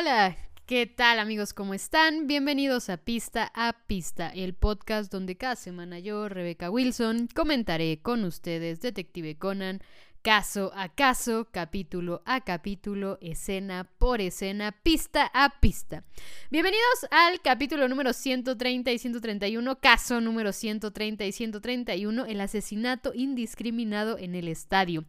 Hola, 0.00 0.34
¿qué 0.64 0.86
tal 0.86 1.18
amigos? 1.18 1.52
¿Cómo 1.52 1.74
están? 1.74 2.26
Bienvenidos 2.26 2.88
a 2.88 2.96
Pista 2.96 3.52
a 3.54 3.74
Pista, 3.86 4.30
el 4.30 4.54
podcast 4.54 5.12
donde 5.12 5.36
cada 5.36 5.56
semana 5.56 5.98
yo, 5.98 6.30
Rebeca 6.30 6.70
Wilson, 6.70 7.28
comentaré 7.34 8.00
con 8.00 8.24
ustedes 8.24 8.80
Detective 8.80 9.36
Conan, 9.36 9.82
caso 10.22 10.70
a 10.74 10.90
caso, 10.90 11.48
capítulo 11.50 12.22
a 12.26 12.42
capítulo, 12.42 13.18
escena 13.22 13.88
por 13.98 14.20
escena, 14.20 14.72
pista 14.72 15.30
a 15.32 15.60
pista. 15.60 16.04
Bienvenidos 16.50 17.06
al 17.10 17.40
capítulo 17.40 17.88
número 17.88 18.12
130 18.12 18.90
y 18.90 18.98
131, 18.98 19.80
caso 19.80 20.20
número 20.20 20.52
130 20.52 21.24
y 21.24 21.32
131, 21.32 22.26
el 22.26 22.40
asesinato 22.40 23.12
indiscriminado 23.14 24.18
en 24.18 24.34
el 24.34 24.48
estadio. 24.48 25.04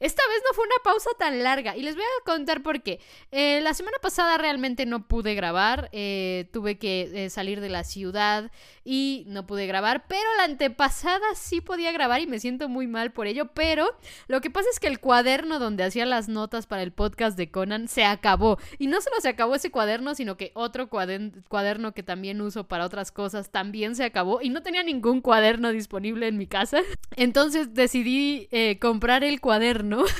Esta 0.00 0.22
vez 0.28 0.42
no 0.48 0.54
fue 0.54 0.64
una 0.64 0.82
pausa 0.82 1.10
tan 1.16 1.42
larga 1.44 1.76
y 1.76 1.82
les 1.82 1.94
voy 1.94 2.04
a 2.04 2.24
contar 2.24 2.62
por 2.62 2.82
qué. 2.82 3.00
Eh, 3.30 3.60
la 3.62 3.72
semana 3.72 3.98
pasada 4.02 4.36
realmente 4.36 4.84
no 4.84 5.06
pude 5.06 5.34
grabar, 5.34 5.90
eh, 5.92 6.48
tuve 6.52 6.76
que 6.78 7.10
eh, 7.14 7.30
salir 7.30 7.60
de 7.60 7.68
la 7.68 7.84
ciudad 7.84 8.50
y 8.84 9.24
no 9.28 9.46
pude 9.46 9.66
grabar, 9.68 10.06
pero 10.08 10.28
la 10.38 10.44
antepasada 10.44 11.34
sí 11.36 11.60
podía 11.60 11.92
grabar 11.92 12.20
y 12.20 12.26
me 12.26 12.40
siento 12.40 12.68
muy 12.68 12.88
mal 12.88 13.12
por 13.12 13.28
ello, 13.28 13.52
pero 13.54 13.96
lo 14.26 14.40
que 14.40 14.55
pasa 14.56 14.70
es 14.72 14.80
que 14.80 14.86
el 14.86 15.00
cuaderno 15.00 15.58
donde 15.58 15.84
hacía 15.84 16.06
las 16.06 16.30
notas 16.30 16.66
para 16.66 16.82
el 16.82 16.90
podcast 16.90 17.36
de 17.36 17.50
Conan 17.50 17.88
se 17.88 18.06
acabó. 18.06 18.56
Y 18.78 18.86
no 18.86 19.02
solo 19.02 19.16
se 19.20 19.28
acabó 19.28 19.54
ese 19.54 19.70
cuaderno, 19.70 20.14
sino 20.14 20.38
que 20.38 20.50
otro 20.54 20.88
cuaderno 20.88 21.92
que 21.92 22.02
también 22.02 22.40
uso 22.40 22.66
para 22.66 22.86
otras 22.86 23.12
cosas 23.12 23.50
también 23.50 23.94
se 23.94 24.04
acabó. 24.04 24.40
Y 24.40 24.48
no 24.48 24.62
tenía 24.62 24.82
ningún 24.82 25.20
cuaderno 25.20 25.72
disponible 25.72 26.26
en 26.26 26.38
mi 26.38 26.46
casa. 26.46 26.80
Entonces 27.16 27.74
decidí 27.74 28.48
eh, 28.50 28.78
comprar 28.78 29.24
el 29.24 29.42
cuaderno. 29.42 30.04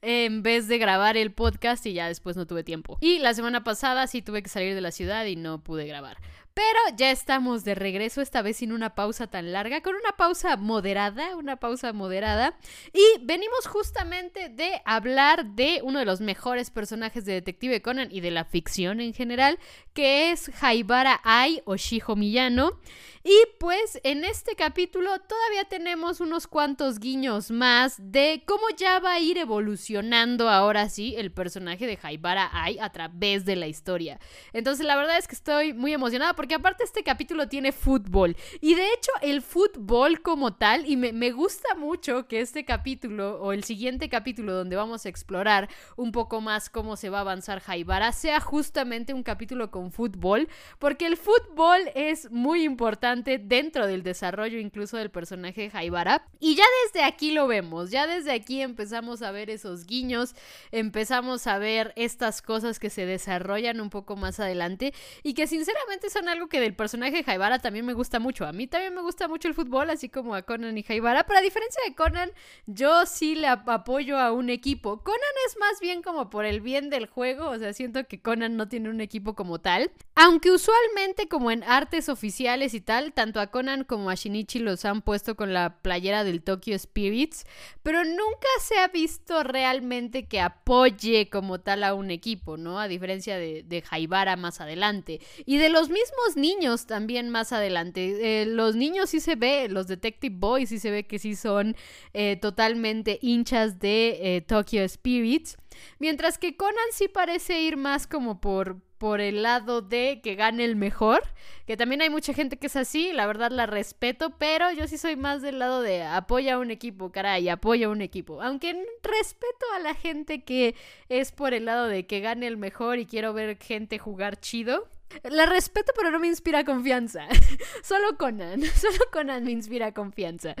en 0.00 0.44
vez 0.44 0.68
de 0.68 0.78
grabar 0.78 1.16
el 1.16 1.32
podcast 1.32 1.84
y 1.86 1.92
ya 1.92 2.06
después 2.08 2.36
no 2.36 2.46
tuve 2.46 2.62
tiempo. 2.62 2.98
Y 3.00 3.18
la 3.18 3.34
semana 3.34 3.64
pasada 3.64 4.06
sí 4.06 4.22
tuve 4.22 4.42
que 4.42 4.48
salir 4.48 4.74
de 4.74 4.80
la 4.80 4.92
ciudad 4.92 5.24
y 5.24 5.34
no 5.34 5.64
pude 5.64 5.86
grabar. 5.86 6.18
Pero 6.58 6.96
ya 6.96 7.12
estamos 7.12 7.62
de 7.62 7.76
regreso, 7.76 8.20
esta 8.20 8.42
vez 8.42 8.56
sin 8.56 8.72
una 8.72 8.96
pausa 8.96 9.28
tan 9.28 9.52
larga, 9.52 9.80
con 9.80 9.94
una 9.94 10.16
pausa 10.16 10.56
moderada, 10.56 11.36
una 11.36 11.54
pausa 11.54 11.92
moderada. 11.92 12.58
Y 12.92 13.24
venimos 13.24 13.68
justamente 13.68 14.48
de 14.48 14.82
hablar 14.84 15.54
de 15.54 15.82
uno 15.84 16.00
de 16.00 16.04
los 16.04 16.20
mejores 16.20 16.70
personajes 16.70 17.24
de 17.24 17.34
Detective 17.34 17.80
Conan 17.80 18.08
y 18.10 18.22
de 18.22 18.32
la 18.32 18.44
ficción 18.44 19.00
en 19.00 19.14
general, 19.14 19.60
que 19.98 20.30
es 20.30 20.48
Haibara 20.62 21.20
Ai 21.24 21.60
o 21.64 21.74
Shiho 21.74 22.14
Miyano. 22.14 22.78
Y 23.24 23.36
pues 23.58 24.00
en 24.04 24.24
este 24.24 24.54
capítulo 24.54 25.10
todavía 25.18 25.64
tenemos 25.64 26.20
unos 26.20 26.46
cuantos 26.46 27.00
guiños 27.00 27.50
más 27.50 27.96
de 27.98 28.44
cómo 28.46 28.62
ya 28.76 29.00
va 29.00 29.14
a 29.14 29.20
ir 29.20 29.36
evolucionando 29.38 30.48
ahora 30.48 30.88
sí 30.88 31.14
el 31.18 31.32
personaje 31.32 31.86
de 31.86 31.98
Haibara 32.00 32.48
Ai 32.52 32.78
a 32.78 32.90
través 32.90 33.44
de 33.44 33.56
la 33.56 33.66
historia. 33.66 34.20
Entonces 34.52 34.86
la 34.86 34.96
verdad 34.96 35.18
es 35.18 35.26
que 35.26 35.34
estoy 35.34 35.74
muy 35.74 35.92
emocionada 35.92 36.34
porque 36.34 36.54
aparte 36.54 36.84
este 36.84 37.02
capítulo 37.02 37.48
tiene 37.48 37.72
fútbol. 37.72 38.36
Y 38.60 38.76
de 38.76 38.86
hecho 38.94 39.10
el 39.20 39.42
fútbol 39.42 40.22
como 40.22 40.54
tal, 40.54 40.86
y 40.86 40.96
me, 40.96 41.12
me 41.12 41.32
gusta 41.32 41.74
mucho 41.74 42.28
que 42.28 42.40
este 42.40 42.64
capítulo 42.64 43.42
o 43.42 43.52
el 43.52 43.64
siguiente 43.64 44.08
capítulo 44.08 44.54
donde 44.54 44.76
vamos 44.76 45.04
a 45.04 45.08
explorar 45.08 45.68
un 45.96 46.12
poco 46.12 46.40
más 46.40 46.70
cómo 46.70 46.96
se 46.96 47.10
va 47.10 47.18
a 47.18 47.22
avanzar 47.22 47.62
Haibara 47.66 48.12
sea 48.12 48.40
justamente 48.40 49.12
un 49.12 49.24
capítulo 49.24 49.72
con 49.72 49.87
fútbol, 49.90 50.48
porque 50.78 51.06
el 51.06 51.16
fútbol 51.16 51.80
es 51.94 52.30
muy 52.30 52.64
importante 52.64 53.38
dentro 53.38 53.86
del 53.86 54.02
desarrollo 54.02 54.58
incluso 54.58 54.96
del 54.96 55.10
personaje 55.10 55.70
Haibara. 55.72 56.26
Y 56.40 56.54
ya 56.54 56.64
desde 56.84 57.04
aquí 57.04 57.32
lo 57.32 57.46
vemos, 57.46 57.90
ya 57.90 58.06
desde 58.06 58.32
aquí 58.32 58.62
empezamos 58.62 59.22
a 59.22 59.30
ver 59.30 59.50
esos 59.50 59.86
guiños, 59.86 60.34
empezamos 60.72 61.46
a 61.46 61.58
ver 61.58 61.92
estas 61.96 62.42
cosas 62.42 62.78
que 62.78 62.90
se 62.90 63.06
desarrollan 63.06 63.80
un 63.80 63.90
poco 63.90 64.16
más 64.16 64.40
adelante 64.40 64.94
y 65.22 65.34
que 65.34 65.46
sinceramente 65.46 66.10
son 66.10 66.28
algo 66.28 66.48
que 66.48 66.60
del 66.60 66.74
personaje 66.74 67.24
Haibara 67.26 67.58
también 67.58 67.86
me 67.86 67.92
gusta 67.92 68.18
mucho. 68.18 68.46
A 68.46 68.52
mí 68.52 68.66
también 68.66 68.94
me 68.94 69.02
gusta 69.02 69.28
mucho 69.28 69.48
el 69.48 69.54
fútbol, 69.54 69.90
así 69.90 70.08
como 70.08 70.34
a 70.34 70.42
Conan 70.42 70.76
y 70.78 70.84
Haibara, 70.88 71.24
pero 71.24 71.38
a 71.38 71.42
diferencia 71.42 71.82
de 71.86 71.94
Conan, 71.94 72.30
yo 72.66 73.06
sí 73.06 73.34
le 73.34 73.48
apoyo 73.48 74.18
a 74.18 74.32
un 74.32 74.50
equipo. 74.50 75.02
Conan 75.02 75.20
es 75.46 75.56
más 75.58 75.80
bien 75.80 76.02
como 76.02 76.30
por 76.30 76.44
el 76.44 76.60
bien 76.60 76.90
del 76.90 77.06
juego, 77.06 77.50
o 77.50 77.58
sea, 77.58 77.72
siento 77.72 78.06
que 78.06 78.20
Conan 78.20 78.56
no 78.56 78.68
tiene 78.68 78.90
un 78.90 79.00
equipo 79.00 79.34
como 79.34 79.60
tal, 79.60 79.77
aunque 80.14 80.50
usualmente 80.50 81.28
como 81.28 81.50
en 81.50 81.62
artes 81.62 82.08
oficiales 82.08 82.74
y 82.74 82.80
tal, 82.80 83.12
tanto 83.12 83.40
a 83.40 83.48
Conan 83.48 83.84
como 83.84 84.10
a 84.10 84.14
Shinichi 84.14 84.58
los 84.58 84.84
han 84.84 85.02
puesto 85.02 85.36
con 85.36 85.52
la 85.52 85.80
playera 85.80 86.24
del 86.24 86.42
Tokyo 86.42 86.76
Spirits, 86.76 87.44
pero 87.82 88.04
nunca 88.04 88.48
se 88.60 88.78
ha 88.78 88.88
visto 88.88 89.42
realmente 89.44 90.26
que 90.26 90.40
apoye 90.40 91.30
como 91.30 91.60
tal 91.60 91.84
a 91.84 91.94
un 91.94 92.10
equipo, 92.10 92.56
¿no? 92.56 92.80
A 92.80 92.88
diferencia 92.88 93.36
de, 93.36 93.62
de 93.62 93.84
Haibara 93.90 94.36
más 94.36 94.60
adelante. 94.60 95.20
Y 95.46 95.58
de 95.58 95.68
los 95.68 95.88
mismos 95.88 96.36
niños 96.36 96.86
también 96.86 97.30
más 97.30 97.52
adelante. 97.52 98.42
Eh, 98.42 98.46
los 98.46 98.74
niños 98.74 99.10
sí 99.10 99.20
se 99.20 99.36
ve, 99.36 99.68
los 99.68 99.86
Detective 99.86 100.34
Boys 100.36 100.68
sí 100.70 100.78
se 100.78 100.90
ve 100.90 101.06
que 101.06 101.18
sí 101.18 101.36
son 101.36 101.76
eh, 102.12 102.36
totalmente 102.40 103.18
hinchas 103.22 103.78
de 103.78 104.36
eh, 104.36 104.40
Tokyo 104.40 104.86
Spirits. 104.88 105.56
Mientras 105.98 106.38
que 106.38 106.56
Conan 106.56 106.76
sí 106.92 107.08
parece 107.08 107.60
ir 107.60 107.76
más 107.76 108.06
como 108.06 108.40
por, 108.40 108.80
por 108.98 109.20
el 109.20 109.42
lado 109.42 109.80
de 109.80 110.20
que 110.22 110.34
gane 110.34 110.64
el 110.64 110.76
mejor, 110.76 111.22
que 111.66 111.76
también 111.76 112.02
hay 112.02 112.10
mucha 112.10 112.34
gente 112.34 112.56
que 112.56 112.66
es 112.66 112.76
así, 112.76 113.12
la 113.12 113.26
verdad 113.26 113.50
la 113.50 113.66
respeto, 113.66 114.30
pero 114.38 114.70
yo 114.72 114.86
sí 114.88 114.98
soy 114.98 115.16
más 115.16 115.40
del 115.40 115.58
lado 115.58 115.82
de 115.82 116.02
apoya 116.02 116.54
a 116.54 116.58
un 116.58 116.70
equipo, 116.70 117.12
caray, 117.12 117.48
apoya 117.48 117.86
a 117.86 117.90
un 117.90 118.02
equipo. 118.02 118.42
Aunque 118.42 118.72
respeto 119.02 119.66
a 119.74 119.78
la 119.78 119.94
gente 119.94 120.42
que 120.42 120.74
es 121.08 121.32
por 121.32 121.54
el 121.54 121.64
lado 121.64 121.86
de 121.86 122.06
que 122.06 122.20
gane 122.20 122.46
el 122.46 122.56
mejor 122.56 122.98
y 122.98 123.06
quiero 123.06 123.32
ver 123.32 123.58
gente 123.58 123.98
jugar 123.98 124.40
chido. 124.40 124.88
La 125.30 125.46
respeto, 125.46 125.92
pero 125.96 126.10
no 126.10 126.20
me 126.20 126.26
inspira 126.26 126.64
confianza. 126.64 127.26
Solo 127.82 128.16
Conan. 128.18 128.62
Solo 128.74 128.98
Conan 129.10 129.44
me 129.44 129.52
inspira 129.52 129.92
confianza. 129.92 130.54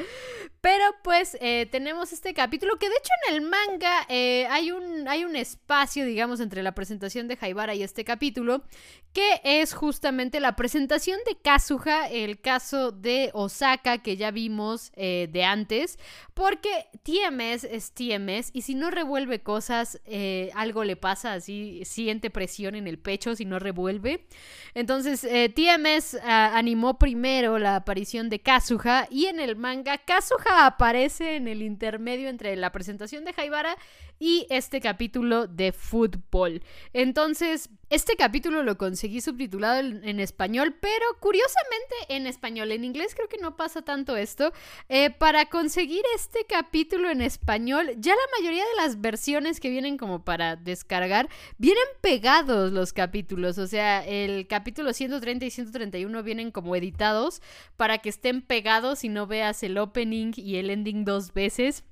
Pero 0.60 0.84
pues 1.02 1.36
eh, 1.40 1.66
tenemos 1.70 2.12
este 2.12 2.34
capítulo 2.34 2.78
que 2.78 2.88
de 2.88 2.94
hecho 2.96 3.10
en 3.28 3.34
el 3.34 3.40
manga 3.42 4.06
eh, 4.08 4.46
hay, 4.50 4.70
un, 4.70 5.06
hay 5.06 5.24
un 5.24 5.36
espacio, 5.36 6.04
digamos, 6.04 6.40
entre 6.40 6.62
la 6.62 6.74
presentación 6.74 7.28
de 7.28 7.38
Haibara 7.40 7.74
y 7.74 7.82
este 7.82 8.04
capítulo, 8.04 8.64
que 9.12 9.40
es 9.44 9.74
justamente 9.74 10.40
la 10.40 10.56
presentación 10.56 11.18
de 11.26 11.36
Kazuha, 11.36 12.08
el 12.08 12.40
caso 12.40 12.90
de 12.90 13.30
Osaka 13.34 13.98
que 13.98 14.16
ya 14.16 14.30
vimos 14.30 14.92
eh, 14.96 15.28
de 15.30 15.44
antes, 15.44 15.98
porque 16.34 16.86
TMS 17.02 17.64
es 17.64 17.92
TMS 17.92 18.50
y 18.52 18.62
si 18.62 18.74
no 18.74 18.90
revuelve 18.90 19.40
cosas, 19.42 20.00
algo 20.54 20.84
le 20.84 20.96
pasa, 20.96 21.34
así 21.34 21.82
siente 21.84 22.30
presión 22.30 22.74
en 22.74 22.86
el 22.86 22.98
pecho 22.98 23.36
si 23.36 23.44
no 23.44 23.58
revuelve. 23.58 24.26
Entonces, 24.74 25.24
eh, 25.24 25.48
TMS 25.48 26.18
ah, 26.22 26.56
animó 26.56 26.98
primero 26.98 27.58
la 27.58 27.76
aparición 27.76 28.28
de 28.28 28.40
Kazuha 28.40 29.06
y 29.10 29.26
en 29.26 29.40
el 29.40 29.56
manga 29.56 29.98
Kazuha 29.98 30.66
aparece 30.66 31.36
en 31.36 31.48
el 31.48 31.62
intermedio 31.62 32.28
entre 32.28 32.54
la 32.56 32.70
presentación 32.70 33.24
de 33.24 33.34
Haibara 33.36 33.76
y 34.18 34.46
este 34.50 34.80
capítulo 34.80 35.46
de 35.46 35.72
fútbol. 35.72 36.62
Entonces, 36.92 37.70
este 37.90 38.16
capítulo 38.16 38.62
lo 38.62 38.76
conseguí 38.76 39.22
subtitulado 39.22 39.80
en, 39.80 40.20
español, 40.20 40.76
pero 40.78 41.06
curiosamente 41.20 41.94
en 42.10 42.26
español. 42.26 42.70
En 42.70 42.84
inglés 42.84 43.14
creo 43.14 43.28
que 43.28 43.38
no 43.38 43.56
pasa 43.56 43.80
tanto 43.80 44.16
esto. 44.16 44.52
Eh, 44.90 45.08
para 45.10 45.46
conseguir 45.46 46.02
este 46.14 46.44
capítulo 46.46 47.08
en 47.10 47.22
español, 47.22 47.92
ya 47.96 48.12
la 48.12 48.38
mayoría 48.38 48.62
de 48.62 48.76
las 48.76 49.00
versiones 49.00 49.58
que 49.58 49.70
vienen 49.70 49.96
como 49.96 50.22
para 50.22 50.56
descargar, 50.56 51.30
vienen 51.56 51.84
pegados 52.02 52.72
los 52.72 52.92
capítulos. 52.92 53.56
O 53.56 53.66
sea, 53.66 54.06
el 54.06 54.46
capítulo 54.46 54.92
130 54.92 55.46
y 55.46 55.50
131 55.50 56.22
vienen 56.22 56.50
como 56.50 56.76
editados 56.76 57.40
para 57.78 57.98
que 57.98 58.10
estén 58.10 58.42
pegados 58.42 59.02
y 59.02 59.08
no 59.08 59.26
veas 59.26 59.62
el 59.62 59.78
opening 59.78 60.32
y 60.36 60.56
el 60.56 60.68
ending 60.68 61.06
dos 61.06 61.32
veces 61.32 61.84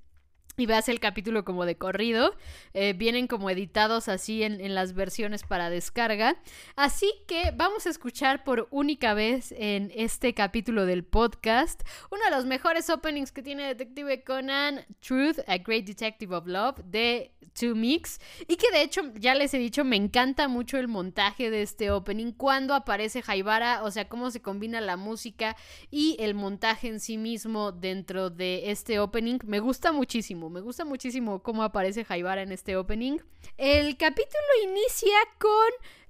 y 0.56 0.66
veas 0.66 0.88
el 0.88 1.00
capítulo 1.00 1.44
como 1.44 1.64
de 1.64 1.76
corrido. 1.76 2.34
Eh, 2.74 2.94
vienen 2.94 3.26
como 3.26 3.50
editados 3.50 4.08
así 4.08 4.42
en, 4.42 4.60
en, 4.60 4.74
las 4.74 4.94
versiones 4.94 5.42
para 5.42 5.70
descarga. 5.70 6.36
Así 6.76 7.12
que 7.26 7.52
vamos 7.56 7.86
a 7.86 7.90
escuchar 7.90 8.44
por 8.44 8.68
única 8.70 9.14
vez 9.14 9.52
en 9.56 9.92
este 9.94 10.34
capítulo 10.34 10.86
del 10.86 11.04
podcast 11.04 11.82
uno 12.10 12.24
de 12.24 12.30
los 12.30 12.46
mejores 12.46 12.90
openings 12.90 13.32
que 13.32 13.42
tiene 13.42 13.74
Detective 13.74 14.22
Conan, 14.24 14.84
Truth, 15.00 15.38
A 15.46 15.58
Great 15.58 15.84
Detective 15.84 16.34
of 16.34 16.46
Love, 16.46 16.82
de 16.84 17.32
Two 17.52 17.74
Mix. 17.74 18.20
Y 18.46 18.56
que 18.56 18.70
de 18.70 18.82
hecho, 18.82 19.02
ya 19.14 19.34
les 19.34 19.54
he 19.54 19.58
dicho, 19.58 19.84
me 19.84 19.96
encanta 19.96 20.48
mucho 20.48 20.78
el 20.78 20.88
montaje 20.88 21.50
de 21.50 21.62
este 21.62 21.90
opening. 21.90 22.32
Cuando 22.32 22.74
aparece 22.74 23.22
Haibara, 23.26 23.82
o 23.82 23.90
sea, 23.90 24.08
cómo 24.08 24.30
se 24.30 24.42
combina 24.42 24.80
la 24.80 24.96
música 24.96 25.56
y 25.90 26.16
el 26.18 26.34
montaje 26.34 26.88
en 26.88 27.00
sí 27.00 27.16
mismo 27.18 27.72
dentro 27.72 28.30
de 28.30 28.70
este 28.70 28.98
opening. 28.98 29.38
Me 29.44 29.60
gusta 29.60 29.92
muchísimo. 29.92 30.50
Me 30.50 30.60
gusta 30.60 30.84
muchísimo 30.84 31.42
cómo 31.42 31.62
aparece 31.62 32.06
Haibara 32.08 32.42
en 32.42 32.52
este 32.52 32.76
opening. 32.76 33.18
El 33.56 33.96
capítulo 33.96 34.46
inicia 34.64 35.16
con 35.38 35.50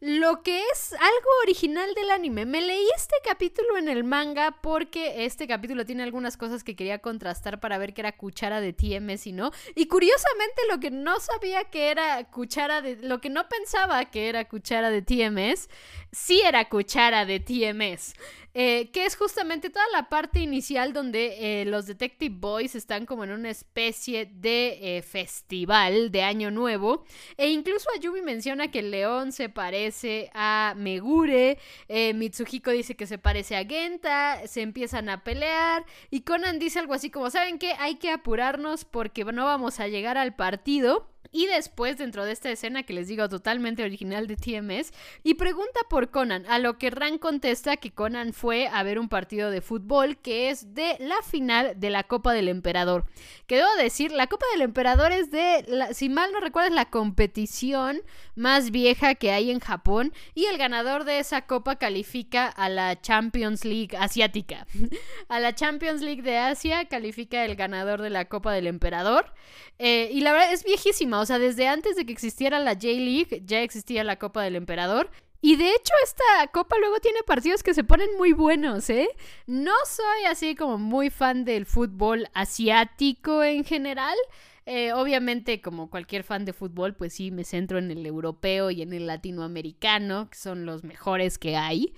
lo 0.00 0.42
que 0.42 0.62
es 0.72 0.92
algo 0.92 1.30
original 1.42 1.94
del 1.94 2.10
anime. 2.10 2.44
Me 2.44 2.60
leí 2.60 2.86
este 2.94 3.16
capítulo 3.24 3.78
en 3.78 3.88
el 3.88 4.04
manga 4.04 4.58
porque 4.60 5.24
este 5.24 5.48
capítulo 5.48 5.86
tiene 5.86 6.02
algunas 6.02 6.36
cosas 6.36 6.62
que 6.62 6.76
quería 6.76 6.98
contrastar 6.98 7.60
para 7.60 7.78
ver 7.78 7.94
que 7.94 8.02
era 8.02 8.12
cuchara 8.12 8.60
de 8.60 8.74
TMS 8.74 9.26
y 9.26 9.32
no. 9.32 9.52
Y 9.74 9.86
curiosamente 9.86 10.62
lo 10.70 10.80
que 10.80 10.90
no 10.90 11.18
sabía 11.18 11.64
que 11.64 11.90
era 11.90 12.24
cuchara 12.24 12.82
de... 12.82 12.96
Lo 12.96 13.20
que 13.22 13.30
no 13.30 13.48
pensaba 13.48 14.04
que 14.04 14.28
era 14.28 14.46
cuchara 14.46 14.90
de 14.90 15.00
TMS, 15.00 15.70
sí 16.12 16.42
era 16.44 16.68
cuchara 16.68 17.24
de 17.24 17.40
TMS. 17.40 18.14
Eh, 18.58 18.90
que 18.90 19.04
es 19.04 19.16
justamente 19.16 19.68
toda 19.68 19.84
la 19.92 20.08
parte 20.08 20.40
inicial 20.40 20.94
donde 20.94 21.60
eh, 21.60 21.66
los 21.66 21.84
Detective 21.84 22.34
Boys 22.38 22.74
están 22.74 23.04
como 23.04 23.22
en 23.22 23.32
una 23.32 23.50
especie 23.50 24.24
de 24.32 24.96
eh, 24.96 25.02
festival 25.02 26.10
de 26.10 26.22
Año 26.22 26.50
Nuevo. 26.50 27.04
E 27.36 27.50
incluso 27.50 27.90
Ayumi 27.94 28.22
menciona 28.22 28.70
que 28.70 28.78
el 28.78 28.90
león 28.90 29.32
se 29.32 29.50
parece 29.50 30.30
a 30.32 30.72
Megure, 30.74 31.58
Mitsuhiko 32.14 32.70
dice 32.70 32.96
que 32.96 33.06
se 33.06 33.18
parece 33.18 33.56
a 33.56 33.64
Genta, 33.66 34.46
se 34.46 34.62
empiezan 34.62 35.10
a 35.10 35.22
pelear 35.22 35.84
y 36.10 36.22
Conan 36.22 36.58
dice 36.58 36.78
algo 36.78 36.94
así 36.94 37.10
como, 37.10 37.28
¿saben 37.28 37.58
qué? 37.58 37.74
Hay 37.78 37.96
que 37.96 38.10
apurarnos 38.10 38.86
porque 38.86 39.22
no 39.24 39.44
vamos 39.44 39.80
a 39.80 39.88
llegar 39.88 40.16
al 40.16 40.34
partido. 40.34 41.10
Y 41.32 41.46
después, 41.46 41.98
dentro 41.98 42.24
de 42.24 42.32
esta 42.32 42.50
escena 42.50 42.82
que 42.82 42.92
les 42.92 43.08
digo 43.08 43.28
totalmente 43.28 43.82
original 43.82 44.26
de 44.26 44.36
TMS, 44.36 44.92
y 45.22 45.34
pregunta 45.34 45.80
por 45.88 46.10
Conan, 46.10 46.46
a 46.46 46.58
lo 46.58 46.78
que 46.78 46.90
Ran 46.90 47.18
contesta 47.18 47.76
que 47.76 47.92
Conan 47.92 48.32
fue 48.32 48.68
a 48.68 48.82
ver 48.82 48.98
un 48.98 49.08
partido 49.08 49.50
de 49.50 49.60
fútbol 49.60 50.16
que 50.18 50.50
es 50.50 50.74
de 50.74 50.96
la 51.00 51.20
final 51.22 51.74
de 51.76 51.90
la 51.90 52.04
Copa 52.04 52.32
del 52.32 52.48
Emperador. 52.48 53.04
Que 53.46 53.56
debo 53.56 53.74
decir, 53.78 54.12
la 54.12 54.26
Copa 54.26 54.46
del 54.52 54.62
Emperador 54.62 55.12
es 55.12 55.30
de, 55.30 55.64
si 55.92 56.08
mal 56.08 56.32
no 56.32 56.40
recuerdo, 56.40 56.68
es 56.68 56.74
la 56.74 56.90
competición 56.90 58.00
más 58.34 58.70
vieja 58.70 59.14
que 59.14 59.32
hay 59.32 59.50
en 59.50 59.60
Japón 59.60 60.12
y 60.34 60.44
el 60.46 60.58
ganador 60.58 61.04
de 61.04 61.18
esa 61.18 61.46
copa 61.46 61.76
califica 61.76 62.46
a 62.46 62.68
la 62.68 63.00
Champions 63.00 63.64
League 63.64 63.96
asiática. 63.98 64.66
a 65.28 65.40
la 65.40 65.54
Champions 65.54 66.02
League 66.02 66.22
de 66.22 66.38
Asia 66.38 66.86
califica 66.86 67.44
el 67.44 67.56
ganador 67.56 68.02
de 68.02 68.10
la 68.10 68.26
Copa 68.26 68.52
del 68.52 68.66
Emperador. 68.66 69.32
Eh, 69.78 70.10
y 70.12 70.20
la 70.20 70.32
verdad 70.32 70.52
es 70.52 70.64
viejísima, 70.64 71.15
o 71.20 71.26
sea, 71.26 71.38
desde 71.38 71.68
antes 71.68 71.96
de 71.96 72.06
que 72.06 72.12
existiera 72.12 72.58
la 72.58 72.74
J-League 72.74 73.42
ya 73.44 73.60
existía 73.60 74.04
la 74.04 74.18
Copa 74.18 74.42
del 74.42 74.56
Emperador. 74.56 75.10
Y 75.42 75.56
de 75.56 75.68
hecho 75.70 75.92
esta 76.02 76.50
copa 76.50 76.76
luego 76.80 76.98
tiene 76.98 77.22
partidos 77.24 77.62
que 77.62 77.74
se 77.74 77.84
ponen 77.84 78.08
muy 78.16 78.32
buenos, 78.32 78.90
¿eh? 78.90 79.08
No 79.46 79.74
soy 79.86 80.24
así 80.28 80.56
como 80.56 80.78
muy 80.78 81.10
fan 81.10 81.44
del 81.44 81.66
fútbol 81.66 82.26
asiático 82.34 83.44
en 83.44 83.64
general. 83.64 84.16
Eh, 84.68 84.92
obviamente, 84.92 85.60
como 85.60 85.88
cualquier 85.88 86.24
fan 86.24 86.44
de 86.44 86.52
fútbol, 86.52 86.96
pues 86.96 87.12
sí, 87.12 87.30
me 87.30 87.44
centro 87.44 87.78
en 87.78 87.92
el 87.92 88.04
europeo 88.04 88.72
y 88.72 88.82
en 88.82 88.92
el 88.92 89.06
latinoamericano, 89.06 90.28
que 90.28 90.36
son 90.36 90.66
los 90.66 90.82
mejores 90.82 91.38
que 91.38 91.56
hay. 91.56 91.94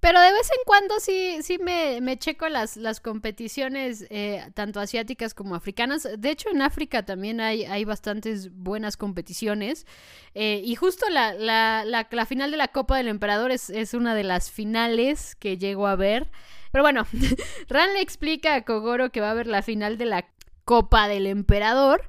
Pero 0.00 0.18
de 0.18 0.32
vez 0.32 0.50
en 0.50 0.64
cuando 0.64 0.98
sí, 0.98 1.38
sí 1.42 1.58
me, 1.58 2.18
checo 2.18 2.48
las, 2.48 2.78
las 2.78 3.00
competiciones, 3.00 4.06
eh, 4.08 4.42
tanto 4.54 4.80
asiáticas 4.80 5.34
como 5.34 5.54
africanas. 5.54 6.08
De 6.16 6.30
hecho, 6.30 6.48
en 6.48 6.62
África 6.62 7.04
también 7.04 7.40
hay, 7.40 7.64
hay 7.66 7.84
bastantes 7.84 8.50
buenas 8.50 8.96
competiciones. 8.96 9.86
Eh, 10.34 10.62
y 10.64 10.74
justo 10.74 11.06
la, 11.10 11.34
la, 11.34 11.84
la, 11.84 12.26
final 12.26 12.50
de 12.50 12.56
la 12.56 12.68
Copa 12.68 12.96
del 12.96 13.08
Emperador 13.08 13.50
es, 13.50 13.68
es 13.68 13.92
una 13.92 14.14
de 14.14 14.24
las 14.24 14.50
finales 14.50 15.36
que 15.36 15.58
llego 15.58 15.86
a 15.86 15.96
ver. 15.96 16.30
Pero 16.72 16.82
bueno, 16.82 17.06
Ran 17.68 17.92
le 17.92 18.00
explica 18.00 18.54
a 18.54 18.64
Kogoro 18.64 19.10
que 19.10 19.20
va 19.20 19.30
a 19.30 19.34
ver 19.34 19.46
la 19.46 19.62
final 19.62 19.98
de 19.98 20.06
la 20.06 20.26
Copa 20.64 21.08
del 21.08 21.26
Emperador. 21.26 22.08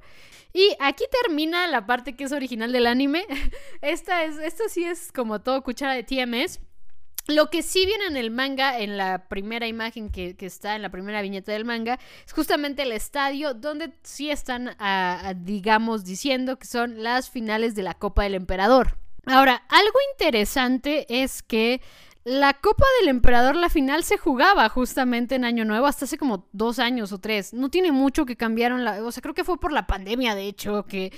Y 0.54 0.76
aquí 0.80 1.06
termina 1.24 1.68
la 1.68 1.86
parte 1.86 2.16
que 2.16 2.24
es 2.24 2.32
original 2.32 2.72
del 2.72 2.88
anime. 2.88 3.26
Esta 3.82 4.24
es, 4.24 4.38
esto 4.38 4.64
sí 4.70 4.84
es 4.86 5.12
como 5.12 5.42
todo 5.42 5.62
cuchara 5.62 5.94
de 5.94 6.04
TMS. 6.04 6.60
Lo 7.28 7.50
que 7.50 7.62
sí 7.62 7.86
viene 7.86 8.06
en 8.08 8.18
el 8.18 8.32
manga, 8.32 8.80
en 8.80 8.98
la 8.98 9.28
primera 9.28 9.68
imagen 9.68 10.10
que, 10.10 10.36
está 10.40 10.76
en 10.76 10.82
la 10.82 10.90
primera 10.90 11.22
viñeta 11.22 11.52
del 11.52 11.66
manga, 11.66 12.00
es 12.26 12.34
justamente 12.34 12.84
el 12.84 12.92
estadio 12.92 13.54
donde 13.54 13.94
sí 14.04 14.32
están, 14.32 14.76
digamos, 15.44 16.04
diciendo 16.04 16.58
que 16.58 16.68
son 16.68 17.04
las 17.04 17.30
finales 17.30 17.76
de 17.76 17.84
la 17.84 17.94
Copa 17.94 18.24
del 18.24 18.36
Emperador. 18.36 18.98
Ahora, 19.28 19.64
algo 19.70 20.00
interesante 20.14 21.06
es 21.10 21.44
que 21.44 21.82
la 22.24 22.54
Copa 22.54 22.86
del 23.00 23.10
Emperador, 23.10 23.56
la 23.56 23.70
final, 23.70 24.04
se 24.04 24.16
jugaba 24.16 24.70
justamente 24.70 25.34
en 25.34 25.44
Año 25.44 25.66
Nuevo, 25.66 25.88
hasta 25.88 26.06
hace 26.06 26.20
como 26.20 26.48
dos 26.52 26.78
años 26.78 27.12
o 27.12 27.18
tres. 27.18 27.52
No 27.52 27.70
tiene 27.70 27.92
mucho 27.92 28.28
que 28.28 28.36
cambiaron 28.36 28.86
la. 28.86 29.04
O 29.04 29.12
sea, 29.12 29.22
creo 29.22 29.34
que 29.34 29.44
fue 29.44 29.60
por 29.60 29.72
la 29.72 29.88
pandemia, 29.88 30.36
de 30.36 30.46
hecho, 30.46 30.86
que, 30.86 31.12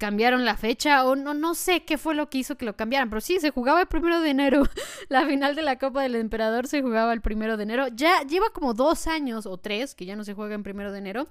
cambiaron 0.00 0.44
la 0.44 0.56
fecha. 0.56 1.04
O 1.04 1.14
no, 1.14 1.32
no 1.32 1.54
sé 1.54 1.84
qué 1.84 1.96
fue 1.96 2.16
lo 2.16 2.28
que 2.28 2.38
hizo 2.38 2.56
que 2.56 2.64
lo 2.64 2.74
cambiaran. 2.74 3.08
Pero 3.08 3.20
sí, 3.20 3.38
se 3.38 3.50
jugaba 3.50 3.80
el 3.80 3.86
primero 3.86 4.20
de 4.20 4.30
enero. 4.30 4.64
La 5.08 5.24
final 5.26 5.54
de 5.54 5.62
la 5.62 5.78
Copa 5.78 6.02
del 6.02 6.16
Emperador 6.16 6.66
se 6.66 6.82
jugaba 6.82 7.12
el 7.12 7.20
primero 7.20 7.56
de 7.56 7.62
enero. 7.62 7.86
Ya 7.94 8.22
lleva 8.22 8.50
como 8.50 8.74
dos 8.74 9.06
años 9.06 9.46
o 9.46 9.56
tres 9.56 9.94
que 9.94 10.04
ya 10.04 10.16
no 10.16 10.24
se 10.24 10.34
juega 10.34 10.54
en 10.54 10.62
primero 10.62 10.92
de 10.92 10.98
enero. 10.98 11.28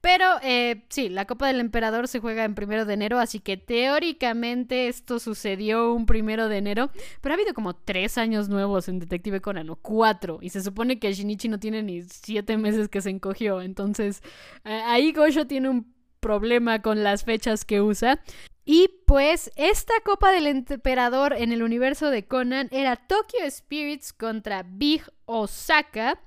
Pero 0.00 0.24
eh, 0.42 0.84
sí, 0.88 1.08
la 1.08 1.26
Copa 1.26 1.48
del 1.48 1.60
Emperador 1.60 2.08
se 2.08 2.20
juega 2.20 2.44
en 2.44 2.54
primero 2.54 2.84
de 2.84 2.94
enero. 2.94 3.18
Así 3.18 3.40
que 3.40 3.56
teóricamente 3.56 4.88
esto 4.88 5.18
sucedió 5.18 5.92
un 5.92 6.06
primero 6.06 6.48
de 6.48 6.58
enero. 6.58 6.90
Pero 7.20 7.34
ha 7.34 7.36
habido 7.36 7.54
como 7.54 7.74
tres 7.74 8.16
años 8.18 8.48
nuevos 8.48 8.67
en 8.88 8.98
Detective 8.98 9.40
Conan, 9.40 9.70
o 9.70 9.76
cuatro. 9.76 10.38
Y 10.42 10.50
se 10.50 10.62
supone 10.62 10.98
que 10.98 11.12
Shinichi 11.12 11.48
no 11.48 11.58
tiene 11.58 11.82
ni 11.82 12.02
siete 12.02 12.56
meses 12.56 12.88
que 12.88 13.00
se 13.00 13.10
encogió. 13.10 13.62
Entonces, 13.62 14.22
ahí 14.64 15.12
Gosho 15.12 15.46
tiene 15.46 15.68
un 15.68 15.94
problema 16.20 16.82
con 16.82 17.02
las 17.02 17.24
fechas 17.24 17.64
que 17.64 17.80
usa. 17.80 18.20
Y 18.64 18.90
pues 19.06 19.50
esta 19.56 19.94
Copa 20.04 20.30
del 20.30 20.46
Emperador 20.46 21.32
en 21.32 21.52
el 21.52 21.62
universo 21.62 22.10
de 22.10 22.26
Conan 22.26 22.68
era 22.70 22.96
Tokyo 22.96 23.38
Spirits 23.50 24.12
contra 24.12 24.62
Big 24.62 25.02
Osaka. 25.24 26.20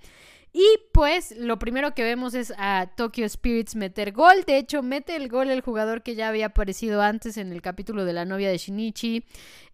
Y 0.53 0.65
pues 0.91 1.33
lo 1.37 1.57
primero 1.59 1.93
que 1.93 2.03
vemos 2.03 2.33
es 2.33 2.53
a 2.57 2.89
Tokyo 2.97 3.27
Spirits 3.27 3.75
meter 3.75 4.11
gol. 4.11 4.43
De 4.45 4.57
hecho, 4.57 4.83
mete 4.83 5.15
el 5.15 5.29
gol 5.29 5.49
el 5.49 5.61
jugador 5.61 6.03
que 6.03 6.15
ya 6.15 6.27
había 6.27 6.47
aparecido 6.47 7.01
antes 7.01 7.37
en 7.37 7.53
el 7.53 7.61
capítulo 7.61 8.03
de 8.03 8.11
la 8.11 8.25
novia 8.25 8.49
de 8.49 8.57
Shinichi, 8.57 9.23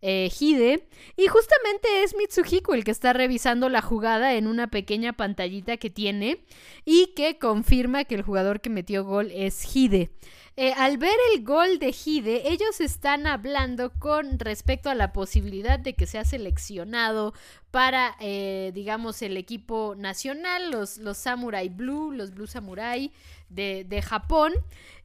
eh, 0.03 0.29
Hide. 0.39 0.87
Y 1.15 1.27
justamente 1.27 2.03
es 2.03 2.15
Mitsuhiko 2.15 2.75
el 2.75 2.83
que 2.83 2.91
está 2.91 3.13
revisando 3.13 3.69
la 3.69 3.81
jugada 3.81 4.35
en 4.35 4.45
una 4.45 4.67
pequeña 4.67 5.13
pantallita 5.13 5.77
que 5.77 5.89
tiene 5.89 6.43
y 6.85 7.13
que 7.15 7.39
confirma 7.39 8.03
que 8.03 8.13
el 8.13 8.21
jugador 8.21 8.61
que 8.61 8.69
metió 8.69 9.03
gol 9.03 9.31
es 9.33 9.75
Hide. 9.75 10.11
Eh, 10.59 10.73
al 10.75 10.97
ver 10.97 11.13
el 11.35 11.43
gol 11.43 11.77
de 11.77 11.93
Hide, 11.93 12.49
ellos 12.49 12.81
están 12.81 13.27
hablando 13.27 13.91
con 13.91 14.39
respecto 14.39 14.89
a 14.89 14.95
la 14.95 15.13
posibilidad 15.13 15.77
de 15.77 15.93
que 15.93 16.07
sea 16.07 16.25
seleccionado 16.25 17.35
para, 17.69 18.15
eh, 18.19 18.71
digamos, 18.73 19.21
el 19.21 19.37
equipo 19.37 19.93
nacional, 19.95 20.71
los, 20.71 20.97
los 20.97 21.19
Samurai 21.19 21.69
Blue, 21.69 22.11
los 22.11 22.31
Blue 22.31 22.47
Samurai 22.47 23.11
de, 23.49 23.85
de 23.87 24.01
Japón. 24.01 24.51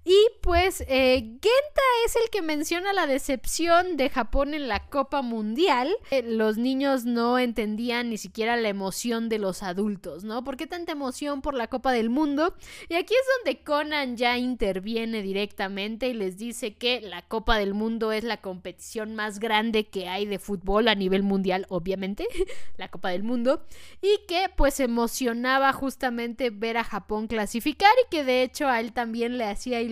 Y 0.05 0.17
pues 0.41 0.81
eh, 0.89 1.21
Genta 1.21 1.83
es 2.05 2.17
el 2.17 2.29
que 2.31 2.43
menciona 2.43 2.93
la 2.93 3.07
decepción 3.07 3.97
de 3.97 4.11
Japón 4.11 4.53
en 4.53 4.67
la 4.67 4.89
Copa 4.89 5.23
Mundial. 5.23 5.95
Eh, 6.11 6.23
los 6.23 6.59
niños 6.59 7.05
no 7.05 7.39
entendían 7.39 8.11
ni 8.11 8.19
siquiera 8.19 8.57
la 8.57 8.69
emoción 8.69 9.29
de 9.29 9.39
los 9.39 9.63
adultos, 9.63 10.25
¿no? 10.25 10.43
¿Por 10.43 10.57
qué 10.57 10.67
tanta 10.67 10.91
emoción 10.91 11.41
por 11.41 11.55
la 11.55 11.69
Copa 11.69 11.93
del 11.93 12.11
Mundo? 12.11 12.57
Y 12.89 12.95
aquí 12.95 13.15
es 13.15 13.27
donde 13.39 13.63
Conan 13.63 14.17
ya 14.17 14.39
interviene 14.39 15.23
directamente 15.23 16.09
y 16.09 16.15
les 16.15 16.37
dice 16.37 16.75
que 16.75 17.01
la 17.01 17.23
Copa 17.23 17.57
del 17.57 17.73
Mundo 17.73 18.11
es 18.11 18.25
la 18.25 18.39
competición 18.39 19.15
más 19.15 19.39
grande 19.39 19.87
que 19.87 20.09
hay 20.09 20.27
de 20.27 20.41
fútbol 20.41 20.89
a 20.89 20.97
nivel 20.97 21.23
mundial, 21.23 21.67
obviamente, 21.69 22.27
la 22.77 22.89
Copa 22.89 23.11
del 23.11 23.23
Mundo. 23.23 23.65
Y 24.01 24.27
que 24.27 24.51
pues 24.57 24.81
emocionaba 24.81 25.73
justamente 25.73 26.51
ver 26.51 26.77
a 26.77 26.83
Japón 26.83 27.29
clasificar 27.29 27.93
y 28.05 28.11
que 28.11 28.25
de 28.25 28.43
hecho 28.43 28.67
a 28.67 28.81
él 28.81 28.93
también 28.93 29.39
le 29.39 29.45
hacía 29.45 29.81
ilusión 29.81 29.92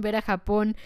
ver 0.00 0.16
a 0.16 0.22
Japón 0.22 0.76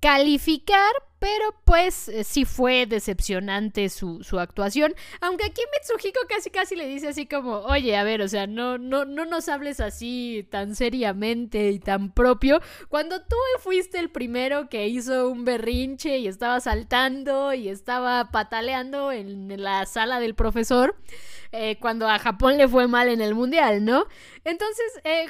calificar, 0.00 0.92
pero 1.20 1.54
pues 1.64 2.08
eh, 2.08 2.24
sí 2.24 2.46
fue 2.46 2.86
decepcionante 2.86 3.90
su, 3.90 4.24
su, 4.24 4.40
actuación. 4.40 4.94
Aunque 5.20 5.44
aquí 5.44 5.60
Mitsuhiko 5.72 6.18
casi 6.26 6.50
casi 6.50 6.76
le 6.76 6.88
dice 6.88 7.08
así 7.08 7.26
como, 7.26 7.58
oye, 7.58 7.94
a 7.96 8.04
ver, 8.04 8.22
o 8.22 8.28
sea, 8.28 8.46
no, 8.46 8.78
no, 8.78 9.04
no 9.04 9.26
nos 9.26 9.50
hables 9.50 9.80
así 9.80 10.48
tan 10.50 10.74
seriamente 10.74 11.70
y 11.70 11.78
tan 11.78 12.12
propio. 12.12 12.60
Cuando 12.88 13.20
tú 13.20 13.36
fuiste 13.58 13.98
el 13.98 14.10
primero 14.10 14.70
que 14.70 14.88
hizo 14.88 15.28
un 15.28 15.44
berrinche 15.44 16.18
y 16.18 16.26
estaba 16.26 16.58
saltando 16.58 17.52
y 17.52 17.68
estaba 17.68 18.30
pataleando 18.30 19.12
en 19.12 19.62
la 19.62 19.84
sala 19.84 20.20
del 20.20 20.34
profesor. 20.34 20.96
Eh, 21.52 21.78
cuando 21.80 22.06
a 22.08 22.20
Japón 22.20 22.58
le 22.58 22.68
fue 22.68 22.86
mal 22.86 23.08
en 23.08 23.20
el 23.20 23.34
mundial, 23.34 23.84
¿no? 23.84 24.06
Entonces, 24.44 25.00
eh, 25.02 25.26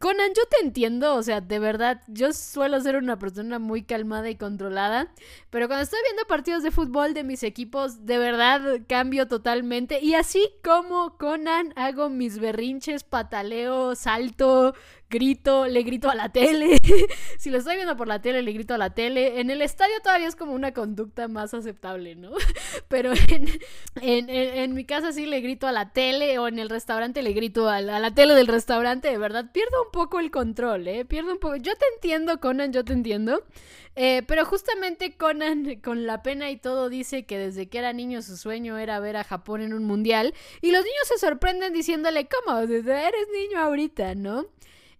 Conan, 0.00 0.30
yo 0.36 0.42
te 0.50 0.64
entiendo, 0.64 1.14
o 1.14 1.22
sea, 1.22 1.40
de 1.40 1.60
verdad, 1.60 2.02
yo 2.08 2.32
suelo 2.32 2.80
ser 2.80 2.96
una 2.96 3.20
persona 3.20 3.60
muy 3.60 3.84
calmada 3.84 4.28
y 4.28 4.34
controlada, 4.34 5.12
pero 5.50 5.66
cuando 5.66 5.82
estoy 5.82 6.00
viendo 6.04 6.24
partidos 6.26 6.62
de 6.62 6.70
fútbol 6.70 7.14
de 7.14 7.24
mis 7.24 7.42
equipos, 7.42 8.06
de 8.06 8.18
verdad 8.18 8.80
cambio 8.88 9.28
totalmente. 9.28 10.00
Y 10.00 10.14
así 10.14 10.48
como 10.62 11.16
Conan 11.18 11.72
hago 11.76 12.08
mis 12.08 12.38
berrinches, 12.38 13.04
pataleo, 13.04 13.94
salto, 13.94 14.74
grito, 15.10 15.66
le 15.66 15.82
grito 15.82 16.08
a 16.08 16.14
la 16.14 16.30
tele. 16.30 16.78
si 17.38 17.50
lo 17.50 17.58
estoy 17.58 17.76
viendo 17.76 17.96
por 17.96 18.08
la 18.08 18.22
tele, 18.22 18.42
le 18.42 18.52
grito 18.52 18.74
a 18.74 18.78
la 18.78 18.94
tele. 18.94 19.40
En 19.40 19.50
el 19.50 19.60
estadio 19.60 19.94
todavía 20.02 20.28
es 20.28 20.36
como 20.36 20.52
una 20.52 20.72
conducta 20.72 21.28
más 21.28 21.52
aceptable, 21.52 22.14
¿no? 22.14 22.30
Pero 22.88 23.12
en, 24.00 24.74
mi 24.74 24.84
casa 24.84 25.12
sí 25.12 25.26
le 25.26 25.40
grito 25.40 25.66
a 25.66 25.72
la 25.72 25.92
tele 25.92 26.38
o 26.38 26.48
en 26.48 26.58
el 26.58 26.70
restaurante 26.70 27.22
le 27.22 27.32
grito 27.32 27.68
a 27.68 27.80
la, 27.80 27.96
a 27.96 28.00
la 28.00 28.14
tele 28.14 28.34
del 28.34 28.46
restaurante. 28.46 29.08
De 29.08 29.18
verdad, 29.18 29.50
pierdo 29.52 29.82
un 29.84 29.90
poco 29.90 30.20
el 30.20 30.30
control, 30.30 30.88
¿eh? 30.88 31.04
Pierdo 31.04 31.32
un 31.32 31.38
poco. 31.38 31.56
Yo 31.56 31.74
te 31.74 31.84
entiendo, 31.94 32.40
Conan, 32.40 32.72
yo 32.72 32.84
te 32.84 32.92
entiendo. 32.92 33.42
Eh, 33.96 34.22
pero 34.26 34.44
justamente 34.44 35.16
Conan, 35.16 35.80
con 35.80 36.06
la 36.06 36.22
pena 36.22 36.50
y 36.50 36.56
todo, 36.56 36.88
dice 36.88 37.26
que 37.26 37.36
desde 37.38 37.68
que 37.68 37.78
era 37.78 37.92
niño 37.92 38.22
su 38.22 38.36
sueño 38.36 38.78
era 38.78 39.00
ver 39.00 39.16
a 39.16 39.24
Japón 39.24 39.60
en 39.62 39.74
un 39.74 39.84
mundial. 39.84 40.32
Y 40.60 40.70
los 40.70 40.84
niños 40.84 41.06
se 41.06 41.18
sorprenden 41.18 41.72
diciéndole, 41.72 42.28
¿cómo? 42.28 42.60
Eres 42.60 43.28
niño 43.32 43.58
ahorita, 43.58 44.14
¿no? 44.14 44.46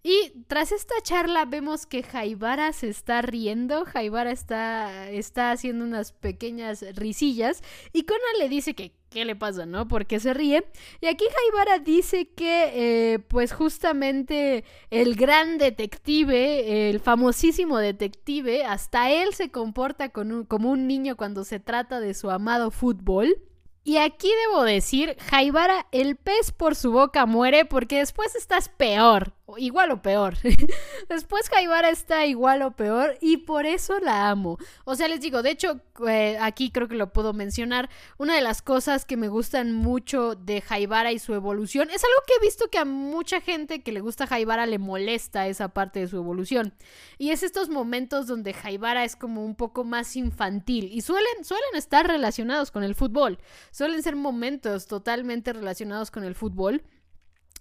Y 0.03 0.43
tras 0.47 0.71
esta 0.71 0.95
charla 1.03 1.45
vemos 1.45 1.85
que 1.85 2.01
Jaibara 2.01 2.73
se 2.73 2.89
está 2.89 3.21
riendo, 3.21 3.85
Jaibara 3.85 4.31
está, 4.31 5.09
está 5.09 5.51
haciendo 5.51 5.85
unas 5.85 6.11
pequeñas 6.11 6.83
risillas 6.95 7.61
y 7.93 8.03
Conan 8.03 8.39
le 8.39 8.49
dice 8.49 8.73
que 8.73 8.93
qué 9.11 9.25
le 9.25 9.35
pasa, 9.35 9.65
¿no? 9.65 9.87
Porque 9.87 10.19
se 10.19 10.33
ríe. 10.33 10.65
Y 11.01 11.07
aquí 11.07 11.25
Jaibara 11.25 11.79
dice 11.79 12.29
que 12.29 12.71
eh, 13.13 13.19
pues 13.19 13.53
justamente 13.53 14.63
el 14.89 15.15
gran 15.15 15.57
detective, 15.59 16.89
el 16.89 16.99
famosísimo 16.99 17.77
detective, 17.77 18.63
hasta 18.63 19.11
él 19.11 19.33
se 19.35 19.51
comporta 19.51 20.09
como 20.09 20.71
un 20.71 20.87
niño 20.87 21.15
cuando 21.17 21.43
se 21.43 21.59
trata 21.59 21.99
de 21.99 22.13
su 22.13 22.31
amado 22.31 22.71
fútbol. 22.71 23.37
Y 23.83 23.97
aquí 23.97 24.29
debo 24.47 24.63
decir, 24.63 25.17
Jaibara, 25.29 25.87
el 25.91 26.15
pez 26.15 26.51
por 26.51 26.75
su 26.75 26.91
boca 26.91 27.25
muere 27.25 27.65
porque 27.65 27.97
después 27.97 28.35
estás 28.35 28.69
peor 28.69 29.33
igual 29.57 29.91
o 29.91 30.01
peor. 30.01 30.35
Después 31.09 31.49
Jaibara 31.49 31.89
está 31.89 32.25
igual 32.25 32.61
o 32.61 32.71
peor 32.71 33.17
y 33.21 33.37
por 33.37 33.65
eso 33.65 33.99
la 33.99 34.29
amo. 34.29 34.57
O 34.85 34.95
sea, 34.95 35.07
les 35.07 35.21
digo, 35.21 35.43
de 35.43 35.51
hecho, 35.51 35.81
eh, 36.07 36.37
aquí 36.41 36.71
creo 36.71 36.87
que 36.87 36.95
lo 36.95 37.13
puedo 37.13 37.33
mencionar, 37.33 37.89
una 38.17 38.35
de 38.35 38.41
las 38.41 38.61
cosas 38.61 39.05
que 39.05 39.17
me 39.17 39.27
gustan 39.27 39.73
mucho 39.73 40.35
de 40.35 40.61
Jaibara 40.61 41.11
y 41.11 41.19
su 41.19 41.33
evolución 41.33 41.89
es 41.89 42.03
algo 42.03 42.23
que 42.27 42.33
he 42.35 42.45
visto 42.45 42.69
que 42.69 42.77
a 42.77 42.85
mucha 42.85 43.41
gente 43.41 43.81
que 43.81 43.91
le 43.91 44.01
gusta 44.01 44.27
Jaibara 44.27 44.65
le 44.65 44.79
molesta 44.79 45.47
esa 45.47 45.69
parte 45.69 45.99
de 45.99 46.07
su 46.07 46.17
evolución. 46.17 46.73
Y 47.17 47.31
es 47.31 47.43
estos 47.43 47.69
momentos 47.69 48.27
donde 48.27 48.53
Jaibara 48.53 49.03
es 49.03 49.15
como 49.15 49.45
un 49.45 49.55
poco 49.55 49.83
más 49.83 50.15
infantil 50.15 50.89
y 50.91 51.01
suelen, 51.01 51.43
suelen 51.43 51.75
estar 51.75 52.07
relacionados 52.07 52.71
con 52.71 52.83
el 52.83 52.95
fútbol. 52.95 53.39
Suelen 53.71 54.03
ser 54.03 54.15
momentos 54.15 54.87
totalmente 54.87 55.53
relacionados 55.53 56.11
con 56.11 56.23
el 56.23 56.35
fútbol. 56.35 56.83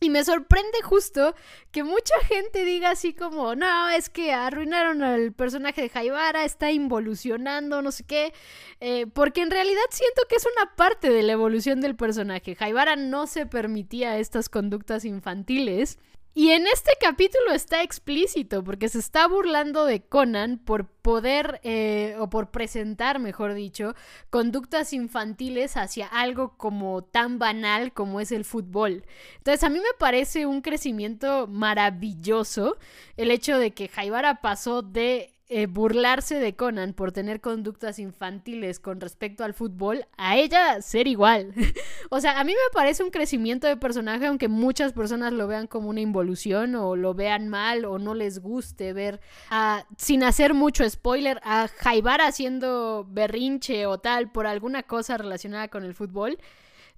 Y 0.02 0.08
me 0.08 0.24
sorprende 0.24 0.80
justo 0.82 1.34
que 1.70 1.84
mucha 1.84 2.14
gente 2.26 2.64
diga 2.64 2.90
así 2.90 3.12
como, 3.12 3.54
no, 3.54 3.90
es 3.90 4.08
que 4.08 4.32
arruinaron 4.32 5.02
al 5.02 5.32
personaje 5.32 5.82
de 5.82 5.88
Jaibara, 5.90 6.46
está 6.46 6.72
involucionando, 6.72 7.82
no 7.82 7.92
sé 7.92 8.04
qué, 8.04 8.32
eh, 8.80 9.06
porque 9.12 9.42
en 9.42 9.50
realidad 9.50 9.82
siento 9.90 10.22
que 10.26 10.36
es 10.36 10.46
una 10.56 10.74
parte 10.74 11.10
de 11.10 11.22
la 11.22 11.32
evolución 11.32 11.82
del 11.82 11.96
personaje. 11.96 12.54
Jaibara 12.54 12.96
no 12.96 13.26
se 13.26 13.44
permitía 13.44 14.18
estas 14.18 14.48
conductas 14.48 15.04
infantiles 15.04 15.98
y 16.32 16.50
en 16.50 16.66
este 16.68 16.92
capítulo 17.00 17.52
está 17.52 17.82
explícito 17.82 18.62
porque 18.62 18.88
se 18.88 19.00
está 19.00 19.26
burlando 19.26 19.84
de 19.84 20.02
Conan 20.02 20.58
por 20.58 20.86
poder, 20.86 21.60
eh, 21.64 22.14
o 22.20 22.30
por 22.30 22.50
presentar, 22.50 23.18
mejor 23.18 23.54
dicho, 23.54 23.94
conductas 24.30 24.92
infantiles 24.92 25.76
hacia 25.76 26.06
algo 26.06 26.56
como 26.56 27.02
tan 27.02 27.38
banal 27.38 27.92
como 27.92 28.20
es 28.20 28.30
el 28.30 28.44
fútbol. 28.44 29.04
Entonces 29.38 29.64
a 29.64 29.70
mí 29.70 29.78
me 29.78 29.98
parece 29.98 30.46
un 30.46 30.60
crecimiento 30.60 31.48
maravilloso 31.48 32.78
el 33.16 33.30
hecho 33.32 33.58
de 33.58 33.72
que 33.72 33.88
Jaibara 33.88 34.40
pasó 34.40 34.82
de 34.82 35.39
eh, 35.52 35.66
burlarse 35.66 36.36
de 36.36 36.54
Conan 36.54 36.92
por 36.92 37.10
tener 37.10 37.40
conductas 37.40 37.98
infantiles 37.98 38.78
con 38.78 39.00
respecto 39.00 39.42
al 39.42 39.52
fútbol, 39.52 40.06
a 40.16 40.36
ella 40.36 40.80
ser 40.80 41.08
igual. 41.08 41.52
o 42.08 42.20
sea, 42.20 42.38
a 42.38 42.44
mí 42.44 42.52
me 42.52 42.72
parece 42.72 43.02
un 43.02 43.10
crecimiento 43.10 43.66
de 43.66 43.76
personaje, 43.76 44.26
aunque 44.26 44.46
muchas 44.46 44.92
personas 44.92 45.32
lo 45.32 45.48
vean 45.48 45.66
como 45.66 45.88
una 45.88 46.00
involución 46.00 46.76
o 46.76 46.94
lo 46.94 47.14
vean 47.14 47.48
mal 47.48 47.84
o 47.84 47.98
no 47.98 48.14
les 48.14 48.38
guste 48.38 48.92
ver, 48.92 49.20
a, 49.50 49.84
sin 49.98 50.22
hacer 50.22 50.54
mucho 50.54 50.88
spoiler, 50.88 51.40
a 51.42 51.66
Jaibar 51.66 52.20
haciendo 52.20 53.04
berrinche 53.10 53.86
o 53.86 53.98
tal 53.98 54.30
por 54.30 54.46
alguna 54.46 54.84
cosa 54.84 55.18
relacionada 55.18 55.66
con 55.66 55.82
el 55.82 55.94
fútbol. 55.94 56.38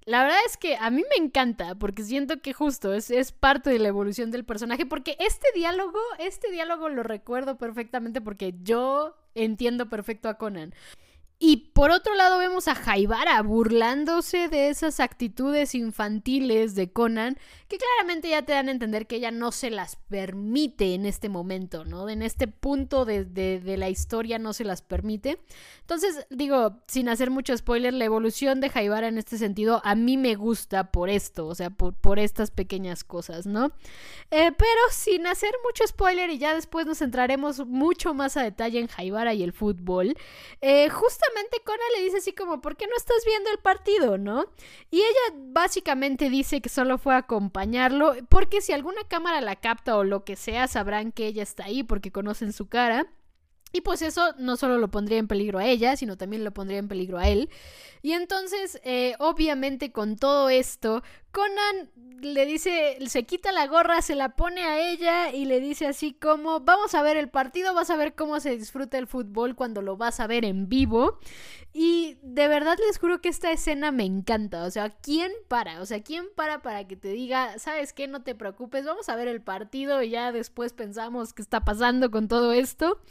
La 0.05 0.23
verdad 0.23 0.39
es 0.45 0.57
que 0.57 0.75
a 0.75 0.89
mí 0.89 1.03
me 1.09 1.23
encanta, 1.23 1.75
porque 1.75 2.03
siento 2.03 2.41
que 2.41 2.53
justo 2.53 2.93
es, 2.93 3.09
es, 3.09 3.31
parte 3.31 3.69
de 3.69 3.79
la 3.79 3.87
evolución 3.87 4.31
del 4.31 4.43
personaje, 4.43 4.85
porque 4.85 5.15
este 5.19 5.47
diálogo, 5.55 5.99
este 6.19 6.51
diálogo 6.51 6.89
lo 6.89 7.03
recuerdo 7.03 7.57
perfectamente 7.57 8.19
porque 8.19 8.53
yo 8.63 9.15
entiendo 9.35 9.89
perfecto 9.89 10.29
a 10.29 10.37
Conan. 10.37 10.73
Y 11.39 11.71
por 11.73 11.91
otro 11.91 12.15
lado 12.15 12.37
vemos 12.37 12.67
a 12.69 12.75
Jaibara 12.75 13.41
burlándose 13.41 14.47
de 14.47 14.69
esas 14.69 15.01
actitudes 15.01 15.75
infantiles 15.75 16.73
de 16.73 16.91
Conan, 16.93 17.37
que 17.67 17.77
claramente 17.77 18.29
ya 18.29 18.43
te 18.43 18.53
dan 18.53 18.69
a 18.69 18.71
entender 18.71 19.07
que 19.07 19.17
ella 19.17 19.31
no 19.31 19.51
se 19.51 19.69
las 19.69 19.97
permite 20.07 20.93
en 20.93 21.05
este 21.05 21.27
momento, 21.27 21.83
¿no? 21.83 22.07
En 22.07 22.21
este 22.21 22.47
punto 22.47 23.03
de, 23.03 23.61
la 23.77 23.89
historia 23.89 24.39
no 24.39 24.53
se 24.53 24.63
las 24.63 24.81
permite. 24.81 25.39
Entonces, 25.81 26.25
digo, 26.29 26.81
sin 26.87 27.09
hacer 27.09 27.29
mucho 27.29 27.57
spoiler, 27.57 27.93
la 27.93 28.05
evolución 28.05 28.61
de 28.61 28.69
Jaibara 28.69 29.07
en 29.07 29.17
este 29.17 29.37
sentido 29.37 29.81
a 29.83 29.95
mí 29.95 30.15
me 30.15 30.35
gusta 30.35 30.91
por 30.91 31.09
esto, 31.09 31.47
o 31.47 31.55
sea, 31.55 31.71
por, 31.71 31.93
por 31.93 32.19
estas 32.19 32.51
pequeñas 32.51 33.03
cosas, 33.03 33.47
¿no? 33.47 33.73
Eh, 34.31 34.51
pero 34.57 34.81
sin 34.91 35.27
hacer 35.27 35.53
mucho 35.65 35.85
spoiler 35.87 36.29
y 36.29 36.37
ya 36.37 36.53
después 36.53 36.85
nos 36.85 36.99
centraremos 36.99 37.65
mucho 37.67 38.13
más 38.13 38.37
a 38.37 38.43
detalle 38.43 38.79
en 38.79 38.87
Jaibara 38.87 39.33
y 39.33 39.43
el 39.43 39.51
fútbol, 39.51 40.15
eh, 40.61 40.89
Conan 41.63 41.87
le 41.95 42.03
dice 42.03 42.17
así 42.17 42.33
como, 42.33 42.61
¿por 42.61 42.75
qué 42.75 42.87
no 42.87 42.95
estás 42.95 43.23
viendo 43.25 43.49
el 43.51 43.59
partido, 43.59 44.17
no? 44.17 44.45
Y 44.91 44.97
ella 44.97 45.37
básicamente 45.37 46.29
dice 46.29 46.61
que 46.61 46.69
solo 46.69 46.97
fue 46.97 47.15
a 47.15 47.19
acompañarlo, 47.19 48.15
porque 48.29 48.61
si 48.61 48.73
alguna 48.73 49.03
cámara 49.07 49.41
la 49.41 49.55
capta 49.55 49.97
o 49.97 50.03
lo 50.03 50.23
que 50.23 50.35
sea, 50.35 50.67
sabrán 50.67 51.11
que 51.11 51.27
ella 51.27 51.43
está 51.43 51.65
ahí 51.65 51.83
porque 51.83 52.11
conocen 52.11 52.53
su 52.53 52.67
cara. 52.67 53.07
Y 53.75 53.81
pues 53.81 54.03
eso 54.03 54.35
no 54.37 54.55
solo 54.55 54.77
lo 54.77 54.91
pondría 54.91 55.17
en 55.17 55.27
peligro 55.27 55.57
a 55.57 55.65
ella, 55.65 55.95
sino 55.97 56.15
también 56.15 56.43
lo 56.43 56.51
pondría 56.51 56.77
en 56.77 56.87
peligro 56.87 57.17
a 57.17 57.27
él. 57.27 57.49
Y 58.03 58.11
entonces, 58.11 58.79
eh, 58.83 59.15
obviamente 59.17 59.91
con 59.91 60.15
todo 60.15 60.49
esto, 60.49 61.01
Conan 61.33 61.89
le 62.21 62.45
dice, 62.45 62.97
se 63.07 63.23
quita 63.23 63.51
la 63.51 63.67
gorra, 63.67 64.01
se 64.01 64.15
la 64.15 64.35
pone 64.35 64.63
a 64.63 64.79
ella 64.89 65.31
y 65.31 65.45
le 65.45 65.59
dice 65.59 65.87
así 65.87 66.13
como, 66.13 66.61
vamos 66.61 66.95
a 66.95 67.01
ver 67.01 67.17
el 67.17 67.29
partido, 67.29 67.73
vas 67.73 67.89
a 67.89 67.95
ver 67.95 68.15
cómo 68.15 68.39
se 68.39 68.55
disfruta 68.57 68.97
el 68.97 69.07
fútbol 69.07 69.55
cuando 69.55 69.81
lo 69.81 69.97
vas 69.97 70.19
a 70.19 70.27
ver 70.27 70.45
en 70.45 70.69
vivo. 70.69 71.19
Y 71.75 72.19
de 72.21 72.47
verdad 72.47 72.77
les 72.85 72.99
juro 72.99 73.19
que 73.19 73.29
esta 73.29 73.51
escena 73.51 73.91
me 73.91 74.05
encanta. 74.05 74.63
O 74.63 74.69
sea, 74.69 74.91
¿quién 74.91 75.31
para? 75.47 75.81
O 75.81 75.87
sea, 75.87 76.03
¿quién 76.03 76.27
para 76.35 76.61
para 76.61 76.87
que 76.87 76.95
te 76.95 77.07
diga, 77.07 77.57
sabes 77.57 77.93
qué, 77.93 78.07
no 78.07 78.21
te 78.21 78.35
preocupes, 78.35 78.85
vamos 78.85 79.09
a 79.09 79.15
ver 79.15 79.27
el 79.27 79.41
partido 79.41 80.03
y 80.03 80.11
ya 80.11 80.31
después 80.31 80.71
pensamos 80.71 81.33
qué 81.33 81.41
está 81.41 81.65
pasando 81.65 82.11
con 82.11 82.27
todo 82.27 82.51
esto? 82.51 83.01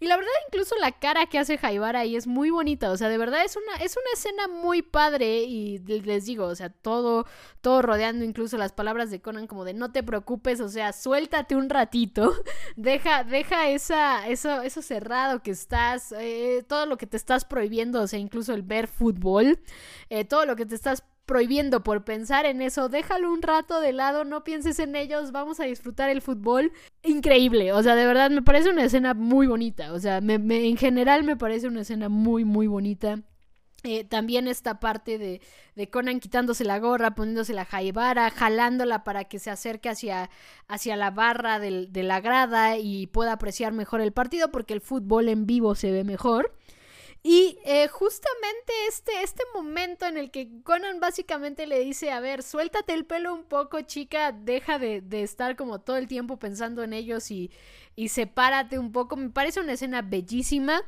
Y 0.00 0.06
la 0.06 0.16
verdad, 0.16 0.30
incluso 0.48 0.76
la 0.76 0.92
cara 0.92 1.26
que 1.26 1.38
hace 1.38 1.56
Jaibara 1.56 2.00
ahí 2.00 2.14
es 2.14 2.26
muy 2.26 2.50
bonita. 2.50 2.90
O 2.90 2.96
sea, 2.98 3.08
de 3.08 3.16
verdad 3.16 3.42
es 3.42 3.56
una, 3.56 3.76
es 3.82 3.96
una 3.96 4.12
escena 4.12 4.48
muy 4.48 4.82
padre 4.82 5.44
y 5.44 5.78
les 5.78 6.26
digo, 6.26 6.44
o 6.44 6.54
sea, 6.54 6.68
todo, 6.68 7.24
todo 7.62 7.69
rodeando 7.82 8.24
incluso 8.24 8.58
las 8.58 8.72
palabras 8.72 9.10
de 9.10 9.20
Conan 9.20 9.46
como 9.46 9.64
de 9.64 9.74
no 9.74 9.92
te 9.92 10.02
preocupes, 10.02 10.60
o 10.60 10.68
sea, 10.68 10.92
suéltate 10.92 11.56
un 11.56 11.70
ratito, 11.70 12.32
deja, 12.76 13.24
deja 13.24 13.68
esa, 13.68 14.28
eso, 14.28 14.62
eso 14.62 14.82
cerrado 14.82 15.42
que 15.42 15.52
estás, 15.52 16.12
eh, 16.12 16.64
todo 16.68 16.86
lo 16.86 16.96
que 16.96 17.06
te 17.06 17.16
estás 17.16 17.44
prohibiendo, 17.44 18.02
o 18.02 18.06
sea, 18.06 18.18
incluso 18.18 18.52
el 18.52 18.62
ver 18.62 18.86
fútbol, 18.86 19.60
eh, 20.10 20.24
todo 20.24 20.46
lo 20.46 20.56
que 20.56 20.66
te 20.66 20.74
estás 20.74 21.04
prohibiendo 21.26 21.84
por 21.84 22.04
pensar 22.04 22.44
en 22.44 22.60
eso, 22.60 22.88
déjalo 22.88 23.32
un 23.32 23.42
rato 23.42 23.80
de 23.80 23.92
lado, 23.92 24.24
no 24.24 24.42
pienses 24.42 24.80
en 24.80 24.96
ellos, 24.96 25.30
vamos 25.30 25.60
a 25.60 25.64
disfrutar 25.64 26.10
el 26.10 26.22
fútbol. 26.22 26.72
Increíble, 27.04 27.72
o 27.72 27.82
sea, 27.82 27.94
de 27.94 28.04
verdad 28.04 28.30
me 28.30 28.42
parece 28.42 28.70
una 28.70 28.84
escena 28.84 29.14
muy 29.14 29.46
bonita, 29.46 29.92
o 29.92 30.00
sea, 30.00 30.18
en 30.18 30.76
general 30.76 31.22
me 31.22 31.36
parece 31.36 31.68
una 31.68 31.82
escena 31.82 32.08
muy, 32.08 32.44
muy 32.44 32.66
bonita. 32.66 33.22
Eh, 33.82 34.04
también 34.04 34.46
esta 34.46 34.78
parte 34.78 35.16
de, 35.16 35.40
de, 35.74 35.88
Conan 35.88 36.20
quitándose 36.20 36.64
la 36.64 36.78
gorra, 36.78 37.14
poniéndose 37.14 37.54
la 37.54 37.64
jaibara, 37.64 38.30
jalándola 38.30 39.04
para 39.04 39.24
que 39.24 39.38
se 39.38 39.50
acerque 39.50 39.88
hacia, 39.88 40.28
hacia 40.68 40.96
la 40.96 41.10
barra 41.10 41.58
de 41.58 42.02
la 42.02 42.20
grada 42.20 42.76
y 42.76 43.06
pueda 43.06 43.32
apreciar 43.32 43.72
mejor 43.72 44.02
el 44.02 44.12
partido 44.12 44.50
porque 44.50 44.74
el 44.74 44.82
fútbol 44.82 45.30
en 45.30 45.46
vivo 45.46 45.74
se 45.74 45.92
ve 45.92 46.04
mejor. 46.04 46.54
Y 47.22 47.58
eh, 47.66 47.86
justamente 47.88 48.72
este, 48.88 49.12
este 49.22 49.42
momento 49.54 50.06
en 50.06 50.16
el 50.16 50.30
que 50.30 50.62
Conan 50.62 51.00
básicamente 51.00 51.66
le 51.66 51.78
dice, 51.80 52.10
a 52.12 52.20
ver, 52.20 52.42
suéltate 52.42 52.94
el 52.94 53.04
pelo 53.04 53.34
un 53.34 53.44
poco, 53.44 53.82
chica, 53.82 54.32
deja 54.32 54.78
de, 54.78 55.02
de 55.02 55.22
estar 55.22 55.54
como 55.54 55.80
todo 55.80 55.98
el 55.98 56.08
tiempo 56.08 56.38
pensando 56.38 56.82
en 56.82 56.94
ellos 56.94 57.30
y, 57.30 57.50
y 58.00 58.08
sepárate 58.08 58.78
un 58.78 58.92
poco. 58.92 59.14
Me 59.14 59.28
parece 59.28 59.60
una 59.60 59.74
escena 59.74 60.00
bellísima. 60.00 60.82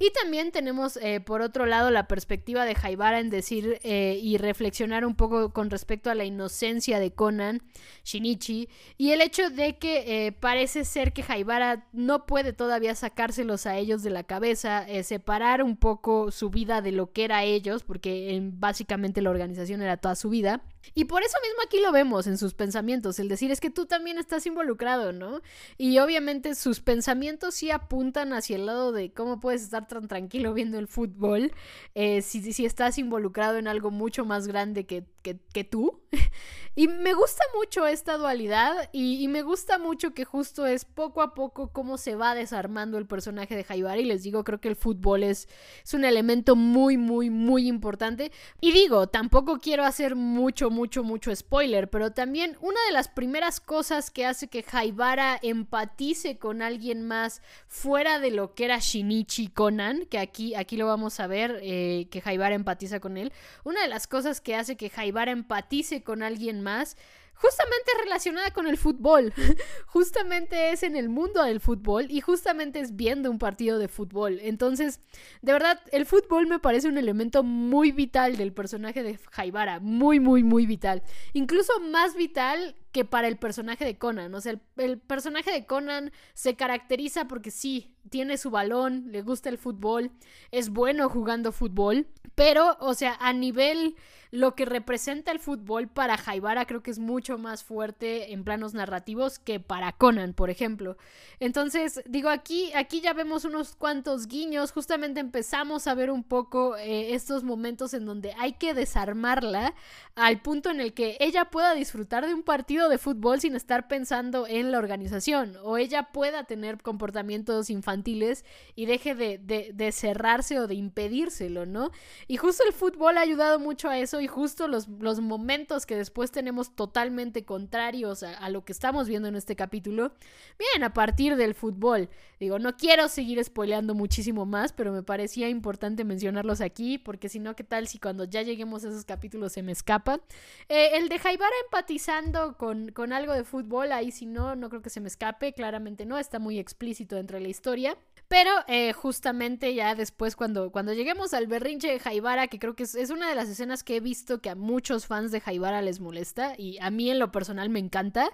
Y 0.00 0.10
también 0.10 0.50
tenemos 0.50 0.96
eh, 0.98 1.20
por 1.20 1.40
otro 1.40 1.64
lado 1.64 1.92
la 1.92 2.08
perspectiva 2.08 2.64
de 2.64 2.74
Jaibara 2.74 3.20
en 3.20 3.30
decir 3.30 3.78
eh, 3.84 4.18
y 4.20 4.36
reflexionar 4.36 5.06
un 5.06 5.14
poco 5.14 5.52
con 5.52 5.70
respecto 5.70 6.10
a 6.10 6.16
la 6.16 6.24
inocencia 6.24 6.98
de 6.98 7.12
Conan, 7.12 7.62
Shinichi, 8.04 8.68
y 8.98 9.12
el 9.12 9.22
hecho 9.22 9.48
de 9.48 9.78
que 9.78 10.26
eh, 10.26 10.32
parece 10.32 10.84
ser 10.84 11.12
que 11.12 11.22
Jaibara 11.22 11.86
no 11.92 12.26
puede 12.26 12.52
todavía 12.52 12.94
sacárselos 12.94 13.64
a 13.64 13.76
ellos 13.78 14.02
de 14.02 14.10
la 14.10 14.24
cabeza, 14.24 14.86
separar 15.02 15.62
un 15.62 15.76
poco 15.76 16.30
su 16.30 16.50
vida 16.50 16.82
de 16.82 16.92
lo 16.92 17.12
que 17.12 17.24
era 17.24 17.44
ellos, 17.44 17.82
porque 17.82 18.38
básicamente 18.52 19.22
la 19.22 19.30
organización 19.30 19.80
era 19.82 19.96
toda 19.96 20.16
su 20.16 20.28
vida. 20.28 20.62
Y 20.94 21.06
por 21.06 21.22
eso 21.22 21.36
mismo 21.42 21.62
aquí 21.64 21.80
lo 21.80 21.92
vemos 21.92 22.26
en 22.26 22.38
sus 22.38 22.54
pensamientos, 22.54 23.18
el 23.18 23.28
decir 23.28 23.50
es 23.50 23.60
que 23.60 23.70
tú 23.70 23.86
también 23.86 24.18
estás 24.18 24.46
involucrado, 24.46 25.12
¿no? 25.12 25.40
Y 25.78 25.98
obviamente 25.98 26.54
sus 26.56 26.80
pensamientos 26.80 27.54
sí 27.54 27.70
apuntan 27.70 28.32
hacia 28.32 28.56
el 28.56 28.66
lado 28.66 28.92
de 28.92 29.12
cómo 29.12 29.40
puedes 29.40 29.62
estar 29.62 29.86
tan 29.86 30.08
tranquilo 30.08 30.54
viendo 30.54 30.78
el 30.78 30.88
fútbol 30.88 31.52
eh, 31.94 32.22
si, 32.22 32.52
si, 32.52 32.64
estás 32.64 32.98
involucrado 32.98 33.58
en 33.58 33.68
algo 33.68 33.90
mucho 33.90 34.24
más 34.24 34.46
grande 34.46 34.86
que, 34.86 35.04
que, 35.52 35.64
tú. 35.64 36.00
y 36.76 36.86
me 36.88 37.12
gusta 37.12 37.42
mucho 37.56 37.86
esta 37.86 38.16
dualidad 38.16 38.88
y, 38.92 39.26
me 39.28 39.42
gusta 39.42 39.78
mucho 39.78 40.14
que 40.14 40.24
justo 40.24 40.66
es 40.66 40.84
poco 40.84 41.20
a 41.20 41.34
poco 41.34 41.72
cómo 41.72 41.98
se 41.98 42.14
va 42.14 42.34
desarmando 42.34 42.96
el 42.96 43.06
personaje 43.06 43.56
de 43.56 43.64
Jaibara 43.64 43.98
y 43.98 44.04
les 44.04 44.22
digo, 44.22 44.44
creo 44.44 44.60
que 44.60 44.68
el 44.68 44.76
fútbol 44.76 45.24
es, 45.24 45.48
es 45.82 45.94
un 45.94 46.04
elemento 46.04 46.54
muy, 46.54 46.96
muy, 46.96 47.28
muy 47.28 47.66
importante. 47.66 48.30
Y 48.60 48.72
digo, 48.72 49.08
tampoco 49.08 49.58
quiero 49.58 49.84
hacer 49.84 50.14
mucho, 50.14 50.70
mucho, 50.70 51.02
mucho 51.02 51.34
spoiler, 51.34 51.90
pero 51.90 52.12
también 52.12 52.56
una 52.60 52.78
de 52.86 52.92
las 52.92 53.08
primeras 53.08 53.60
cosas 53.60 54.10
que 54.10 54.26
hace 54.26 54.48
que 54.48 54.62
Jaibara 54.62 55.38
empatice 55.42 56.38
con 56.38 56.45
alguien 56.62 57.02
más 57.02 57.42
fuera 57.68 58.18
de 58.18 58.30
lo 58.30 58.54
que 58.54 58.64
era 58.64 58.78
Shinichi 58.78 59.48
Conan, 59.48 60.06
que 60.06 60.18
aquí, 60.18 60.54
aquí 60.54 60.76
lo 60.76 60.86
vamos 60.86 61.20
a 61.20 61.26
ver, 61.26 61.58
eh, 61.62 62.08
que 62.10 62.20
Jaibara 62.20 62.54
empatiza 62.54 63.00
con 63.00 63.16
él, 63.16 63.32
una 63.64 63.82
de 63.82 63.88
las 63.88 64.06
cosas 64.06 64.40
que 64.40 64.54
hace 64.54 64.76
que 64.76 64.90
Jaibara 64.90 65.32
empatice 65.32 66.02
con 66.02 66.22
alguien 66.22 66.62
más, 66.62 66.96
justamente 67.36 67.92
relacionada 68.02 68.50
con 68.50 68.66
el 68.66 68.76
fútbol. 68.76 69.32
justamente 69.86 70.72
es 70.72 70.82
en 70.82 70.96
el 70.96 71.08
mundo 71.08 71.42
del 71.42 71.60
fútbol 71.60 72.06
y 72.10 72.20
justamente 72.20 72.80
es 72.80 72.96
viendo 72.96 73.30
un 73.30 73.38
partido 73.38 73.78
de 73.78 73.88
fútbol. 73.88 74.38
Entonces, 74.42 75.00
de 75.42 75.52
verdad, 75.52 75.80
el 75.92 76.06
fútbol 76.06 76.46
me 76.46 76.58
parece 76.58 76.88
un 76.88 76.98
elemento 76.98 77.42
muy 77.42 77.92
vital 77.92 78.36
del 78.36 78.52
personaje 78.52 79.02
de 79.02 79.18
Jaibara. 79.30 79.80
Muy, 79.80 80.20
muy, 80.20 80.42
muy 80.42 80.66
vital. 80.66 81.02
Incluso 81.32 81.78
más 81.80 82.16
vital 82.16 82.74
que 82.96 83.04
para 83.04 83.28
el 83.28 83.36
personaje 83.36 83.84
de 83.84 83.98
Conan. 83.98 84.34
O 84.34 84.40
sea, 84.40 84.58
el, 84.78 84.98
personaje 84.98 85.52
de 85.52 85.66
Conan 85.66 86.12
se 86.32 86.56
caracteriza 86.56 87.28
porque 87.28 87.50
sí, 87.50 87.94
tiene 88.08 88.38
su 88.38 88.50
balón, 88.50 89.12
le 89.12 89.20
gusta 89.20 89.50
el 89.50 89.58
fútbol, 89.58 90.12
es 90.50 90.70
bueno 90.70 91.10
jugando 91.10 91.52
fútbol, 91.52 92.06
pero, 92.34 92.78
o 92.80 92.94
sea, 92.94 93.18
a 93.20 93.34
nivel 93.34 93.96
lo 94.30 94.54
que 94.54 94.64
representa 94.64 95.30
el 95.32 95.38
fútbol 95.38 95.88
para 95.88 96.16
Jaibara 96.16 96.66
creo 96.66 96.82
que 96.82 96.90
es 96.90 96.98
mucho 96.98 97.38
más 97.38 97.64
fuerte 97.64 98.32
en 98.32 98.44
planos 98.44 98.74
narrativos 98.74 99.38
que 99.38 99.60
para 99.60 99.92
Conan, 99.92 100.34
por 100.34 100.50
ejemplo. 100.50 100.96
Entonces, 101.40 102.02
digo, 102.06 102.28
aquí, 102.28 102.72
aquí 102.74 103.00
ya 103.00 103.12
vemos 103.12 103.44
unos 103.44 103.76
cuantos 103.76 104.26
guiños, 104.26 104.72
justamente 104.72 105.20
empezamos 105.20 105.86
a 105.86 105.94
ver 105.94 106.10
un 106.10 106.24
poco 106.24 106.76
eh, 106.76 107.14
estos 107.14 107.44
momentos 107.44 107.94
en 107.94 108.04
donde 108.04 108.34
hay 108.38 108.54
que 108.54 108.74
desarmarla 108.74 109.74
al 110.14 110.40
punto 110.42 110.70
en 110.70 110.80
el 110.80 110.92
que 110.92 111.16
ella 111.20 111.46
pueda 111.46 111.74
disfrutar 111.74 112.26
de 112.26 112.34
un 112.34 112.42
partido 112.42 112.85
de 112.88 112.98
fútbol 112.98 113.40
sin 113.40 113.56
estar 113.56 113.88
pensando 113.88 114.46
en 114.46 114.72
la 114.72 114.78
organización, 114.78 115.56
o 115.62 115.78
ella 115.78 116.10
pueda 116.12 116.44
tener 116.44 116.82
comportamientos 116.82 117.70
infantiles 117.70 118.44
y 118.74 118.86
deje 118.86 119.14
de, 119.14 119.38
de 119.38 119.92
cerrarse 119.92 120.58
o 120.60 120.66
de 120.66 120.74
impedírselo, 120.74 121.66
¿no? 121.66 121.90
Y 122.28 122.36
justo 122.36 122.64
el 122.66 122.72
fútbol 122.72 123.18
ha 123.18 123.22
ayudado 123.22 123.58
mucho 123.58 123.88
a 123.88 123.98
eso 123.98 124.20
y 124.20 124.26
justo 124.26 124.68
los, 124.68 124.88
los 124.88 125.20
momentos 125.20 125.86
que 125.86 125.96
después 125.96 126.30
tenemos 126.30 126.74
totalmente 126.74 127.44
contrarios 127.44 128.22
a, 128.22 128.48
lo 128.50 128.64
que 128.64 128.72
estamos 128.72 129.08
viendo 129.08 129.28
en 129.28 129.36
este 129.36 129.56
capítulo, 129.56 130.12
vienen 130.58 130.84
a 130.84 130.92
partir 130.92 131.36
del 131.36 131.54
fútbol. 131.54 132.08
Digo, 132.38 132.58
no 132.58 132.76
quiero 132.76 133.08
seguir 133.08 133.42
spoileando 133.42 133.94
muchísimo 133.94 134.44
más, 134.44 134.72
pero 134.72 134.92
me 134.92 135.02
parecía 135.02 135.48
importante 135.48 136.04
mencionarlos 136.04 136.60
aquí, 136.60 136.98
porque 136.98 137.28
si 137.28 137.38
no, 137.38 137.56
¿qué 137.56 137.64
tal 137.64 137.88
si 137.88 137.98
cuando 137.98 138.24
ya 138.24 138.42
lleguemos 138.42 138.84
a 138.84 138.88
esos 138.88 139.04
capítulos 139.04 139.52
se 139.52 139.62
me 139.62 139.72
escapa? 139.72 140.20
Eh, 140.68 140.90
el 140.94 141.08
de 141.08 141.18
Jaibara 141.18 141.54
empatizando 141.64 142.56
con, 142.56 142.75
con 142.94 143.12
algo 143.12 143.32
de 143.32 143.44
fútbol, 143.44 143.92
ahí 143.92 144.10
si 144.10 144.26
no, 144.26 144.56
no 144.56 144.68
creo 144.68 144.82
que 144.82 144.90
se 144.90 145.00
me 145.00 145.08
escape, 145.08 145.52
claramente 145.52 146.06
no, 146.06 146.18
está 146.18 146.38
muy 146.38 146.58
explícito 146.58 147.16
dentro 147.16 147.36
de 147.36 147.42
la 147.42 147.48
historia. 147.48 147.96
Pero 148.28 148.50
eh, 148.66 148.92
justamente 148.92 149.74
ya 149.74 149.94
después, 149.94 150.34
cuando, 150.34 150.72
cuando 150.72 150.92
lleguemos 150.92 151.32
al 151.32 151.46
berrinche 151.46 151.88
de 151.88 152.00
Jaibara, 152.00 152.48
que 152.48 152.58
creo 152.58 152.74
que 152.74 152.82
es, 152.82 153.10
una 153.10 153.28
de 153.28 153.36
las 153.36 153.48
escenas 153.48 153.84
que 153.84 153.96
he 153.96 154.00
visto 154.00 154.40
que 154.40 154.50
a 154.50 154.56
muchos 154.56 155.06
fans 155.06 155.30
de 155.30 155.40
Jaibara 155.40 155.80
les 155.80 156.00
molesta, 156.00 156.54
y 156.58 156.78
a 156.80 156.90
mí 156.90 157.10
en 157.10 157.18
lo 157.20 157.30
personal 157.30 157.70
me 157.70 157.78
encanta. 157.78 158.28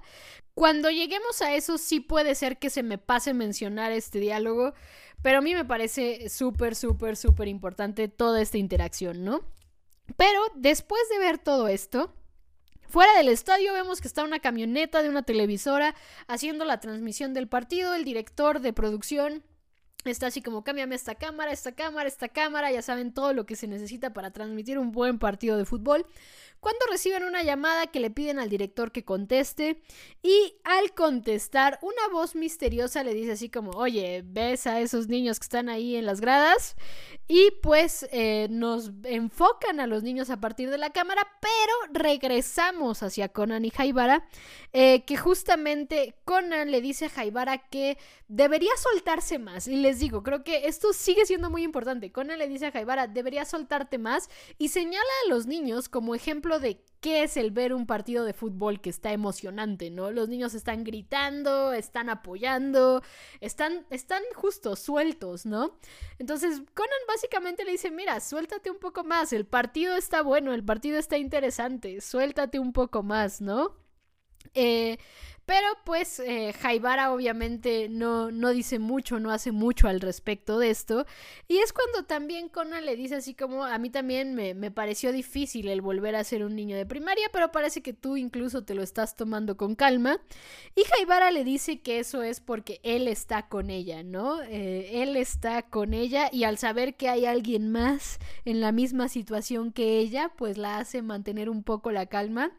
Cuando 0.55 0.91
lleguemos 0.91 1.43
a 1.43 1.55
eso, 1.55 1.77
sí 1.77 2.01
puede 2.01 2.35
ser 2.35 2.59
que 2.59 2.71
se 2.71 2.83
me 2.83 2.97
pase 2.97 3.35
mencionar 3.35 3.93
este 3.93 4.19
diálogo, 4.19 4.73
pero 5.21 5.39
a 5.39 5.43
mí 5.43 5.55
me 5.55 5.65
parece 5.65 6.29
súper, 6.31 6.75
súper, 6.75 7.17
súper 7.17 7.49
importante 7.49 8.09
toda 8.09 8.41
esta 8.41 8.59
interacción, 8.59 9.25
¿no? 9.25 9.41
Pero 10.17 10.41
después 10.57 11.03
de 11.11 11.19
ver 11.19 11.39
todo 11.39 11.69
esto, 11.69 12.15
Fuera 12.93 13.17
del 13.17 13.29
estadio 13.29 13.73
vemos 13.73 14.03
que 14.03 14.07
está 14.07 14.23
una 14.23 14.39
camioneta 14.39 15.03
de 15.03 15.09
una 15.09 15.23
televisora 15.23 15.95
haciendo 16.27 16.67
la 16.67 16.79
transmisión 16.79 17.33
del 17.33 17.49
partido, 17.49 17.95
el 17.95 18.05
director 18.05 18.61
de 18.61 18.75
producción 18.75 19.43
Está 20.05 20.27
así 20.27 20.43
como 20.43 20.65
cámbiame 20.65 20.97
esta 20.97 21.15
cámara, 21.15 21.53
esta 21.53 21.73
cámara, 21.73 22.09
esta 22.09 22.29
cámara, 22.29 22.73
ya 22.73 22.83
saben 22.83 23.15
todo 23.15 23.33
lo 23.33 23.47
que 23.47 23.55
se 23.55 23.69
necesita 23.69 24.13
para 24.13 24.33
transmitir 24.33 24.79
un 24.79 24.91
buen 24.91 25.21
partido 25.21 25.57
de 25.57 25.65
fútbol 25.65 26.05
cuando 26.63 26.87
reciben 26.89 27.25
una 27.25 27.43
llamada 27.43 27.89
que 27.89 27.99
le 27.99 28.09
piden 28.09 28.39
al 28.39 28.49
director 28.49 28.93
que 28.93 29.05
conteste 29.05 29.83
y 30.23 30.55
al 30.63 30.95
contestar 30.95 31.81
una 31.83 32.07
voz 32.13 32.37
misteriosa 32.37 33.03
le 33.03 33.15
dice 33.15 33.33
así 33.33 33.49
como, 33.49 33.73
oye, 33.73 34.23
¿ves 34.25 34.69
a 34.69 34.79
esos 34.79 35.09
niños 35.09 35.41
que 35.41 35.45
están 35.47 35.69
ahí 35.69 35.97
en 35.97 36.07
las 36.07 36.21
gradas? 36.21 36.77
Y 37.27 37.51
pues 37.65 38.07
eh, 38.13 38.47
nos 38.49 38.93
enfocan 39.03 39.81
a 39.81 39.89
los 39.89 40.05
niños 40.05 40.31
a 40.31 40.39
partir 40.41 40.71
de 40.71 40.79
la 40.79 40.91
cámara, 40.91 41.27
pero 41.41 42.01
regresamos 42.05 43.03
hacia 43.03 43.31
Conan 43.31 43.65
y 43.65 43.71
Jaibara, 43.71 44.25
eh, 44.73 45.05
que 45.05 45.17
justamente 45.17 46.15
Conan 46.25 46.71
le 46.71 46.81
dice 46.81 47.07
a 47.07 47.11
Jaibara 47.11 47.59
que 47.59 47.99
debería 48.29 48.71
soltarse 48.77 49.41
más. 49.41 49.67
Y 49.67 49.77
les 49.77 49.99
digo, 49.99 50.23
creo 50.23 50.45
que 50.45 50.69
esto 50.69 50.93
sigue 50.93 51.27
siendo 51.27 51.51
muy 51.51 51.65
importante. 51.65 52.13
Conan 52.13 52.39
le 52.39 52.47
dice 52.47 52.67
a 52.67 52.71
Jaibara, 52.71 53.09
debería 53.09 53.45
soltarte 53.45 53.99
más 53.99 54.31
y 54.59 54.69
señala 54.69 55.03
a 55.25 55.29
los 55.29 55.47
niños 55.47 55.89
como 55.89 56.15
ejemplo 56.15 56.52
de 56.59 56.85
qué 57.01 57.25
es 57.25 57.37
el 57.37 57.51
ver 57.51 57.75
un 57.75 57.87
partido 57.87 58.25
de 58.25 58.33
fútbol 58.33 58.81
que 58.81 58.89
está 58.91 59.13
emocionante, 59.13 59.91
¿no? 59.91 60.11
Los 60.13 60.29
niños 60.29 60.55
están 60.55 60.85
gritando, 60.85 61.73
están 61.73 62.09
apoyando, 62.09 63.03
están, 63.41 63.87
están 63.91 64.23
justo 64.35 64.77
sueltos, 64.77 65.45
¿no? 65.45 65.77
Entonces 66.19 66.63
Conan 66.75 67.01
básicamente 67.09 67.65
le 67.65 67.73
dice, 67.73 67.91
mira, 67.91 68.21
suéltate 68.21 68.71
un 68.71 68.79
poco 68.79 69.03
más, 69.03 69.33
el 69.33 69.47
partido 69.47 69.97
está 69.97 70.23
bueno, 70.23 70.55
el 70.55 70.65
partido 70.65 70.99
está 70.99 71.19
interesante, 71.19 72.01
suéltate 72.01 72.61
un 72.61 72.73
poco 72.73 73.03
más, 73.03 73.41
¿no? 73.41 73.77
Eh, 74.55 74.99
pero 75.45 75.67
pues 75.85 76.21
eh, 76.21 76.53
Jaibara 76.53 77.13
obviamente 77.13 77.89
no, 77.89 78.31
no 78.31 78.51
dice 78.51 78.79
mucho, 78.79 79.19
no 79.19 79.31
hace 79.31 79.51
mucho 79.51 79.89
al 79.89 80.01
respecto 80.01 80.59
de 80.59 80.71
esto. 80.71 81.05
Y 81.49 81.59
es 81.59 81.73
cuando 81.73 82.07
también 82.07 82.49
Conan 82.49 82.87
le 82.87 82.97
dice 82.97 83.17
así 83.17 83.35
como, 83.35 83.65
a 83.65 83.79
mí 83.79 83.91
también 83.91 84.35
me, 84.35 84.55
me 84.55 84.71
pareció 84.71 85.13
difícil 85.13 85.69
el 85.69 85.81
volver 85.81 86.15
a 86.15 86.25
ser 86.25 86.45
un 86.45 86.55
niño 86.55 86.77
de 86.77 86.87
primaria, 86.87 87.29
pero 87.33 87.51
parece 87.51 87.83
que 87.83 87.93
tú 87.93 88.17
incluso 88.17 88.65
te 88.65 88.75
lo 88.75 88.83
estás 88.83 89.17
tomando 89.17 89.57
con 89.57 89.75
calma. 89.75 90.21
Y 90.77 90.85
Jaibara 90.85 91.31
le 91.31 91.45
dice 91.45 91.81
que 91.81 91.99
eso 91.99 92.23
es 92.23 92.41
porque 92.41 92.81
él 92.85 93.09
está 93.09 93.49
con 93.49 93.71
ella, 93.71 94.03
¿no? 94.03 94.43
Eh, 94.43 95.03
él 95.03 95.17
está 95.17 95.63
con 95.63 95.93
ella 95.93 96.29
y 96.33 96.45
al 96.45 96.59
saber 96.59 96.97
que 96.97 97.09
hay 97.09 97.27
alguien 97.27 97.71
más 97.71 98.19
en 98.45 98.61
la 98.61 98.73
misma 98.73 99.09
situación 99.09 99.73
que 99.73 99.99
ella, 99.99 100.33
pues 100.37 100.57
la 100.57 100.79
hace 100.79 101.03
mantener 101.03 101.51
un 101.51 101.63
poco 101.63 101.91
la 101.91 102.07
calma. 102.07 102.53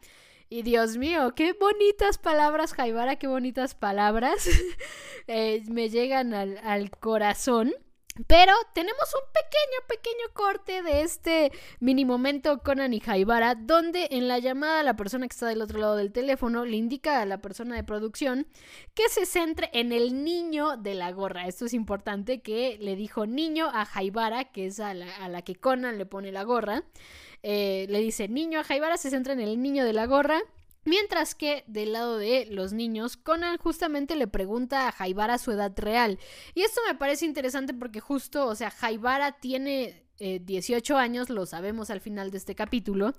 Y 0.53 0.61
Dios 0.61 0.97
mío, 0.97 1.33
qué 1.35 1.53
bonitas 1.53 2.19
palabras, 2.19 2.75
Jaibara, 2.75 3.15
qué 3.15 3.25
bonitas 3.25 3.73
palabras 3.73 4.47
eh, 5.27 5.63
me 5.67 5.89
llegan 5.89 6.35
al, 6.35 6.91
corazón. 6.91 7.73
Pero 8.27 8.53
tenemos 8.75 9.15
un 9.15 9.33
pequeño, 9.33 9.87
pequeño 9.87 10.33
corte 10.35 10.83
de 10.83 11.01
este 11.01 11.51
mini 11.79 12.05
momento 12.05 12.59
Conan 12.59 12.93
y 12.93 12.99
Jaibara, 12.99 13.55
donde 13.55 14.09
en 14.11 14.27
la 14.27 14.37
llamada 14.37 14.83
la 14.83 14.95
persona 14.95 15.27
que 15.27 15.33
está 15.33 15.47
del 15.47 15.63
otro 15.63 15.79
lado 15.79 15.95
del 15.95 16.11
teléfono 16.11 16.65
le 16.65 16.77
indica 16.77 17.19
a 17.19 17.25
la 17.25 17.41
persona 17.41 17.75
de 17.75 17.83
producción 17.83 18.45
que 18.93 19.09
se 19.09 19.25
centre 19.25 19.71
en 19.73 19.91
el 19.91 20.23
niño 20.23 20.77
de 20.77 20.93
la 20.93 21.11
gorra. 21.11 21.47
Esto 21.47 21.65
es 21.65 21.73
importante 21.73 22.43
que 22.43 22.77
le 22.79 22.95
dijo 22.95 23.25
niño 23.25 23.71
a 23.73 23.85
Jaibara, 23.85 24.43
que 24.51 24.67
es 24.67 24.79
a 24.79 24.93
la, 24.93 25.15
a 25.15 25.29
la 25.29 25.41
que 25.41 25.55
Conan 25.55 25.97
le 25.97 26.05
pone 26.05 26.31
la 26.31 26.43
gorra. 26.43 26.83
Eh, 27.43 27.85
le 27.89 27.99
dice 27.99 28.27
niño 28.27 28.59
a 28.59 28.63
Jaibara, 28.63 28.97
se 28.97 29.09
centra 29.09 29.33
en 29.33 29.41
el 29.41 29.61
niño 29.61 29.85
de 29.85 29.93
la 29.93 30.05
gorra. 30.05 30.41
Mientras 30.85 31.33
que 31.33 31.63
del 31.67 31.93
lado 31.93 32.17
de 32.17 32.45
los 32.47 32.73
niños, 32.73 33.15
Conan 33.15 33.57
justamente 33.57 34.15
le 34.17 34.27
pregunta 34.27 34.87
a 34.87 34.91
Jaibara 34.91 35.37
su 35.37 35.51
edad 35.51 35.71
real. 35.77 36.19
Y 36.55 36.61
esto 36.61 36.81
me 36.87 36.95
parece 36.95 37.25
interesante 37.25 37.73
porque 37.73 38.01
justo, 38.01 38.47
o 38.47 38.55
sea, 38.55 38.69
Jaibara 38.69 39.33
tiene 39.33 40.02
18 40.19 40.97
años, 40.97 41.29
lo 41.29 41.45
sabemos 41.45 41.89
al 41.89 41.99
final 41.99 42.31
de 42.31 42.37
este 42.37 42.55
capítulo, 42.55 43.13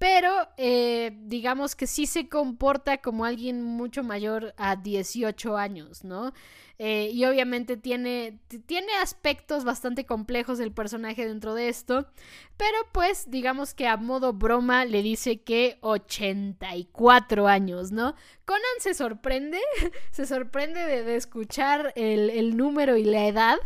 pero 0.00 0.32
eh, 0.56 1.12
digamos 1.24 1.76
que 1.76 1.86
sí 1.86 2.06
se 2.06 2.26
comporta 2.26 3.02
como 3.02 3.26
alguien 3.26 3.62
mucho 3.62 4.02
mayor 4.02 4.54
a 4.56 4.76
18 4.76 5.58
años, 5.58 6.04
¿no? 6.04 6.32
Eh, 6.78 7.10
y 7.12 7.26
obviamente 7.26 7.76
tiene, 7.76 8.38
tiene 8.64 8.94
aspectos 9.02 9.64
bastante 9.64 10.06
complejos 10.06 10.58
el 10.58 10.72
personaje 10.72 11.26
dentro 11.26 11.52
de 11.52 11.68
esto, 11.68 12.06
pero 12.56 12.78
pues 12.92 13.30
digamos 13.30 13.74
que 13.74 13.86
a 13.86 13.98
modo 13.98 14.32
broma 14.32 14.86
le 14.86 15.02
dice 15.02 15.42
que 15.42 15.76
84 15.82 17.46
años, 17.46 17.92
¿no? 17.92 18.14
Conan 18.46 18.62
se 18.78 18.94
sorprende, 18.94 19.60
se 20.12 20.24
sorprende 20.24 20.80
de, 20.86 21.14
escuchar 21.14 21.92
el 21.94 22.56
número 22.56 22.96
y 22.96 23.04
la 23.04 23.26
edad. 23.26 23.58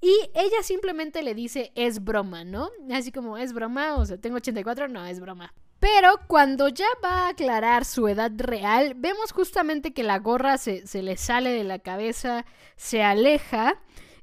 Y 0.00 0.30
ella 0.34 0.62
simplemente 0.62 1.22
le 1.22 1.34
dice, 1.34 1.72
es 1.74 2.02
broma, 2.02 2.44
¿no? 2.44 2.70
Así 2.90 3.12
como, 3.12 3.36
es 3.36 3.52
broma, 3.52 3.96
o 3.96 4.06
sea, 4.06 4.16
tengo 4.16 4.36
84, 4.36 4.88
no, 4.88 5.04
es 5.04 5.20
broma. 5.20 5.52
Pero 5.78 6.20
cuando 6.26 6.68
ya 6.68 6.86
va 7.02 7.26
a 7.26 7.28
aclarar 7.28 7.84
su 7.84 8.06
edad 8.08 8.30
real, 8.36 8.94
vemos 8.96 9.32
justamente 9.32 9.92
que 9.92 10.02
la 10.02 10.18
gorra 10.18 10.58
se, 10.58 10.86
se 10.86 11.02
le 11.02 11.16
sale 11.16 11.50
de 11.50 11.64
la 11.64 11.78
cabeza, 11.78 12.44
se 12.76 13.02
aleja 13.02 13.80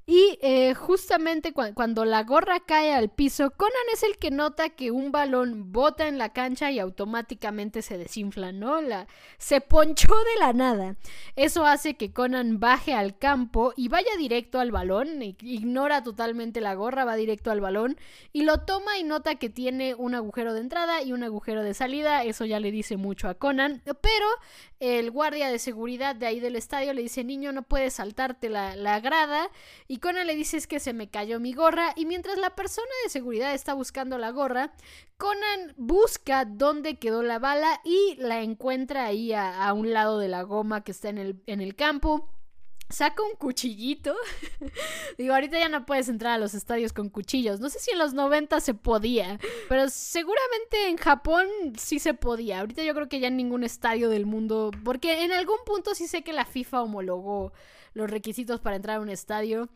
y 0.09 0.39
eh, 0.41 0.73
justamente 0.73 1.51
cuando 1.51 2.05
la 2.05 2.23
gorra 2.23 2.61
cae 2.61 2.93
al 2.93 3.09
piso, 3.09 3.51
Conan 3.51 3.73
es 3.91 4.03
el 4.03 4.17
que 4.17 4.31
nota 4.31 4.69
que 4.69 4.89
un 4.89 5.11
balón 5.11 5.73
bota 5.73 6.07
en 6.07 6.17
la 6.17 6.31
cancha 6.31 6.71
y 6.71 6.79
automáticamente 6.79 7.81
se 7.81 7.97
desinfla, 7.97 8.53
¿no? 8.53 8.79
La, 8.79 9.07
se 9.37 9.59
ponchó 9.59 10.15
de 10.15 10.39
la 10.39 10.53
nada. 10.53 10.95
Eso 11.35 11.65
hace 11.65 11.97
que 11.97 12.13
Conan 12.13 12.61
baje 12.61 12.93
al 12.93 13.17
campo 13.17 13.73
y 13.75 13.89
vaya 13.89 14.15
directo 14.17 14.61
al 14.61 14.71
balón, 14.71 15.21
ignora 15.21 16.01
totalmente 16.03 16.61
la 16.61 16.73
gorra, 16.73 17.03
va 17.03 17.17
directo 17.17 17.51
al 17.51 17.59
balón 17.59 17.97
y 18.31 18.43
lo 18.43 18.61
toma 18.61 18.97
y 18.97 19.03
nota 19.03 19.35
que 19.35 19.49
tiene 19.49 19.93
un 19.93 20.15
agujero 20.15 20.53
de 20.53 20.61
entrada 20.61 21.01
y 21.01 21.11
un 21.11 21.23
agujero 21.23 21.63
de 21.63 21.73
salida. 21.73 22.23
Eso 22.23 22.45
ya 22.45 22.61
le 22.61 22.71
dice 22.71 22.95
mucho 22.95 23.27
a 23.27 23.33
Conan, 23.33 23.81
pero 23.83 24.27
el 24.79 25.11
guardia 25.11 25.49
de 25.51 25.59
seguridad 25.59 26.15
de 26.15 26.27
ahí 26.27 26.39
del 26.39 26.55
estadio 26.55 26.93
le 26.93 27.01
dice, 27.01 27.25
niño, 27.25 27.51
no 27.51 27.63
puedes 27.63 27.95
saltarte 27.95 28.47
la, 28.47 28.77
la 28.77 29.01
grada. 29.01 29.49
Y 29.89 29.96
Conan 29.99 30.27
le 30.27 30.35
dice, 30.35 30.57
es 30.57 30.67
que 30.67 30.79
se 30.79 30.93
me 30.93 31.09
cayó 31.09 31.39
mi 31.39 31.53
gorra. 31.53 31.93
Y 31.95 32.05
mientras 32.05 32.37
la 32.37 32.55
persona 32.55 32.91
de 33.03 33.09
seguridad 33.09 33.53
está 33.53 33.73
buscando 33.73 34.17
la 34.17 34.31
gorra, 34.31 34.73
Conan 35.17 35.73
busca 35.77 36.45
dónde 36.45 36.99
quedó 36.99 37.23
la 37.23 37.39
bala 37.39 37.81
y 37.83 38.15
la 38.17 38.41
encuentra 38.41 39.05
ahí 39.05 39.33
a, 39.33 39.65
a 39.67 39.73
un 39.73 39.93
lado 39.93 40.19
de 40.19 40.27
la 40.27 40.43
goma 40.43 40.83
que 40.83 40.91
está 40.91 41.09
en 41.09 41.17
el, 41.17 41.41
en 41.47 41.61
el 41.61 41.75
campo 41.75 42.29
saca 42.89 43.23
un 43.23 43.35
cuchillito. 43.35 44.15
Digo, 45.17 45.33
ahorita 45.33 45.59
ya 45.59 45.69
no 45.69 45.85
puedes 45.85 46.09
entrar 46.09 46.33
a 46.33 46.37
los 46.37 46.53
estadios 46.53 46.93
con 46.93 47.09
cuchillos. 47.09 47.59
No 47.59 47.69
sé 47.69 47.79
si 47.79 47.91
en 47.91 47.99
los 47.99 48.13
90 48.13 48.59
se 48.59 48.73
podía, 48.73 49.39
pero 49.69 49.89
seguramente 49.89 50.87
en 50.87 50.97
Japón 50.97 51.47
sí 51.77 51.99
se 51.99 52.13
podía. 52.13 52.59
Ahorita 52.59 52.83
yo 52.83 52.93
creo 52.93 53.09
que 53.09 53.19
ya 53.19 53.27
en 53.27 53.37
ningún 53.37 53.63
estadio 53.63 54.09
del 54.09 54.25
mundo, 54.25 54.71
porque 54.83 55.23
en 55.23 55.31
algún 55.31 55.57
punto 55.65 55.95
sí 55.95 56.07
sé 56.07 56.23
que 56.23 56.33
la 56.33 56.45
FIFA 56.45 56.83
homologó 56.83 57.53
los 57.93 58.09
requisitos 58.09 58.59
para 58.59 58.75
entrar 58.75 58.97
a 58.97 59.01
un 59.01 59.09
estadio. 59.09 59.69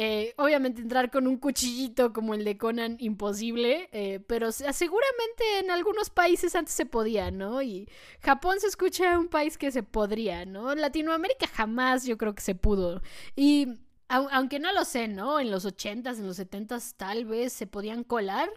Eh, 0.00 0.32
obviamente 0.36 0.80
entrar 0.80 1.10
con 1.10 1.26
un 1.26 1.38
cuchillito 1.38 2.12
como 2.12 2.32
el 2.34 2.44
de 2.44 2.56
Conan, 2.56 2.94
imposible, 3.00 3.88
eh, 3.90 4.20
pero 4.28 4.52
seguramente 4.52 5.58
en 5.58 5.72
algunos 5.72 6.08
países 6.08 6.54
antes 6.54 6.72
se 6.72 6.86
podía, 6.86 7.32
¿no? 7.32 7.62
Y 7.62 7.88
Japón 8.20 8.60
se 8.60 8.68
escucha 8.68 9.18
un 9.18 9.26
país 9.26 9.58
que 9.58 9.72
se 9.72 9.82
podría, 9.82 10.44
¿no? 10.44 10.72
Latinoamérica 10.76 11.48
jamás 11.48 12.04
yo 12.04 12.16
creo 12.16 12.32
que 12.32 12.42
se 12.42 12.54
pudo. 12.54 13.02
Y 13.34 13.80
aunque 14.06 14.60
no 14.60 14.72
lo 14.72 14.84
sé, 14.84 15.08
¿no? 15.08 15.40
En 15.40 15.50
los 15.50 15.66
80s, 15.66 16.18
en 16.18 16.28
los 16.28 16.38
70s 16.38 16.94
tal 16.96 17.24
vez 17.24 17.52
se 17.52 17.66
podían 17.66 18.04
colar 18.04 18.48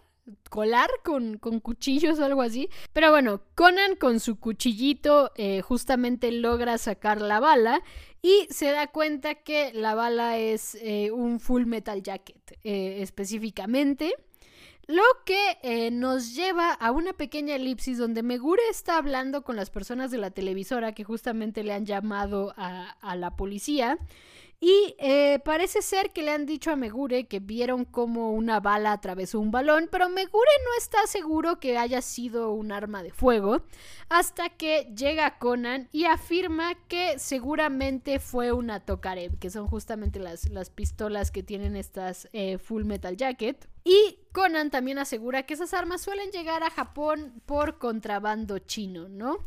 colar 0.49 0.89
con, 1.03 1.38
con, 1.38 1.60
cuchillos 1.60 2.19
o 2.19 2.25
algo 2.25 2.41
así. 2.41 2.69
Pero 2.93 3.12
bueno, 3.12 3.41
Conan 3.55 3.95
con 3.95 4.19
su 4.19 4.39
cuchillito 4.39 5.31
eh, 5.36 5.62
justamente 5.62 6.31
logra 6.31 6.77
sacar 6.77 7.21
la 7.21 7.39
bala 7.39 7.81
y 8.21 8.47
se 8.49 8.71
da 8.71 8.88
cuenta 8.88 9.36
que 9.36 9.71
la 9.73 9.95
bala 9.95 10.38
es 10.38 10.75
eh, 10.81 11.12
un 11.12 11.39
full 11.39 11.65
metal 11.65 12.03
jacket 12.03 12.57
eh, 12.63 13.01
específicamente. 13.01 14.13
Lo 14.88 15.03
que 15.25 15.89
nos 15.91 16.36
lleva 16.36 16.73
a 16.73 16.91
una 16.91 17.13
pequeña 17.13 17.55
elipsis 17.55 17.97
donde 17.97 18.23
Megure 18.23 18.63
está 18.69 18.97
hablando 18.97 19.43
con 19.43 19.55
las 19.55 19.69
personas 19.69 20.12
de 20.12 20.17
la 20.17 20.31
televisora 20.31 20.93
que 20.93 21.05
justamente 21.05 21.63
le 21.63 21.71
han 21.71 21.86
llamado 21.86 22.53
a, 22.57 22.97
a 22.99 23.15
la 23.15 23.38
policía. 23.38 23.99
Y 24.63 24.95
eh, 25.00 25.39
parece 25.43 25.82
ser 25.82 26.12
que 26.12 26.21
le 26.21 26.30
han 26.30 26.45
dicho 26.45 26.69
a 26.69 26.76
Megure 26.76 27.26
que 27.26 27.39
vieron 27.39 27.84
como 27.84 28.32
una 28.32 28.60
bala 28.60 28.91
atravesó 28.91 29.39
un 29.39 29.50
balón, 29.50 29.89
pero 29.91 30.08
Megure 30.08 30.52
no 30.65 30.78
está 30.78 31.08
seguro 31.08 31.60
que 31.60 31.80
haya 31.80 32.00
sido 32.04 32.52
un 32.52 32.71
arma 32.71 33.02
de 33.02 33.12
fuego, 33.12 33.63
hasta 34.08 34.50
que 34.50 34.93
llega 34.95 35.39
Conan 35.39 35.89
y 35.91 36.06
afirma 36.06 36.76
que 36.88 37.17
seguramente 37.17 38.19
fue 38.19 38.52
una 38.52 38.80
Tokarev, 38.82 39.39
que 39.39 39.50
son 39.50 39.65
justamente 39.65 40.19
las, 40.19 40.47
las 40.50 40.69
pistolas 40.69 41.32
que 41.32 41.41
tienen 41.41 41.76
estas 41.76 42.30
eh, 42.32 42.60
Full 42.60 42.84
Metal 42.84 43.17
Jacket. 43.17 43.67
Y 43.84 44.19
Conan 44.32 44.69
también 44.69 45.00
asegura 45.00 45.47
que 45.47 45.56
esas 45.56 45.74
armas 45.74 46.02
suelen 46.02 46.30
llegar 46.30 46.62
a 46.62 46.69
Japón 46.69 47.41
por 47.47 47.80
contrabando 47.80 48.60
chino, 48.60 49.10
¿no? 49.10 49.39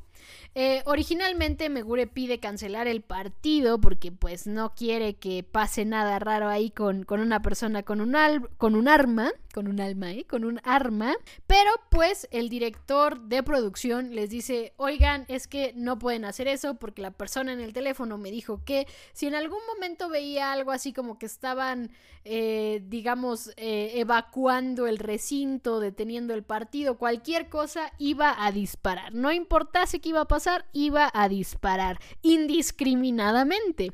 Eh, 0.56 0.82
originalmente 0.86 1.68
Megure 1.68 2.06
pide 2.06 2.38
cancelar 2.38 2.86
el 2.86 3.02
partido 3.02 3.80
porque 3.80 4.12
pues 4.12 4.46
no 4.46 4.74
quiere 4.74 5.14
que 5.14 5.42
pase 5.42 5.84
nada 5.84 6.20
raro 6.20 6.48
ahí 6.48 6.70
con, 6.70 7.02
con 7.02 7.18
una 7.18 7.42
persona 7.42 7.82
con 7.82 8.00
un, 8.00 8.14
con 8.56 8.76
un 8.76 8.86
arma, 8.86 9.32
con 9.52 9.66
un 9.66 9.80
alma, 9.80 10.12
¿eh? 10.12 10.24
con 10.24 10.44
un 10.44 10.60
arma, 10.62 11.14
pero 11.46 11.70
pues 11.90 12.28
el 12.30 12.48
director 12.48 13.20
de 13.20 13.42
producción 13.42 14.14
les 14.14 14.30
dice, 14.30 14.74
oigan, 14.76 15.24
es 15.28 15.48
que 15.48 15.72
no 15.74 15.98
pueden 15.98 16.24
hacer 16.24 16.46
eso 16.46 16.74
porque 16.74 17.02
la 17.02 17.10
persona 17.10 17.52
en 17.52 17.60
el 17.60 17.72
teléfono 17.72 18.16
me 18.16 18.30
dijo 18.30 18.62
que 18.64 18.86
si 19.12 19.26
en 19.26 19.34
algún 19.34 19.60
momento 19.74 20.08
veía 20.08 20.52
algo 20.52 20.70
así 20.70 20.92
como 20.92 21.18
que 21.18 21.26
estaban, 21.26 21.90
eh, 22.24 22.82
digamos, 22.86 23.50
eh, 23.56 23.92
evacuando 23.94 24.86
el 24.86 24.98
recinto, 24.98 25.80
deteniendo 25.80 26.34
el 26.34 26.44
partido, 26.44 26.96
cualquier 26.96 27.48
cosa, 27.48 27.92
iba 27.98 28.44
a 28.44 28.52
disparar. 28.52 29.14
No 29.14 29.32
importase 29.32 30.00
qué 30.00 30.10
iba 30.10 30.20
a 30.20 30.28
pasar, 30.28 30.43
iba 30.72 31.10
a 31.12 31.28
disparar 31.28 31.98
indiscriminadamente. 32.22 33.92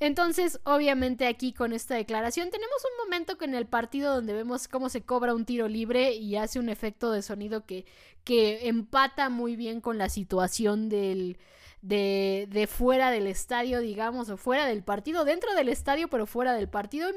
Entonces, 0.00 0.58
obviamente 0.64 1.28
aquí 1.28 1.52
con 1.52 1.72
esta 1.72 1.94
declaración 1.94 2.50
tenemos 2.50 2.76
un 2.84 3.04
momento 3.04 3.36
en 3.40 3.54
el 3.54 3.66
partido 3.66 4.12
donde 4.12 4.32
vemos 4.32 4.66
cómo 4.66 4.88
se 4.88 5.02
cobra 5.02 5.32
un 5.32 5.44
tiro 5.44 5.68
libre 5.68 6.14
y 6.14 6.34
hace 6.34 6.58
un 6.58 6.68
efecto 6.68 7.12
de 7.12 7.22
sonido 7.22 7.66
que, 7.66 7.86
que 8.24 8.66
empata 8.66 9.28
muy 9.28 9.54
bien 9.54 9.80
con 9.80 9.98
la 9.98 10.08
situación 10.08 10.88
del, 10.88 11.38
de, 11.82 12.48
de, 12.50 12.66
fuera 12.66 13.12
del 13.12 13.28
estadio, 13.28 13.78
digamos, 13.78 14.28
o 14.28 14.36
fuera 14.36 14.66
del 14.66 14.82
partido, 14.82 15.24
dentro 15.24 15.54
del 15.54 15.68
estadio, 15.68 16.08
pero 16.08 16.26
fuera 16.26 16.54
del 16.54 16.68
partido. 16.68 17.08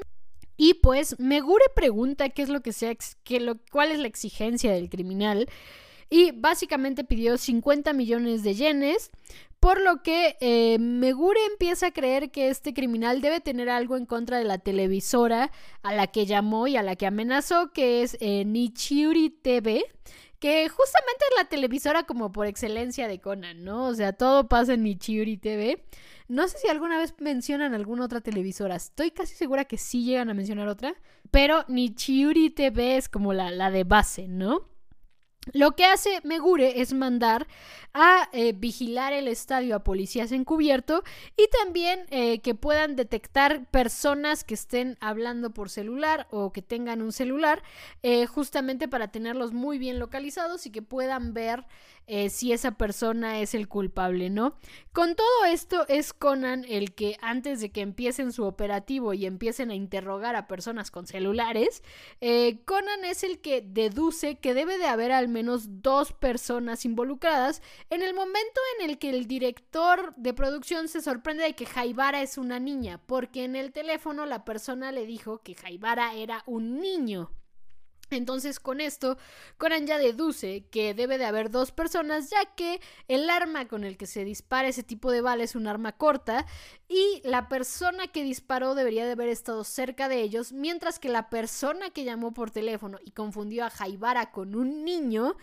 Y 0.56 0.74
pues 0.74 1.18
Megure 1.18 1.64
pregunta 1.74 2.28
qué 2.28 2.42
es 2.42 2.48
lo 2.48 2.60
que 2.60 2.72
sea, 2.72 2.94
qué 3.24 3.40
lo, 3.40 3.56
cuál 3.72 3.90
es 3.90 3.98
la 3.98 4.06
exigencia 4.06 4.72
del 4.72 4.88
criminal 4.88 5.48
y 6.08 6.32
básicamente 6.32 7.04
pidió 7.04 7.36
50 7.36 7.92
millones 7.92 8.42
de 8.42 8.54
yenes, 8.54 9.10
por 9.60 9.80
lo 9.80 10.02
que 10.02 10.36
eh, 10.40 10.78
Megure 10.78 11.40
empieza 11.50 11.88
a 11.88 11.90
creer 11.90 12.30
que 12.30 12.50
este 12.50 12.74
criminal 12.74 13.20
debe 13.20 13.40
tener 13.40 13.68
algo 13.68 13.96
en 13.96 14.06
contra 14.06 14.38
de 14.38 14.44
la 14.44 14.58
televisora 14.58 15.50
a 15.82 15.94
la 15.94 16.06
que 16.06 16.26
llamó 16.26 16.66
y 16.66 16.76
a 16.76 16.82
la 16.82 16.96
que 16.96 17.06
amenazó, 17.06 17.72
que 17.72 18.02
es 18.02 18.16
eh, 18.20 18.44
Nichiuri 18.44 19.30
TV, 19.30 19.84
que 20.38 20.68
justamente 20.68 21.24
es 21.30 21.36
la 21.38 21.48
televisora 21.48 22.04
como 22.04 22.30
por 22.32 22.46
excelencia 22.46 23.08
de 23.08 23.20
Conan, 23.20 23.64
¿no? 23.64 23.86
O 23.86 23.94
sea, 23.94 24.12
todo 24.12 24.48
pasa 24.48 24.74
en 24.74 24.82
Nichiuri 24.82 25.38
TV. 25.38 25.84
No 26.28 26.46
sé 26.48 26.58
si 26.58 26.68
alguna 26.68 26.98
vez 26.98 27.14
mencionan 27.18 27.74
alguna 27.74 28.04
otra 28.04 28.20
televisora. 28.20 28.76
Estoy 28.76 29.10
casi 29.12 29.34
segura 29.34 29.64
que 29.64 29.78
sí 29.78 30.04
llegan 30.04 30.28
a 30.28 30.34
mencionar 30.34 30.68
otra. 30.68 30.94
Pero 31.30 31.64
Nichiuri 31.68 32.50
TV 32.50 32.96
es 32.96 33.08
como 33.08 33.32
la, 33.32 33.50
la 33.50 33.70
de 33.70 33.84
base, 33.84 34.28
¿no? 34.28 34.68
Lo 35.52 35.76
que 35.76 35.84
hace 35.84 36.20
Megure 36.24 36.80
es 36.80 36.92
mandar 36.92 37.46
a 37.94 38.28
eh, 38.32 38.52
vigilar 38.52 39.12
el 39.12 39.28
estadio 39.28 39.76
a 39.76 39.84
policías 39.84 40.32
encubierto 40.32 41.04
y 41.36 41.48
también 41.48 42.04
eh, 42.10 42.40
que 42.40 42.54
puedan 42.54 42.96
detectar 42.96 43.64
personas 43.66 44.42
que 44.42 44.54
estén 44.54 44.98
hablando 45.00 45.50
por 45.50 45.70
celular 45.70 46.26
o 46.30 46.52
que 46.52 46.62
tengan 46.62 47.00
un 47.00 47.12
celular, 47.12 47.62
eh, 48.02 48.26
justamente 48.26 48.88
para 48.88 49.08
tenerlos 49.08 49.52
muy 49.52 49.78
bien 49.78 49.98
localizados 50.00 50.66
y 50.66 50.70
que 50.70 50.82
puedan 50.82 51.32
ver 51.32 51.64
eh, 52.06 52.30
si 52.30 52.52
esa 52.52 52.72
persona 52.72 53.40
es 53.40 53.54
el 53.54 53.68
culpable, 53.68 54.30
¿no? 54.30 54.56
Con 54.92 55.14
todo 55.14 55.44
esto 55.46 55.86
es 55.88 56.12
Conan 56.12 56.64
el 56.68 56.94
que 56.94 57.16
antes 57.20 57.60
de 57.60 57.70
que 57.70 57.80
empiecen 57.80 58.32
su 58.32 58.44
operativo 58.44 59.12
y 59.12 59.26
empiecen 59.26 59.70
a 59.70 59.74
interrogar 59.74 60.36
a 60.36 60.46
personas 60.46 60.90
con 60.90 61.06
celulares, 61.06 61.82
eh, 62.20 62.62
Conan 62.64 63.04
es 63.04 63.24
el 63.24 63.40
que 63.40 63.60
deduce 63.60 64.38
que 64.38 64.54
debe 64.54 64.78
de 64.78 64.86
haber 64.86 65.12
al 65.12 65.28
menos 65.28 65.82
dos 65.82 66.12
personas 66.12 66.84
involucradas 66.84 67.62
en 67.90 68.02
el 68.02 68.14
momento 68.14 68.60
en 68.78 68.90
el 68.90 68.98
que 68.98 69.10
el 69.10 69.26
director 69.26 70.14
de 70.16 70.32
producción 70.32 70.88
se 70.88 71.02
sorprende 71.02 71.44
de 71.44 71.54
que 71.54 71.66
Jaibara 71.66 72.22
es 72.22 72.38
una 72.38 72.58
niña, 72.58 73.00
porque 73.06 73.44
en 73.44 73.56
el 73.56 73.72
teléfono 73.72 74.26
la 74.26 74.44
persona 74.44 74.92
le 74.92 75.06
dijo 75.06 75.42
que 75.42 75.54
Jaibara 75.54 76.14
era 76.14 76.42
un 76.46 76.80
niño. 76.80 77.30
Entonces 78.10 78.60
con 78.60 78.80
esto, 78.80 79.18
Conan 79.58 79.86
ya 79.86 79.98
deduce 79.98 80.66
que 80.70 80.94
debe 80.94 81.18
de 81.18 81.24
haber 81.24 81.50
dos 81.50 81.72
personas, 81.72 82.30
ya 82.30 82.44
que 82.54 82.80
el 83.08 83.28
arma 83.30 83.66
con 83.66 83.84
el 83.84 83.96
que 83.96 84.06
se 84.06 84.24
dispara 84.24 84.68
ese 84.68 84.82
tipo 84.82 85.10
de 85.10 85.20
bala 85.20 85.42
es 85.42 85.56
un 85.56 85.66
arma 85.66 85.92
corta 85.92 86.46
y 86.88 87.20
la 87.24 87.48
persona 87.48 88.06
que 88.06 88.22
disparó 88.22 88.74
debería 88.74 89.04
de 89.04 89.12
haber 89.12 89.28
estado 89.28 89.64
cerca 89.64 90.08
de 90.08 90.20
ellos, 90.20 90.52
mientras 90.52 90.98
que 91.00 91.08
la 91.08 91.28
persona 91.30 91.90
que 91.90 92.04
llamó 92.04 92.32
por 92.32 92.50
teléfono 92.52 92.98
y 93.04 93.10
confundió 93.10 93.64
a 93.64 93.70
Jaibara 93.70 94.30
con 94.30 94.54
un 94.54 94.84
niño 94.84 95.36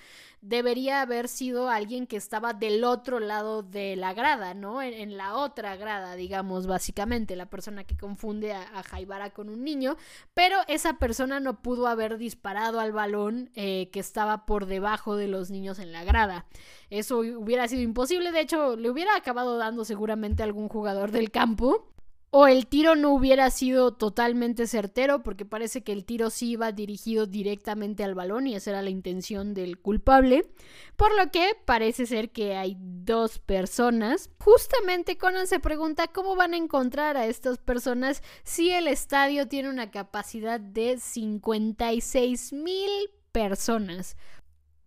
debería 0.44 1.02
haber 1.02 1.30
sido 1.30 1.70
alguien 1.70 2.06
que 2.06 2.18
estaba 2.18 2.54
del 2.54 2.84
otro 2.84 3.20
lado 3.20 3.64
de 3.64 3.96
la 3.96 4.14
grada, 4.14 4.54
¿no? 4.54 4.82
En, 4.82 5.16
la 5.18 5.36
otra 5.36 5.76
grada, 5.78 6.16
digamos, 6.16 6.68
básicamente, 6.68 7.36
la 7.36 7.46
persona 7.46 7.86
que 7.86 7.96
confunde 7.96 8.52
a, 8.52 8.62
a, 8.78 8.84
Jaibara 8.84 9.30
con 9.30 9.48
un 9.48 9.64
niño, 9.64 9.96
pero 10.34 10.58
esa 10.68 10.94
persona 10.98 11.40
no 11.40 11.62
pudo 11.62 11.88
haber 11.88 12.18
disparado 12.18 12.53
al 12.58 12.92
balón 12.92 13.50
eh, 13.56 13.90
que 13.92 14.00
estaba 14.00 14.46
por 14.46 14.66
debajo 14.66 15.16
de 15.16 15.28
los 15.28 15.52
niños 15.52 15.80
en 15.80 15.92
la 15.92 16.04
grada. 16.04 16.46
Eso 16.90 17.20
hubiera 17.20 17.68
sido 17.68 17.82
imposible, 17.82 18.32
de 18.32 18.42
hecho, 18.42 18.76
le 18.76 18.90
hubiera 18.90 19.16
acabado 19.16 19.58
dando 19.58 19.86
seguramente 19.86 20.44
a 20.44 20.46
algún 20.46 20.70
jugador 20.70 21.12
del 21.12 21.32
campo, 21.32 21.88
o 22.36 22.48
el 22.48 22.66
tiro 22.66 22.96
no 22.96 23.14
hubiera 23.14 23.52
sido 23.52 23.94
totalmente 23.94 24.66
certero 24.66 25.22
porque 25.22 25.46
parece 25.46 25.84
que 25.84 25.92
el 25.92 26.04
tiro 26.04 26.32
sí 26.32 26.54
iba 26.54 26.72
dirigido 26.72 27.28
directamente 27.28 28.04
al 28.04 28.16
balón 28.16 28.48
y 28.48 28.56
esa 28.56 28.72
era 28.72 28.82
la 28.82 28.90
intención 28.90 29.54
del 29.54 29.78
culpable, 29.78 30.50
por 30.96 31.16
lo 31.16 31.30
que 31.30 31.56
parece 31.64 32.08
ser 32.08 32.32
que 32.32 32.56
hay 32.56 32.76
dos 32.80 33.38
personas. 33.38 34.32
Justamente 34.40 35.16
Conan 35.20 35.46
se 35.46 35.60
pregunta 35.60 36.08
cómo 36.08 36.36
van 36.36 36.56
a 36.56 36.58
encontrar 36.58 37.18
a 37.18 37.28
estas 37.28 37.60
personas 37.60 38.24
si 38.44 38.72
el 38.72 38.88
estadio 38.88 39.48
tiene 39.48 39.70
una 39.70 39.92
capacidad 39.92 40.60
de 40.60 40.98
56 40.98 42.52
mil 42.52 42.90
personas 43.32 44.18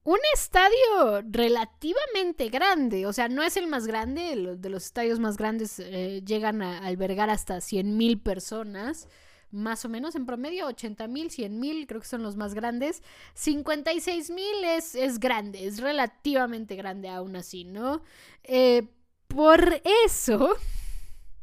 un 0.06 0.18
estadio 0.32 1.22
relativamente 1.28 2.48
grande, 2.48 3.06
o 3.06 3.12
sea, 3.12 3.28
no 3.28 3.42
es 3.42 3.56
el 3.56 3.66
más 3.66 3.88
grande, 3.88 4.56
de 4.56 4.70
los 4.70 4.84
estadios 4.84 5.18
más 5.18 5.36
grandes 5.36 5.80
eh, 5.80 6.22
llegan 6.24 6.62
a 6.62 6.78
albergar 6.86 7.28
hasta 7.28 7.60
100 7.60 7.96
mil 7.96 8.20
personas, 8.20 9.08
más 9.50 9.84
o 9.84 9.88
menos 9.88 10.14
en 10.14 10.24
promedio, 10.24 10.68
80 10.68 11.08
mil, 11.08 11.32
100 11.32 11.58
mil, 11.58 11.86
creo 11.88 12.00
que 12.00 12.06
son 12.06 12.22
los 12.22 12.36
más 12.36 12.54
grandes, 12.54 13.02
56 13.34 14.30
mil 14.30 14.64
es, 14.64 14.94
es 14.94 15.18
grande, 15.18 15.66
es 15.66 15.80
relativamente 15.80 16.76
grande 16.76 17.08
aún 17.08 17.34
así, 17.34 17.64
¿no? 17.64 18.00
Eh, 18.44 18.86
por 19.26 19.82
eso... 20.06 20.54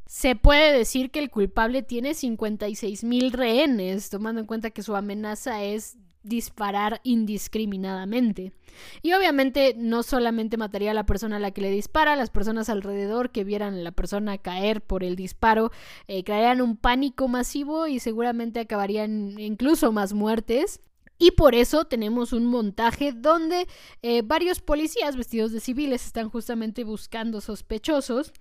Se 0.06 0.36
puede 0.36 0.78
decir 0.78 1.10
que 1.10 1.18
el 1.18 1.32
culpable 1.32 1.82
tiene 1.82 2.14
56 2.14 3.04
mil 3.04 3.32
rehenes, 3.32 4.12
tomando 4.12 4.42
en 4.42 4.46
cuenta 4.46 4.70
que 4.70 4.84
su 4.84 4.96
amenaza 4.96 5.64
es 5.64 5.98
disparar 6.24 7.02
indiscriminadamente. 7.04 8.54
Y 9.02 9.14
obviamente 9.14 9.76
no 9.78 10.04
solamente 10.04 10.58
mataría 10.58 10.92
a 10.92 10.96
la 10.96 11.06
persona 11.06 11.36
a 11.36 11.40
la 11.40 11.52
que 11.52 11.62
le 11.62 11.70
dispara, 11.70 12.16
las 12.16 12.30
personas 12.30 12.70
alrededor 12.70 13.30
que 13.30 13.44
vieran 13.44 13.76
a 13.76 13.82
la 13.82 13.92
persona 13.92 14.38
caer 14.38 14.82
por 14.82 15.04
el 15.04 15.16
disparo 15.16 15.72
eh, 16.08 16.24
crearían 16.24 16.62
un 16.62 16.78
pánico 16.78 17.28
masivo 17.28 17.88
y 17.88 18.00
seguramente 18.00 18.60
acabarían 18.60 19.40
incluso 19.40 19.92
más 19.92 20.14
muertes. 20.14 20.82
Y 21.20 21.32
por 21.32 21.56
eso 21.56 21.86
tenemos 21.86 22.34
un 22.34 22.46
montaje 22.48 23.14
donde 23.14 23.68
eh, 24.02 24.24
varios 24.24 24.60
policías 24.60 25.16
vestidos 25.16 25.52
de 25.52 25.60
civiles 25.60 26.06
están 26.06 26.30
justamente 26.30 26.84
buscando 26.84 27.40
sospechosos. 27.40 28.34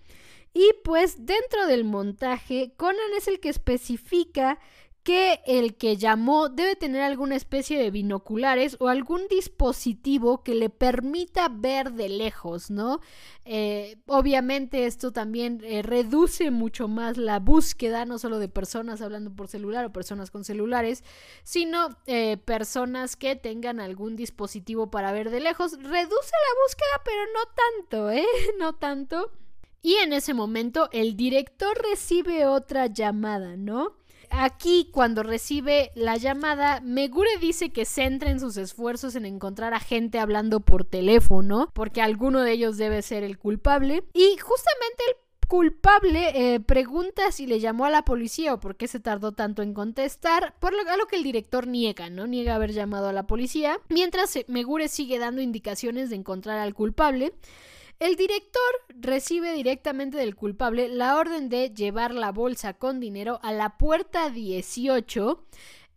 Y 0.54 0.70
pues 0.84 1.24
dentro 1.24 1.66
del 1.66 1.84
montaje, 1.84 2.72
Conan 2.76 2.98
es 3.16 3.28
el 3.28 3.40
que 3.40 3.48
especifica 3.48 4.58
que 5.02 5.40
el 5.46 5.76
que 5.76 5.96
llamó 5.96 6.48
debe 6.48 6.76
tener 6.76 7.02
alguna 7.02 7.34
especie 7.34 7.78
de 7.78 7.90
binoculares 7.90 8.76
o 8.78 8.88
algún 8.88 9.26
dispositivo 9.28 10.44
que 10.44 10.54
le 10.54 10.70
permita 10.70 11.48
ver 11.48 11.92
de 11.92 12.08
lejos, 12.08 12.70
¿no? 12.70 13.00
Eh, 13.44 13.96
obviamente 14.06 14.86
esto 14.86 15.12
también 15.12 15.60
eh, 15.64 15.82
reduce 15.82 16.52
mucho 16.52 16.86
más 16.86 17.16
la 17.16 17.40
búsqueda, 17.40 18.04
no 18.04 18.18
solo 18.18 18.38
de 18.38 18.48
personas 18.48 19.02
hablando 19.02 19.34
por 19.34 19.48
celular 19.48 19.84
o 19.84 19.92
personas 19.92 20.30
con 20.30 20.44
celulares, 20.44 21.02
sino 21.42 21.88
eh, 22.06 22.36
personas 22.36 23.16
que 23.16 23.34
tengan 23.34 23.80
algún 23.80 24.14
dispositivo 24.14 24.90
para 24.90 25.10
ver 25.10 25.30
de 25.30 25.40
lejos. 25.40 25.72
Reduce 25.72 25.90
la 25.90 26.62
búsqueda, 26.64 27.02
pero 27.04 27.22
no 27.34 27.40
tanto, 27.54 28.10
¿eh? 28.10 28.26
No 28.58 28.74
tanto. 28.74 29.32
Y 29.84 29.94
en 29.94 30.12
ese 30.12 30.32
momento 30.32 30.88
el 30.92 31.16
director 31.16 31.76
recibe 31.90 32.46
otra 32.46 32.86
llamada, 32.86 33.56
¿no? 33.56 33.96
Aquí 34.32 34.88
cuando 34.90 35.22
recibe 35.22 35.90
la 35.94 36.16
llamada, 36.16 36.80
Megure 36.80 37.38
dice 37.40 37.70
que 37.70 37.84
centren 37.84 38.40
sus 38.40 38.56
esfuerzos 38.56 39.14
en 39.14 39.26
encontrar 39.26 39.74
a 39.74 39.80
gente 39.80 40.18
hablando 40.18 40.60
por 40.60 40.84
teléfono, 40.84 41.70
porque 41.74 42.02
alguno 42.02 42.42
de 42.42 42.52
ellos 42.52 42.76
debe 42.76 43.02
ser 43.02 43.22
el 43.22 43.38
culpable. 43.38 44.04
Y 44.14 44.36
justamente 44.38 45.02
el 45.08 45.16
culpable 45.48 46.54
eh, 46.54 46.60
pregunta 46.60 47.30
si 47.30 47.46
le 47.46 47.60
llamó 47.60 47.84
a 47.84 47.90
la 47.90 48.04
policía 48.04 48.54
o 48.54 48.60
por 48.60 48.76
qué 48.76 48.88
se 48.88 49.00
tardó 49.00 49.32
tanto 49.32 49.62
en 49.62 49.74
contestar, 49.74 50.54
por 50.58 50.72
a 50.74 50.96
lo 50.96 51.06
que 51.06 51.16
el 51.16 51.22
director 51.22 51.66
niega, 51.66 52.08
¿no? 52.08 52.26
Niega 52.26 52.54
haber 52.54 52.72
llamado 52.72 53.08
a 53.08 53.12
la 53.12 53.26
policía, 53.26 53.78
mientras 53.88 54.38
Megure 54.48 54.88
sigue 54.88 55.18
dando 55.18 55.42
indicaciones 55.42 56.08
de 56.08 56.16
encontrar 56.16 56.58
al 56.58 56.74
culpable. 56.74 57.34
El 58.02 58.16
director 58.16 58.60
recibe 58.88 59.52
directamente 59.52 60.18
del 60.18 60.34
culpable 60.34 60.88
la 60.88 61.16
orden 61.16 61.48
de 61.48 61.70
llevar 61.70 62.12
la 62.12 62.32
bolsa 62.32 62.74
con 62.74 62.98
dinero 62.98 63.38
a 63.44 63.52
la 63.52 63.78
puerta 63.78 64.28
18 64.28 65.46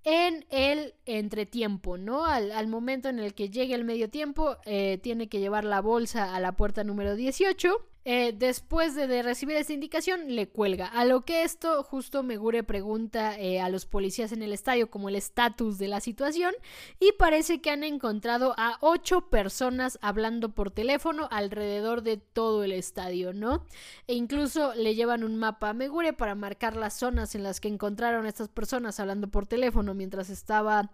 en 0.03 0.45
el 0.51 0.93
entretiempo, 1.07 1.97
¿no? 1.97 2.25
Al, 2.25 2.67
momento 2.67 3.09
en 3.09 3.17
el 3.17 3.33
que 3.33 3.49
llegue 3.49 3.73
el 3.73 3.85
medio 3.85 4.07
tiempo, 4.07 4.57
eh, 4.65 4.99
tiene 5.01 5.29
que 5.29 5.39
llevar 5.39 5.65
la 5.65 5.81
bolsa 5.81 6.35
a 6.35 6.39
la 6.39 6.51
puerta 6.51 6.83
número 6.83 7.15
18 7.15 7.75
eh, 8.07 8.35
después 8.37 8.93
de, 8.93 9.23
recibir 9.23 9.57
esta 9.57 9.73
indicación, 9.73 10.35
le 10.35 10.47
cuelga. 10.47 10.85
A 10.85 11.05
lo 11.05 11.25
que 11.25 11.41
esto, 11.41 11.81
justo 11.81 12.21
Megure 12.21 12.63
pregunta 12.63 13.35
eh, 13.39 13.59
a 13.59 13.69
los 13.69 13.87
policías 13.87 14.31
en 14.31 14.43
el 14.43 14.53
estadio 14.53 14.91
como 14.91 15.09
el 15.09 15.15
estatus 15.15 15.79
de 15.79 15.87
la 15.87 15.99
situación 15.99 16.53
y 16.99 17.13
parece 17.13 17.61
que 17.61 17.71
han 17.71 17.83
encontrado 17.83 18.53
a 18.57 18.77
ocho 18.81 19.29
personas 19.31 19.97
hablando 20.03 20.53
por 20.53 20.69
teléfono 20.69 21.27
alrededor 21.31 22.03
de 22.03 22.17
todo 22.17 22.63
el 22.63 22.73
estadio, 22.73 23.33
¿no? 23.33 23.65
E 24.07 24.13
incluso 24.13 24.75
le 24.75 24.93
llevan 24.93 25.23
un 25.23 25.37
mapa 25.37 25.69
a 25.69 25.73
Megure 25.73 26.13
para 26.13 26.35
marcar 26.35 26.75
las 26.75 26.93
zonas 26.93 27.33
en 27.33 27.41
las 27.41 27.59
que 27.59 27.69
encontraron 27.69 28.27
a 28.27 28.29
estas 28.29 28.49
personas 28.49 28.99
hablando 28.99 29.29
por 29.29 29.47
teléfono 29.47 29.95
mientras 29.95 30.29
estaba 30.29 30.91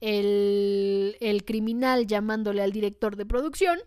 el, 0.00 1.18
el 1.20 1.44
criminal 1.44 2.06
llamándole 2.06 2.62
al 2.62 2.72
director 2.72 3.16
de 3.16 3.26
producción. 3.26 3.78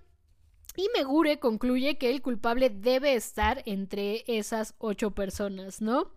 Y 0.80 0.88
Megure 0.96 1.40
concluye 1.40 1.98
que 1.98 2.10
el 2.10 2.22
culpable 2.22 2.70
debe 2.70 3.14
estar 3.14 3.64
entre 3.66 4.24
esas 4.28 4.76
ocho 4.78 5.12
personas, 5.12 5.82
¿no? 5.82 6.10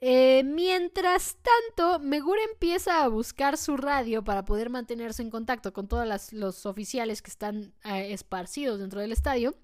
Eh, 0.00 0.44
mientras 0.44 1.38
tanto, 1.42 1.98
Megure 1.98 2.40
empieza 2.44 3.02
a 3.02 3.08
buscar 3.08 3.56
su 3.56 3.76
radio 3.76 4.22
para 4.22 4.44
poder 4.44 4.70
mantenerse 4.70 5.22
en 5.22 5.30
contacto 5.30 5.72
con 5.72 5.88
todos 5.88 6.32
los 6.32 6.66
oficiales 6.66 7.20
que 7.20 7.30
están 7.30 7.72
eh, 7.84 8.12
esparcidos 8.12 8.78
dentro 8.78 9.00
del 9.00 9.10
estadio. 9.10 9.56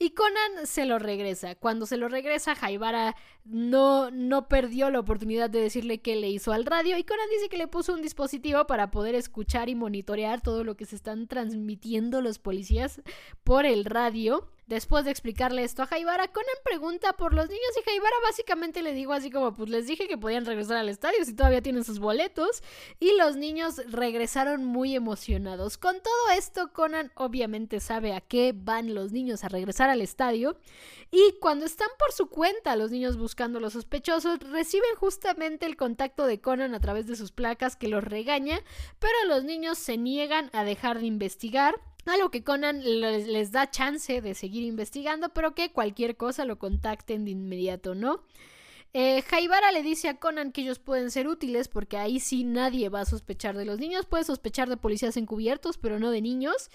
Y 0.00 0.10
Conan 0.10 0.66
se 0.66 0.86
lo 0.86 0.98
regresa. 0.98 1.54
Cuando 1.54 1.86
se 1.86 1.98
lo 1.98 2.08
regresa, 2.08 2.56
Jaibara 2.56 3.14
no, 3.44 4.10
no 4.10 4.48
perdió 4.48 4.90
la 4.90 4.98
oportunidad 4.98 5.50
de 5.50 5.60
decirle 5.60 6.00
qué 6.00 6.16
le 6.16 6.30
hizo 6.30 6.52
al 6.52 6.66
radio. 6.66 6.98
Y 6.98 7.04
Conan 7.04 7.28
dice 7.30 7.48
que 7.48 7.58
le 7.58 7.68
puso 7.68 7.94
un 7.94 8.02
dispositivo 8.02 8.66
para 8.66 8.90
poder 8.90 9.14
escuchar 9.14 9.68
y 9.68 9.76
monitorear 9.76 10.40
todo 10.40 10.64
lo 10.64 10.76
que 10.76 10.86
se 10.86 10.96
están 10.96 11.28
transmitiendo 11.28 12.20
los 12.22 12.40
policías 12.40 13.00
por 13.44 13.66
el 13.66 13.84
radio. 13.84 14.48
Después 14.66 15.04
de 15.04 15.12
explicarle 15.12 15.62
esto 15.62 15.84
a 15.84 15.86
Jaibara, 15.86 16.26
Conan 16.26 16.48
pregunta 16.64 17.12
por 17.12 17.32
los 17.32 17.48
niños 17.48 17.70
y 17.78 17.84
Jaibara 17.84 18.16
básicamente 18.24 18.82
le 18.82 18.94
dijo 18.94 19.12
así 19.12 19.30
como, 19.30 19.54
pues 19.54 19.70
les 19.70 19.86
dije 19.86 20.08
que 20.08 20.18
podían 20.18 20.44
regresar 20.44 20.78
al 20.78 20.88
estadio 20.88 21.24
si 21.24 21.34
todavía 21.34 21.62
tienen 21.62 21.84
sus 21.84 22.00
boletos. 22.00 22.64
Y 22.98 23.16
los 23.16 23.36
niños 23.36 23.80
regresaron 23.88 24.64
muy 24.64 24.96
emocionados. 24.96 25.78
Con 25.78 26.02
todo 26.02 26.36
esto, 26.36 26.72
Conan 26.72 27.12
obviamente 27.14 27.78
sabe 27.78 28.12
a 28.12 28.20
qué 28.20 28.52
van 28.56 28.92
los 28.92 29.12
niños 29.12 29.44
a 29.44 29.48
regresar 29.48 29.88
al 29.88 30.00
estadio. 30.00 30.58
Y 31.12 31.36
cuando 31.40 31.64
están 31.64 31.90
por 31.96 32.10
su 32.10 32.28
cuenta 32.28 32.74
los 32.74 32.90
niños 32.90 33.16
buscando 33.16 33.58
a 33.58 33.60
los 33.60 33.74
sospechosos, 33.74 34.40
reciben 34.40 34.96
justamente 34.96 35.66
el 35.66 35.76
contacto 35.76 36.26
de 36.26 36.40
Conan 36.40 36.74
a 36.74 36.80
través 36.80 37.06
de 37.06 37.14
sus 37.14 37.30
placas 37.30 37.76
que 37.76 37.86
los 37.86 38.02
regaña, 38.02 38.58
pero 38.98 39.14
los 39.28 39.44
niños 39.44 39.78
se 39.78 39.96
niegan 39.96 40.50
a 40.52 40.64
dejar 40.64 40.98
de 40.98 41.06
investigar 41.06 41.76
a 42.12 42.18
lo 42.18 42.30
que 42.30 42.44
Conan 42.44 42.82
les, 42.82 43.52
da 43.52 43.70
chance 43.70 44.20
de 44.20 44.34
seguir 44.34 44.64
investigando, 44.64 45.30
pero 45.30 45.54
que 45.54 45.72
cualquier 45.72 46.16
cosa 46.16 46.44
lo 46.44 46.58
contacten 46.58 47.24
de 47.24 47.32
inmediato, 47.32 47.94
¿no? 47.94 48.22
Eh, 48.98 49.20
Jaibara 49.20 49.72
le 49.72 49.82
dice 49.82 50.08
a 50.08 50.18
Conan 50.18 50.52
que 50.52 50.62
ellos 50.62 50.78
pueden 50.78 51.10
ser 51.10 51.28
útiles 51.28 51.68
porque 51.68 51.98
ahí 51.98 52.18
sí 52.18 52.44
nadie 52.44 52.88
va 52.88 53.02
a 53.02 53.04
sospechar 53.04 53.54
de 53.54 53.66
los 53.66 53.78
niños. 53.78 54.06
Puede 54.06 54.24
sospechar 54.24 54.70
de 54.70 54.78
policías 54.78 55.18
encubiertos, 55.18 55.76
pero 55.76 55.98
no 55.98 56.10
de 56.10 56.22
niños. 56.22 56.70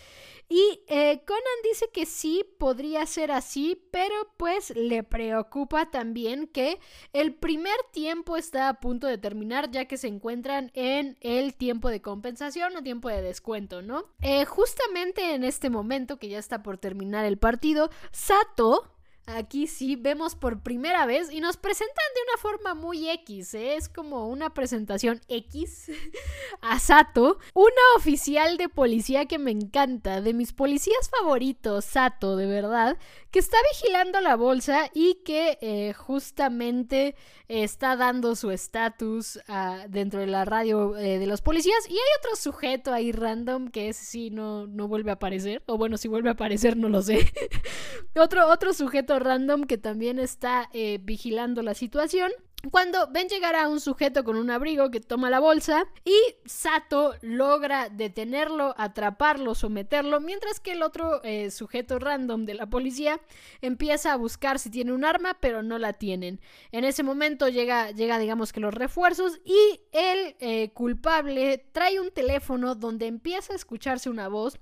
Y 0.48 0.82
eh, 0.88 1.24
Conan 1.26 1.42
dice 1.64 1.90
que 1.92 2.06
sí, 2.06 2.46
podría 2.60 3.08
ser 3.08 3.32
así, 3.32 3.84
pero 3.90 4.14
pues 4.38 4.70
le 4.76 5.02
preocupa 5.02 5.90
también 5.90 6.46
que 6.46 6.78
el 7.12 7.34
primer 7.34 7.78
tiempo 7.92 8.38
está 8.38 8.70
a 8.70 8.80
punto 8.80 9.08
de 9.08 9.18
terminar 9.18 9.72
ya 9.72 9.86
que 9.86 9.98
se 9.98 10.08
encuentran 10.08 10.70
en 10.76 11.18
el 11.22 11.56
tiempo 11.56 11.90
de 11.90 12.04
compensación 12.04 12.76
o 12.76 12.84
tiempo 12.84 13.10
de 13.10 13.24
descuento, 13.24 13.82
¿no? 13.82 14.06
Eh, 14.22 14.46
justamente 14.46 15.34
en 15.34 15.44
este 15.44 15.72
momento 15.72 16.20
que 16.20 16.30
ya 16.30 16.38
está 16.38 16.62
por 16.62 16.78
terminar 16.78 17.26
el 17.26 17.40
partido, 17.40 17.90
Sato 18.12 18.92
Aquí 19.28 19.68
sí 19.68 19.96
vemos 19.96 20.36
por 20.36 20.62
primera 20.62 21.06
vez 21.06 21.32
y 21.32 21.42
nos 21.42 21.56
presentan 21.56 22.06
de 22.16 22.22
una 22.32 22.42
forma 22.42 22.74
muy 22.74 23.08
X, 23.10 23.54
¿eh? 23.54 23.76
es 23.76 23.88
como 23.88 24.28
una 24.28 24.54
presentación 24.54 25.22
X 25.28 25.92
a 26.62 26.80
Sato, 26.80 27.38
una 27.54 27.72
oficial 27.96 28.58
de 28.58 28.68
policía 28.68 29.28
que 29.28 29.38
me 29.38 29.52
encanta, 29.52 30.22
de 30.22 30.34
mis 30.34 30.54
policías 30.54 31.10
favoritos, 31.10 31.86
Sato, 31.86 32.36
de 32.36 32.48
verdad, 32.48 32.98
que 33.30 33.40
está 33.40 33.58
vigilando 33.72 34.22
la 34.22 34.36
bolsa 34.36 34.90
y 34.94 35.20
que 35.24 35.60
eh, 35.62 35.94
justamente 35.94 37.16
está 37.48 37.96
dando 37.96 38.36
su 38.36 38.50
estatus 38.50 39.40
ah, 39.48 39.86
dentro 39.88 40.20
de 40.22 40.28
la 40.28 40.46
radio 40.46 40.98
eh, 40.98 41.20
de 41.20 41.28
los 41.28 41.42
policías 41.42 41.88
y 41.88 41.94
hay 41.94 42.00
otro 42.20 42.36
sujeto 42.36 42.92
ahí 42.94 43.12
random 43.12 43.70
que 43.70 43.90
ese 43.90 44.06
sí 44.06 44.30
no, 44.30 44.68
no 44.68 44.88
vuelve 44.88 45.12
a 45.12 45.16
aparecer, 45.16 45.62
o 45.68 45.78
bueno, 45.78 45.98
si 45.98 46.08
vuelve 46.08 46.30
a 46.30 46.34
aparecer 46.34 46.76
no 46.76 46.90
lo 46.90 47.02
sé, 47.02 47.32
otro, 48.16 48.48
otro 48.48 48.74
sujeto 48.74 49.11
random 49.20 49.64
que 49.64 49.78
también 49.78 50.20
está 50.20 50.70
eh, 50.74 51.00
vigilando 51.02 51.62
la 51.62 51.74
situación. 51.74 52.32
Cuando 52.70 53.08
ven 53.12 53.28
llegar 53.28 53.56
a 53.56 53.68
un 53.68 53.80
sujeto 53.80 54.24
con 54.24 54.36
un 54.36 54.52
abrigo 54.52 54.92
que 54.92 55.00
toma 55.00 55.32
la 55.32 55.40
bolsa 55.40 55.88
y 56.06 56.16
Sato 56.46 57.16
logra 57.22 57.90
detenerlo, 57.90 58.76
atraparlo, 58.78 59.56
someterlo, 59.56 60.22
mientras 60.22 60.60
que 60.60 60.74
el 60.74 60.84
otro 60.84 61.24
eh, 61.24 61.50
sujeto 61.50 61.98
random 61.98 62.46
de 62.46 62.54
la 62.54 62.70
policía 62.70 63.20
empieza 63.62 64.14
a 64.14 64.16
buscar 64.16 64.60
si 64.60 64.70
tiene 64.70 64.94
un 64.94 65.06
arma, 65.06 65.38
pero 65.42 65.64
no 65.64 65.80
la 65.80 65.94
tienen. 65.94 66.40
En 66.72 66.84
ese 66.84 67.02
momento 67.02 67.50
llega, 67.50 67.92
llega 67.92 68.20
digamos 68.20 68.54
que 68.54 68.60
los 68.60 68.76
refuerzos 68.76 69.40
y 69.44 69.82
el 69.92 70.36
eh, 70.40 70.70
culpable 70.74 71.66
trae 71.72 72.00
un 72.00 72.12
teléfono 72.12 72.76
donde 72.76 73.08
empieza 73.08 73.54
a 73.54 73.56
escucharse 73.56 74.08
una 74.08 74.28
voz 74.28 74.60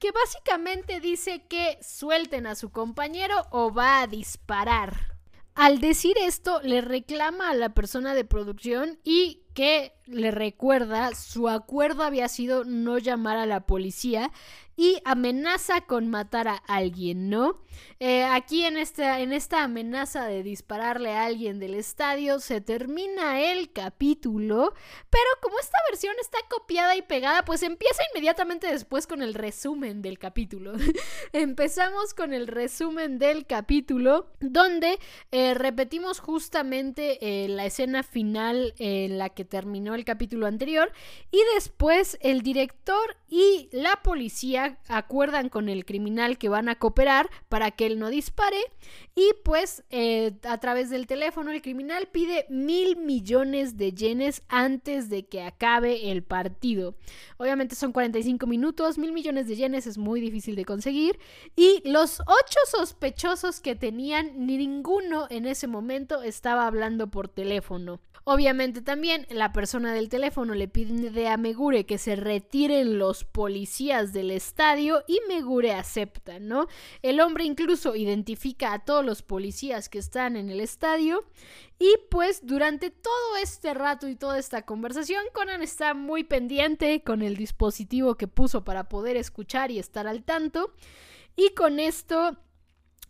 que 0.00 0.10
básicamente 0.10 0.98
dice 0.98 1.44
que 1.46 1.78
suelten 1.82 2.46
a 2.46 2.56
su 2.56 2.70
compañero 2.70 3.36
o 3.50 3.72
va 3.72 4.00
a 4.00 4.06
disparar. 4.06 5.10
Al 5.54 5.78
decir 5.78 6.16
esto, 6.18 6.60
le 6.62 6.80
reclama 6.80 7.50
a 7.50 7.54
la 7.54 7.74
persona 7.74 8.14
de 8.14 8.24
producción 8.24 8.98
y 9.04 9.42
que 9.52 9.92
le 10.06 10.30
recuerda 10.30 11.14
su 11.14 11.48
acuerdo 11.48 12.02
había 12.02 12.28
sido 12.28 12.64
no 12.64 12.96
llamar 12.96 13.36
a 13.36 13.46
la 13.46 13.66
policía 13.66 14.32
y 14.80 14.96
amenaza 15.04 15.82
con 15.82 16.08
matar 16.08 16.48
a 16.48 16.54
alguien, 16.66 17.28
¿no? 17.28 17.60
Eh, 17.98 18.24
aquí 18.24 18.64
en 18.64 18.78
esta, 18.78 19.20
en 19.20 19.34
esta 19.34 19.62
amenaza 19.62 20.24
de 20.24 20.42
dispararle 20.42 21.12
a 21.12 21.26
alguien 21.26 21.58
del 21.58 21.74
estadio 21.74 22.40
se 22.40 22.62
termina 22.62 23.42
el 23.42 23.72
capítulo, 23.72 24.72
pero 25.10 25.28
como 25.42 25.58
esta 25.58 25.76
versión 25.90 26.14
está 26.18 26.38
copiada 26.48 26.96
y 26.96 27.02
pegada, 27.02 27.44
pues 27.44 27.62
empieza 27.62 28.02
inmediatamente 28.14 28.68
después 28.68 29.06
con 29.06 29.20
el 29.20 29.34
resumen 29.34 30.00
del 30.00 30.18
capítulo. 30.18 30.72
Empezamos 31.34 32.14
con 32.14 32.32
el 32.32 32.46
resumen 32.46 33.18
del 33.18 33.44
capítulo, 33.44 34.28
donde 34.40 34.98
eh, 35.30 35.52
repetimos 35.52 36.20
justamente 36.20 37.18
eh, 37.20 37.48
la 37.48 37.66
escena 37.66 38.02
final 38.02 38.72
en 38.78 39.18
la 39.18 39.28
que 39.28 39.44
terminó 39.44 39.94
el 39.94 40.06
capítulo 40.06 40.46
anterior 40.46 40.90
y 41.30 41.40
después 41.54 42.16
el 42.22 42.40
director 42.40 43.18
y 43.28 43.68
la 43.72 44.00
policía 44.02 44.69
acuerdan 44.88 45.48
con 45.48 45.68
el 45.68 45.84
criminal 45.84 46.38
que 46.38 46.48
van 46.48 46.68
a 46.68 46.76
cooperar 46.76 47.30
para 47.48 47.70
que 47.70 47.86
él 47.86 47.98
no 47.98 48.08
dispare 48.08 48.58
y 49.14 49.30
pues 49.44 49.84
eh, 49.90 50.32
a 50.44 50.58
través 50.58 50.90
del 50.90 51.06
teléfono 51.06 51.50
el 51.50 51.62
criminal 51.62 52.08
pide 52.10 52.46
mil 52.48 52.96
millones 52.96 53.76
de 53.76 53.92
yenes 53.92 54.42
antes 54.48 55.08
de 55.08 55.26
que 55.26 55.42
acabe 55.42 56.10
el 56.10 56.22
partido. 56.22 56.94
Obviamente 57.38 57.74
son 57.74 57.92
45 57.92 58.46
minutos, 58.46 58.98
mil 58.98 59.12
millones 59.12 59.48
de 59.48 59.56
yenes 59.56 59.86
es 59.86 59.98
muy 59.98 60.20
difícil 60.20 60.56
de 60.56 60.64
conseguir 60.64 61.18
y 61.56 61.82
los 61.88 62.20
ocho 62.20 62.58
sospechosos 62.70 63.60
que 63.60 63.74
tenían, 63.74 64.46
ninguno 64.46 65.26
en 65.30 65.46
ese 65.46 65.66
momento 65.66 66.22
estaba 66.22 66.66
hablando 66.66 67.10
por 67.10 67.28
teléfono. 67.28 68.00
Obviamente 68.24 68.82
también 68.82 69.26
la 69.30 69.52
persona 69.52 69.94
del 69.94 70.08
teléfono 70.08 70.54
le 70.54 70.68
pide 70.68 71.28
a 71.28 71.36
Megure 71.36 71.86
que 71.86 71.98
se 71.98 72.16
retiren 72.16 72.98
los 72.98 73.24
policías 73.24 74.12
del 74.12 74.30
estadio 74.30 75.02
y 75.06 75.20
Megure 75.28 75.72
acepta, 75.72 76.38
¿no? 76.38 76.66
El 77.02 77.20
hombre 77.20 77.44
incluso 77.44 77.96
identifica 77.96 78.72
a 78.72 78.84
todos 78.84 79.04
los 79.04 79.22
policías 79.22 79.88
que 79.88 79.98
están 79.98 80.36
en 80.36 80.50
el 80.50 80.60
estadio 80.60 81.24
y 81.78 81.94
pues 82.10 82.46
durante 82.46 82.90
todo 82.90 83.36
este 83.42 83.72
rato 83.72 84.06
y 84.06 84.16
toda 84.16 84.38
esta 84.38 84.62
conversación 84.62 85.24
Conan 85.32 85.62
está 85.62 85.94
muy 85.94 86.24
pendiente 86.24 87.02
con 87.02 87.22
el 87.22 87.36
dispositivo 87.36 88.16
que 88.16 88.28
puso 88.28 88.64
para 88.64 88.88
poder 88.88 89.16
escuchar 89.16 89.70
y 89.70 89.78
estar 89.78 90.06
al 90.06 90.24
tanto 90.24 90.74
y 91.36 91.54
con 91.54 91.80
esto 91.80 92.36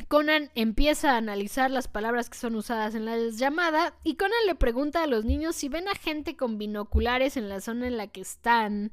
Conan 0.08 0.50
empieza 0.54 1.12
a 1.12 1.16
analizar 1.16 1.70
las 1.70 1.88
palabras 1.88 2.30
que 2.30 2.38
son 2.38 2.54
usadas 2.54 2.94
en 2.94 3.04
la 3.04 3.16
llamada 3.30 3.94
y 4.04 4.14
Conan 4.14 4.46
le 4.46 4.54
pregunta 4.54 5.02
a 5.02 5.06
los 5.06 5.24
niños 5.24 5.56
si 5.56 5.68
ven 5.68 5.88
a 5.88 5.94
gente 5.94 6.36
con 6.36 6.58
binoculares 6.58 7.36
en 7.36 7.48
la 7.48 7.60
zona 7.60 7.86
en 7.86 7.96
la 7.96 8.06
que 8.06 8.20
están. 8.20 8.92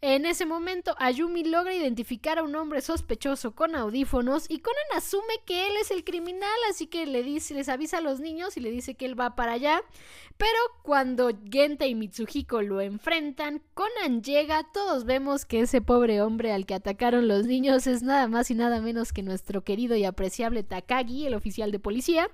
En 0.00 0.26
ese 0.26 0.46
momento, 0.46 0.94
Ayumi 0.98 1.44
logra 1.44 1.74
identificar 1.74 2.38
a 2.38 2.42
un 2.42 2.54
hombre 2.54 2.80
sospechoso 2.80 3.54
con 3.54 3.74
audífonos 3.74 4.46
y 4.48 4.58
Conan 4.58 4.76
asume 4.94 5.34
que 5.44 5.66
él 5.66 5.72
es 5.80 5.90
el 5.90 6.04
criminal, 6.04 6.48
así 6.70 6.86
que 6.86 7.06
les 7.06 7.68
avisa 7.68 7.98
a 7.98 8.02
los 8.02 8.20
niños 8.20 8.56
y 8.56 8.60
le 8.60 8.70
dice 8.70 8.94
que 8.94 9.06
él 9.06 9.18
va 9.18 9.34
para 9.34 9.52
allá. 9.52 9.82
Pero 10.36 10.58
cuando 10.82 11.30
Genta 11.50 11.86
y 11.86 11.94
Mitsuhiko 11.94 12.60
lo 12.60 12.82
enfrentan, 12.82 13.62
Conan 13.72 14.22
llega, 14.22 14.64
todos 14.72 15.04
vemos 15.04 15.46
que 15.46 15.60
ese 15.60 15.80
pobre 15.80 16.20
hombre 16.20 16.52
al 16.52 16.66
que 16.66 16.74
atacaron 16.74 17.26
los 17.26 17.46
niños 17.46 17.86
es 17.86 18.02
nada 18.02 18.28
más 18.28 18.50
y 18.50 18.54
nada 18.54 18.80
menos 18.82 19.14
que 19.14 19.22
nuestro 19.22 19.64
querido 19.64 19.96
y 19.96 20.04
Takagi, 20.62 21.26
el 21.26 21.34
oficial 21.34 21.72
de 21.72 21.78
policía. 21.78 22.30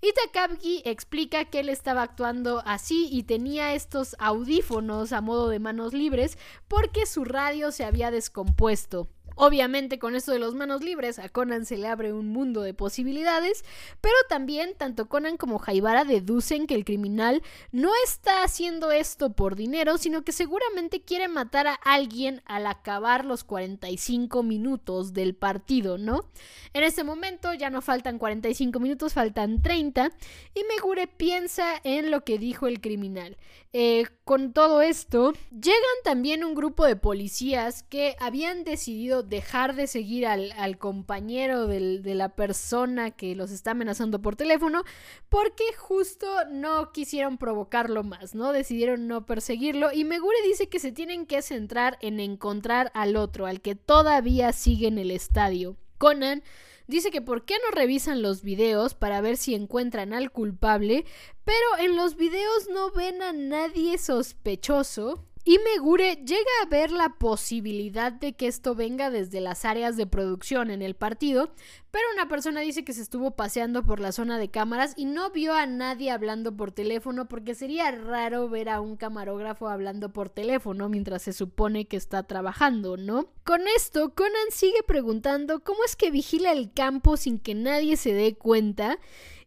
Y 0.00 0.12
Takagi 0.12 0.82
explica 0.84 1.44
que 1.44 1.60
él 1.60 1.68
estaba 1.68 2.02
actuando 2.02 2.62
así 2.66 3.08
y 3.10 3.22
tenía 3.22 3.74
estos 3.74 4.16
audífonos 4.18 5.12
a 5.12 5.20
modo 5.20 5.48
de 5.48 5.60
manos 5.60 5.92
libres 5.92 6.38
porque 6.66 7.06
su 7.06 7.24
radio 7.24 7.70
se 7.70 7.84
había 7.84 8.10
descompuesto. 8.10 9.08
Obviamente 9.36 9.98
con 9.98 10.14
esto 10.14 10.32
de 10.32 10.38
los 10.38 10.54
manos 10.54 10.82
libres 10.82 11.18
a 11.18 11.28
Conan 11.28 11.66
se 11.66 11.76
le 11.76 11.88
abre 11.88 12.12
un 12.12 12.28
mundo 12.28 12.62
de 12.62 12.74
posibilidades, 12.74 13.64
pero 14.00 14.14
también 14.28 14.74
tanto 14.76 15.08
Conan 15.08 15.36
como 15.36 15.58
Jaibara 15.58 16.04
deducen 16.04 16.66
que 16.66 16.74
el 16.74 16.84
criminal 16.84 17.42
no 17.70 17.90
está 18.04 18.42
haciendo 18.42 18.90
esto 18.90 19.32
por 19.32 19.56
dinero, 19.56 19.98
sino 19.98 20.22
que 20.22 20.32
seguramente 20.32 21.02
quiere 21.02 21.28
matar 21.28 21.66
a 21.66 21.74
alguien 21.74 22.42
al 22.44 22.66
acabar 22.66 23.24
los 23.24 23.44
45 23.44 24.42
minutos 24.42 25.12
del 25.12 25.34
partido, 25.34 25.98
¿no? 25.98 26.30
En 26.74 26.84
este 26.84 27.04
momento 27.04 27.52
ya 27.54 27.70
no 27.70 27.82
faltan 27.82 28.18
45 28.18 28.80
minutos, 28.80 29.14
faltan 29.14 29.62
30 29.62 30.10
y 30.54 30.64
Megure 30.64 31.06
piensa 31.06 31.80
en 31.84 32.10
lo 32.10 32.24
que 32.24 32.38
dijo 32.38 32.66
el 32.66 32.80
criminal. 32.80 33.36
Eh, 33.74 34.06
con 34.24 34.52
todo 34.52 34.82
esto, 34.82 35.32
llegan 35.50 35.76
también 36.04 36.44
un 36.44 36.54
grupo 36.54 36.84
de 36.84 36.96
policías 36.96 37.82
que 37.84 38.16
habían 38.20 38.64
decidido 38.64 39.21
dejar 39.22 39.74
de 39.74 39.86
seguir 39.86 40.26
al, 40.26 40.78
compañero 40.78 41.66
de 41.66 42.14
la 42.14 42.30
persona 42.30 43.10
que 43.10 43.34
los 43.34 43.50
está 43.50 43.72
amenazando 43.72 44.20
por 44.20 44.36
teléfono 44.36 44.84
porque 45.28 45.64
justo 45.76 46.26
no 46.50 46.92
quisieron 46.92 47.38
provocarlo 47.38 48.02
más, 48.04 48.34
¿no? 48.34 48.52
Decidieron 48.52 49.06
no 49.06 49.26
perseguirlo 49.26 49.92
y 49.92 50.04
Megure 50.04 50.36
dice 50.46 50.68
que 50.68 50.78
se 50.78 50.92
tienen 50.92 51.26
que 51.26 51.42
centrar 51.42 51.98
en 52.00 52.20
encontrar 52.20 52.90
al 52.94 53.16
otro, 53.16 53.46
al 53.46 53.60
que 53.60 53.74
todavía 53.74 54.52
sigue 54.52 54.88
en 54.88 54.98
el 54.98 55.10
estadio. 55.10 55.76
Conan 55.98 56.42
Dice 56.86 57.10
que 57.10 57.22
por 57.22 57.44
qué 57.44 57.54
no 57.64 57.70
revisan 57.70 58.22
los 58.22 58.42
videos 58.42 58.94
para 58.94 59.20
ver 59.20 59.36
si 59.36 59.54
encuentran 59.54 60.12
al 60.12 60.30
culpable, 60.30 61.04
pero 61.44 61.78
en 61.80 61.96
los 61.96 62.16
videos 62.16 62.68
no 62.70 62.90
ven 62.90 63.22
a 63.22 63.32
nadie 63.32 63.98
sospechoso 63.98 65.24
y 65.44 65.58
Megure 65.58 66.16
llega 66.24 66.50
a 66.62 66.68
ver 66.68 66.92
la 66.92 67.08
posibilidad 67.18 68.12
de 68.12 68.34
que 68.34 68.46
esto 68.46 68.76
venga 68.76 69.10
desde 69.10 69.40
las 69.40 69.64
áreas 69.64 69.96
de 69.96 70.06
producción 70.06 70.70
en 70.70 70.82
el 70.82 70.94
partido, 70.94 71.50
pero 71.90 72.04
una 72.14 72.28
persona 72.28 72.60
dice 72.60 72.84
que 72.84 72.92
se 72.92 73.02
estuvo 73.02 73.32
paseando 73.32 73.82
por 73.82 73.98
la 73.98 74.12
zona 74.12 74.38
de 74.38 74.50
cámaras 74.50 74.94
y 74.96 75.04
no 75.04 75.30
vio 75.30 75.52
a 75.52 75.66
nadie 75.66 76.12
hablando 76.12 76.56
por 76.56 76.70
teléfono 76.70 77.26
porque 77.26 77.56
sería 77.56 77.90
raro 77.90 78.48
ver 78.48 78.68
a 78.68 78.80
un 78.80 78.96
camarógrafo 78.96 79.68
hablando 79.68 80.12
por 80.12 80.28
teléfono 80.28 80.88
mientras 80.88 81.22
se 81.22 81.32
supone 81.32 81.86
que 81.86 81.96
está 81.96 82.22
trabajando, 82.22 82.96
¿no? 82.96 83.26
Con 83.42 83.62
esto, 83.76 84.14
Conan 84.14 84.50
sigue 84.50 84.82
preguntando 84.86 85.64
cómo 85.64 85.82
es 85.84 85.96
que 85.96 86.12
vigila 86.12 86.52
el 86.52 86.72
campo 86.72 87.16
sin 87.16 87.40
que 87.40 87.54
nadie 87.54 87.96
se 87.96 88.12
dé 88.12 88.36
cuenta 88.36 88.98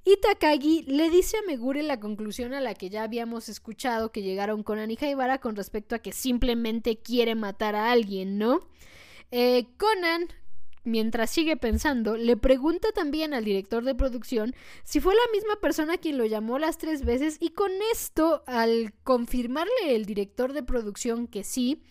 Y 0.08 0.18
Takagi 0.18 0.84
le 0.84 1.10
dice 1.10 1.38
a 1.38 1.42
Megure 1.48 1.82
la 1.82 2.00
conclusión 2.00 2.54
a 2.54 2.62
la 2.62 2.76
que 2.76 2.92
ya 2.92 3.02
habíamos 3.02 3.50
escuchado 3.50 4.12
que 4.12 4.22
llegaron 4.22 4.62
con 4.62 4.78
Ani 4.78 4.96
Haibara 5.02 5.40
con 5.40 5.56
respecto 5.56 5.96
a 5.96 6.00
que 6.00 6.12
simplemente 6.12 7.00
quiere 7.00 7.34
matar 7.34 7.76
a 7.76 7.92
alguien, 7.92 8.38
¿no? 8.38 8.60
Eh, 9.32 9.66
Conan, 9.78 10.28
mientras 10.84 11.32
sigue 11.32 11.58
pensando, 11.58 12.18
le 12.18 12.38
pregunta 12.38 12.92
también 12.92 13.34
al 13.34 13.46
director 13.46 13.84
de 13.84 13.96
producción 13.96 14.54
si 14.84 15.00
fue 15.00 15.16
la 15.16 15.32
misma 15.34 15.56
persona 15.60 15.98
quien 15.98 16.20
lo 16.20 16.26
llamó 16.26 16.60
las 16.60 16.78
tres 16.78 17.04
veces 17.04 17.38
y 17.40 17.50
con 17.50 17.72
esto, 17.92 18.44
al 18.46 18.94
confirmarle 19.04 19.96
el 19.96 20.06
director 20.06 20.54
de 20.54 20.62
producción 20.62 21.26
que 21.26 21.44
sí, 21.44 21.82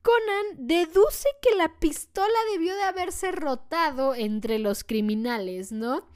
Conan 0.00 0.66
deduce 0.66 1.28
que 1.42 1.54
la 1.54 1.78
pistola 1.78 2.38
debió 2.52 2.74
de 2.74 2.84
haberse 2.84 3.30
rotado 3.30 4.14
entre 4.14 4.58
los 4.58 4.84
criminales, 4.84 5.70
¿no? 5.70 6.08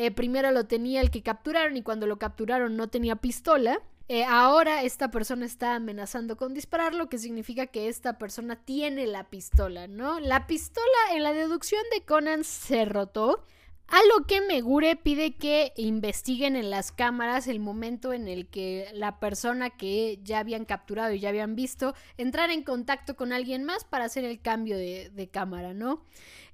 Eh, 0.00 0.12
primero 0.12 0.52
lo 0.52 0.64
tenía 0.64 1.00
el 1.00 1.10
que 1.10 1.24
capturaron 1.24 1.76
y 1.76 1.82
cuando 1.82 2.06
lo 2.06 2.20
capturaron 2.20 2.76
no 2.76 2.86
tenía 2.86 3.16
pistola. 3.16 3.80
Eh, 4.06 4.22
ahora 4.22 4.84
esta 4.84 5.10
persona 5.10 5.44
está 5.44 5.74
amenazando 5.74 6.36
con 6.36 6.54
disparar, 6.54 6.94
lo 6.94 7.08
que 7.08 7.18
significa 7.18 7.66
que 7.66 7.88
esta 7.88 8.16
persona 8.16 8.54
tiene 8.54 9.08
la 9.08 9.28
pistola, 9.28 9.88
¿no? 9.88 10.20
La 10.20 10.46
pistola 10.46 10.86
en 11.14 11.24
la 11.24 11.32
deducción 11.32 11.82
de 11.92 12.04
Conan 12.04 12.44
se 12.44 12.84
rotó. 12.84 13.44
A 13.88 13.98
lo 14.14 14.26
que 14.26 14.42
Megure 14.42 14.96
pide 14.96 15.34
que 15.36 15.72
investiguen 15.74 16.56
en 16.56 16.68
las 16.68 16.92
cámaras 16.92 17.48
el 17.48 17.58
momento 17.58 18.12
en 18.12 18.28
el 18.28 18.46
que 18.46 18.90
la 18.92 19.18
persona 19.18 19.70
que 19.70 20.20
ya 20.22 20.40
habían 20.40 20.66
capturado 20.66 21.14
y 21.14 21.20
ya 21.20 21.30
habían 21.30 21.56
visto 21.56 21.94
entrar 22.18 22.50
en 22.50 22.62
contacto 22.62 23.16
con 23.16 23.32
alguien 23.32 23.64
más 23.64 23.84
para 23.84 24.04
hacer 24.04 24.26
el 24.26 24.42
cambio 24.42 24.76
de, 24.76 25.30
cámara, 25.32 25.72
¿no? 25.72 26.04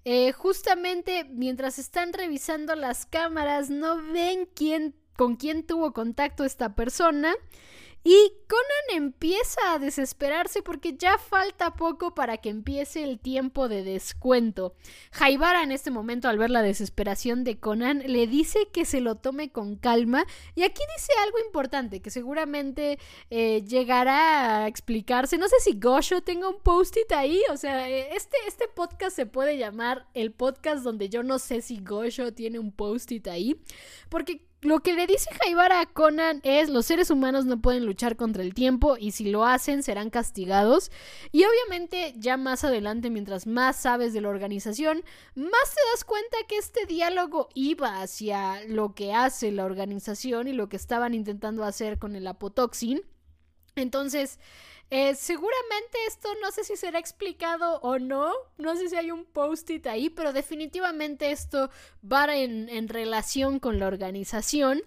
Eh, 0.04 0.32
justamente 0.32 1.24
mientras 1.30 1.78
están 1.78 2.12
revisando 2.12 2.74
las 2.74 3.06
cámaras 3.06 3.70
no 3.70 4.02
ven 4.12 4.46
quién, 4.54 4.94
con 5.16 5.36
quién 5.36 5.66
tuvo 5.66 5.92
contacto 5.92 6.44
esta 6.44 6.74
persona 6.74 7.34
y 8.04 8.34
Conan 8.46 9.02
empieza 9.02 9.72
a 9.72 9.78
desesperarse 9.78 10.62
porque 10.62 10.94
ya 10.94 11.16
falta 11.16 11.74
poco 11.74 12.14
para 12.14 12.36
que 12.36 12.50
empiece 12.50 13.02
el 13.02 13.18
tiempo 13.18 13.66
de 13.66 13.82
descuento. 13.82 14.74
Jaibara 15.10 15.62
en 15.62 15.72
este 15.72 15.90
momento 15.90 16.28
al 16.28 16.36
ver 16.36 16.50
la 16.50 16.60
desesperación 16.60 17.44
de 17.44 17.58
Conan 17.58 18.02
le 18.06 18.26
dice 18.26 18.68
que 18.72 18.84
se 18.84 19.00
lo 19.00 19.14
tome 19.14 19.50
con 19.50 19.76
calma 19.76 20.26
y 20.54 20.64
aquí 20.64 20.82
dice 20.96 21.12
algo 21.24 21.38
importante 21.46 22.02
que 22.02 22.10
seguramente 22.10 22.98
eh, 23.30 23.64
llegará 23.66 24.64
a 24.64 24.68
explicarse. 24.68 25.38
No 25.38 25.48
sé 25.48 25.56
si 25.60 25.80
Gosho 25.80 26.20
tenga 26.20 26.48
un 26.50 26.60
post-it 26.60 27.10
ahí, 27.12 27.40
o 27.50 27.56
sea, 27.56 27.88
eh, 27.88 28.14
este, 28.14 28.36
este 28.46 28.68
podcast 28.68 29.16
se 29.16 29.24
puede 29.24 29.56
llamar 29.56 30.06
el 30.12 30.30
podcast 30.30 30.84
donde 30.84 31.08
yo 31.08 31.22
no 31.22 31.38
sé 31.38 31.62
si 31.62 31.78
Gosho 31.78 32.34
tiene 32.34 32.58
un 32.58 32.70
post-it 32.70 33.26
ahí 33.28 33.58
porque 34.10 34.46
lo 34.64 34.80
que 34.80 34.94
le 34.94 35.06
dice 35.06 35.28
Jaibara 35.42 35.80
a 35.80 35.86
Conan 35.86 36.40
es 36.42 36.70
los 36.70 36.86
seres 36.86 37.10
humanos 37.10 37.44
no 37.44 37.60
pueden 37.60 37.84
luchar 37.84 38.16
contra 38.16 38.42
el 38.42 38.54
tiempo 38.54 38.96
y 38.98 39.10
si 39.10 39.30
lo 39.30 39.44
hacen 39.44 39.82
serán 39.82 40.08
castigados. 40.08 40.90
Y 41.32 41.44
obviamente 41.44 42.14
ya 42.16 42.38
más 42.38 42.64
adelante, 42.64 43.10
mientras 43.10 43.46
más 43.46 43.76
sabes 43.76 44.14
de 44.14 44.22
la 44.22 44.30
organización, 44.30 45.04
más 45.34 45.74
te 45.74 45.80
das 45.92 46.04
cuenta 46.04 46.38
que 46.48 46.56
este 46.56 46.86
diálogo 46.86 47.50
iba 47.52 48.00
hacia 48.00 48.64
lo 48.64 48.94
que 48.94 49.12
hace 49.12 49.52
la 49.52 49.66
organización 49.66 50.48
y 50.48 50.54
lo 50.54 50.70
que 50.70 50.76
estaban 50.76 51.12
intentando 51.12 51.62
hacer 51.64 51.98
con 51.98 52.16
el 52.16 52.26
apotoxin. 52.26 53.02
Entonces, 53.76 54.38
eh, 54.96 55.16
seguramente 55.16 55.98
esto 56.06 56.28
no 56.40 56.52
sé 56.52 56.62
si 56.62 56.76
será 56.76 57.00
explicado 57.00 57.80
o 57.80 57.98
no, 57.98 58.32
no 58.58 58.76
sé 58.76 58.88
si 58.88 58.94
hay 58.94 59.10
un 59.10 59.24
post-it 59.24 59.84
ahí, 59.88 60.08
pero 60.08 60.32
definitivamente 60.32 61.32
esto 61.32 61.68
va 62.00 62.32
en, 62.36 62.68
en 62.68 62.88
relación 62.88 63.58
con 63.58 63.80
la 63.80 63.88
organización. 63.88 64.82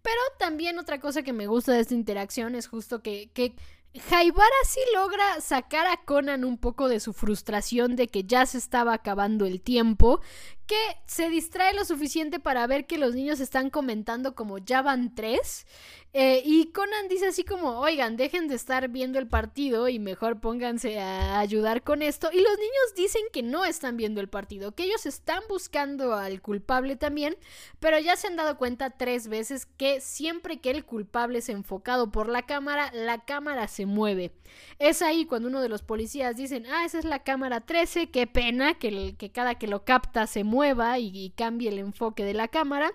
Pero 0.00 0.18
también 0.38 0.78
otra 0.78 0.98
cosa 0.98 1.22
que 1.22 1.34
me 1.34 1.46
gusta 1.46 1.72
de 1.72 1.80
esta 1.80 1.92
interacción 1.92 2.54
es 2.54 2.68
justo 2.68 3.02
que, 3.02 3.32
que 3.34 3.54
Jaibara 3.98 4.48
sí 4.64 4.80
logra 4.94 5.40
sacar 5.40 5.88
a 5.88 5.96
Conan 6.04 6.44
un 6.44 6.58
poco 6.58 6.88
de 6.88 7.00
su 7.00 7.12
frustración 7.12 7.96
de 7.96 8.06
que 8.06 8.22
ya 8.22 8.46
se 8.46 8.56
estaba 8.56 8.94
acabando 8.94 9.46
el 9.46 9.60
tiempo, 9.60 10.20
que 10.66 10.76
se 11.06 11.28
distrae 11.28 11.74
lo 11.74 11.84
suficiente 11.84 12.38
para 12.38 12.66
ver 12.68 12.86
que 12.86 12.98
los 12.98 13.16
niños 13.16 13.40
están 13.40 13.68
comentando 13.68 14.36
como 14.36 14.58
ya 14.58 14.80
van 14.80 15.14
tres. 15.16 15.66
Eh, 16.12 16.42
y 16.44 16.72
Conan 16.72 17.08
dice 17.08 17.28
así 17.28 17.44
como, 17.44 17.78
oigan, 17.78 18.16
dejen 18.16 18.48
de 18.48 18.56
estar 18.56 18.88
viendo 18.88 19.18
el 19.18 19.28
partido 19.28 19.88
y 19.88 19.98
mejor 19.98 20.40
pónganse 20.40 20.98
a 20.98 21.38
ayudar 21.38 21.82
con 21.82 22.02
esto. 22.02 22.30
Y 22.32 22.40
los 22.40 22.58
niños 22.58 22.94
dicen 22.96 23.22
que 23.32 23.42
no 23.42 23.64
están 23.64 23.96
viendo 23.96 24.20
el 24.20 24.28
partido, 24.28 24.74
que 24.74 24.84
ellos 24.84 25.06
están 25.06 25.42
buscando 25.48 26.14
al 26.14 26.42
culpable 26.42 26.96
también, 26.96 27.36
pero 27.78 27.98
ya 27.98 28.16
se 28.16 28.26
han 28.26 28.36
dado 28.36 28.58
cuenta 28.58 28.90
tres 28.90 29.28
veces 29.28 29.66
que 29.66 30.00
siempre 30.00 30.60
que 30.60 30.70
el 30.70 30.84
culpable 30.84 31.38
es 31.38 31.48
enfocado 31.48 32.10
por 32.10 32.28
la 32.28 32.42
cámara, 32.42 32.90
la 32.92 33.24
cámara 33.24 33.68
se 33.68 33.86
mueve. 33.86 34.32
Es 34.80 35.02
ahí 35.02 35.26
cuando 35.26 35.48
uno 35.48 35.60
de 35.60 35.68
los 35.68 35.82
policías 35.82 36.36
dicen, 36.36 36.66
ah, 36.66 36.84
esa 36.84 36.98
es 36.98 37.04
la 37.04 37.20
cámara 37.22 37.60
13, 37.60 38.10
qué 38.10 38.26
pena 38.26 38.74
que, 38.74 39.14
que 39.16 39.30
cada 39.30 39.54
que 39.56 39.68
lo 39.68 39.84
capta 39.84 40.26
se 40.26 40.42
mueve 40.42 40.70
y, 40.98 41.30
cambie 41.36 41.68
el 41.68 41.78
enfoque 41.78 42.24
de 42.24 42.34
la 42.34 42.48
cámara. 42.48 42.92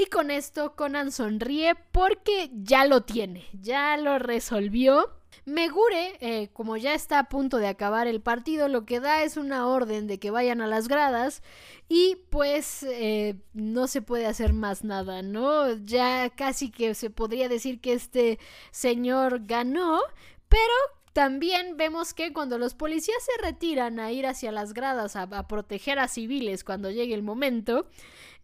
Y 0.00 0.06
con 0.06 0.30
esto 0.30 0.76
Conan 0.76 1.10
sonríe 1.10 1.74
porque 1.90 2.50
ya 2.54 2.86
lo 2.86 3.00
tiene, 3.02 3.44
ya 3.52 3.96
lo 3.96 4.20
resolvió. 4.20 5.10
Megure, 5.44 6.16
eh, 6.20 6.50
como 6.52 6.76
ya 6.76 6.94
está 6.94 7.18
a 7.18 7.28
punto 7.28 7.56
de 7.56 7.66
acabar 7.66 8.06
el 8.06 8.20
partido, 8.20 8.68
lo 8.68 8.84
que 8.84 9.00
da 9.00 9.24
es 9.24 9.36
una 9.36 9.66
orden 9.66 10.06
de 10.06 10.20
que 10.20 10.30
vayan 10.30 10.60
a 10.60 10.68
las 10.68 10.86
gradas 10.86 11.42
y 11.88 12.16
pues 12.30 12.84
eh, 12.84 13.40
no 13.54 13.88
se 13.88 14.00
puede 14.00 14.26
hacer 14.26 14.52
más 14.52 14.84
nada, 14.84 15.22
¿no? 15.22 15.74
Ya 15.84 16.30
casi 16.30 16.70
que 16.70 16.94
se 16.94 17.10
podría 17.10 17.48
decir 17.48 17.80
que 17.80 17.94
este 17.94 18.38
señor 18.70 19.46
ganó, 19.46 20.00
pero 20.48 20.74
también 21.12 21.76
vemos 21.76 22.14
que 22.14 22.32
cuando 22.32 22.58
los 22.58 22.74
policías 22.74 23.18
se 23.24 23.42
retiran 23.42 23.98
a 23.98 24.12
ir 24.12 24.26
hacia 24.26 24.52
las 24.52 24.74
gradas 24.74 25.16
a, 25.16 25.48
proteger 25.48 25.98
a 25.98 26.06
civiles 26.06 26.62
cuando 26.62 26.92
llegue 26.92 27.14
el 27.14 27.24
momento, 27.24 27.88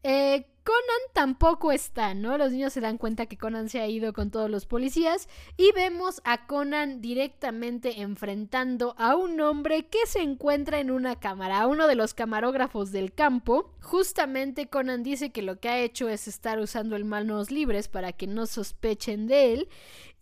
eh, 0.02 0.46
Conan 0.64 0.80
tampoco 1.12 1.72
está, 1.72 2.14
¿no? 2.14 2.38
Los 2.38 2.52
niños 2.52 2.72
se 2.72 2.80
dan 2.80 2.96
cuenta 2.96 3.26
que 3.26 3.36
Conan 3.36 3.68
se 3.68 3.80
ha 3.80 3.86
ido 3.86 4.14
con 4.14 4.30
todos 4.30 4.48
los 4.48 4.64
policías 4.64 5.28
y 5.58 5.72
vemos 5.72 6.22
a 6.24 6.46
Conan 6.46 7.02
directamente 7.02 8.00
enfrentando 8.00 8.94
a 8.96 9.14
un 9.14 9.38
hombre 9.42 9.88
que 9.88 10.06
se 10.06 10.22
encuentra 10.22 10.80
en 10.80 10.90
una 10.90 11.16
cámara, 11.20 11.60
a 11.60 11.66
uno 11.66 11.86
de 11.86 11.96
los 11.96 12.14
camarógrafos 12.14 12.92
del 12.92 13.12
campo. 13.12 13.74
Justamente 13.82 14.68
Conan 14.68 15.02
dice 15.02 15.32
que 15.32 15.42
lo 15.42 15.60
que 15.60 15.68
ha 15.68 15.80
hecho 15.80 16.08
es 16.08 16.26
estar 16.28 16.58
usando 16.58 16.96
el 16.96 17.04
manos 17.04 17.50
libres 17.50 17.88
para 17.88 18.12
que 18.12 18.26
no 18.26 18.46
sospechen 18.46 19.26
de 19.26 19.52
él 19.52 19.68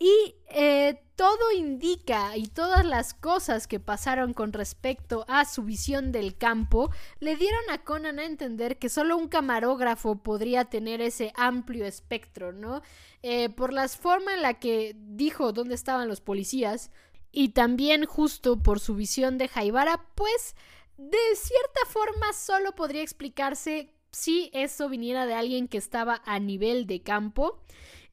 y 0.02 0.34
eh, 0.48 1.00
todo 1.14 1.52
indica 1.56 2.36
y 2.36 2.48
todas 2.48 2.84
las 2.84 3.14
cosas 3.14 3.68
que 3.68 3.78
pasaron 3.78 4.34
con 4.34 4.52
respecto 4.52 5.24
a 5.28 5.44
su 5.44 5.62
visión 5.62 6.10
del 6.10 6.36
campo 6.36 6.90
le 7.20 7.36
dieron 7.36 7.62
a 7.70 7.84
Conan 7.84 8.18
a 8.18 8.24
entender 8.24 8.80
que 8.80 8.88
solo 8.88 9.16
un 9.16 9.28
camarógrafo 9.28 10.16
podría 10.32 10.64
tener 10.64 11.02
ese 11.02 11.30
amplio 11.36 11.84
espectro, 11.84 12.52
¿no? 12.54 12.80
Eh, 13.22 13.50
por 13.50 13.70
la 13.70 13.86
forma 13.86 14.32
en 14.32 14.40
la 14.40 14.54
que 14.54 14.96
dijo 14.96 15.52
dónde 15.52 15.74
estaban 15.74 16.08
los 16.08 16.22
policías 16.22 16.90
y 17.30 17.50
también 17.50 18.06
justo 18.06 18.62
por 18.62 18.80
su 18.80 18.94
visión 18.94 19.36
de 19.36 19.48
Jaibara, 19.48 20.06
pues 20.14 20.56
de 20.96 21.18
cierta 21.34 21.80
forma 21.86 22.32
solo 22.32 22.74
podría 22.74 23.02
explicarse 23.02 23.92
si 24.10 24.50
eso 24.54 24.88
viniera 24.88 25.26
de 25.26 25.34
alguien 25.34 25.68
que 25.68 25.76
estaba 25.76 26.22
a 26.24 26.38
nivel 26.38 26.86
de 26.86 27.02
campo. 27.02 27.60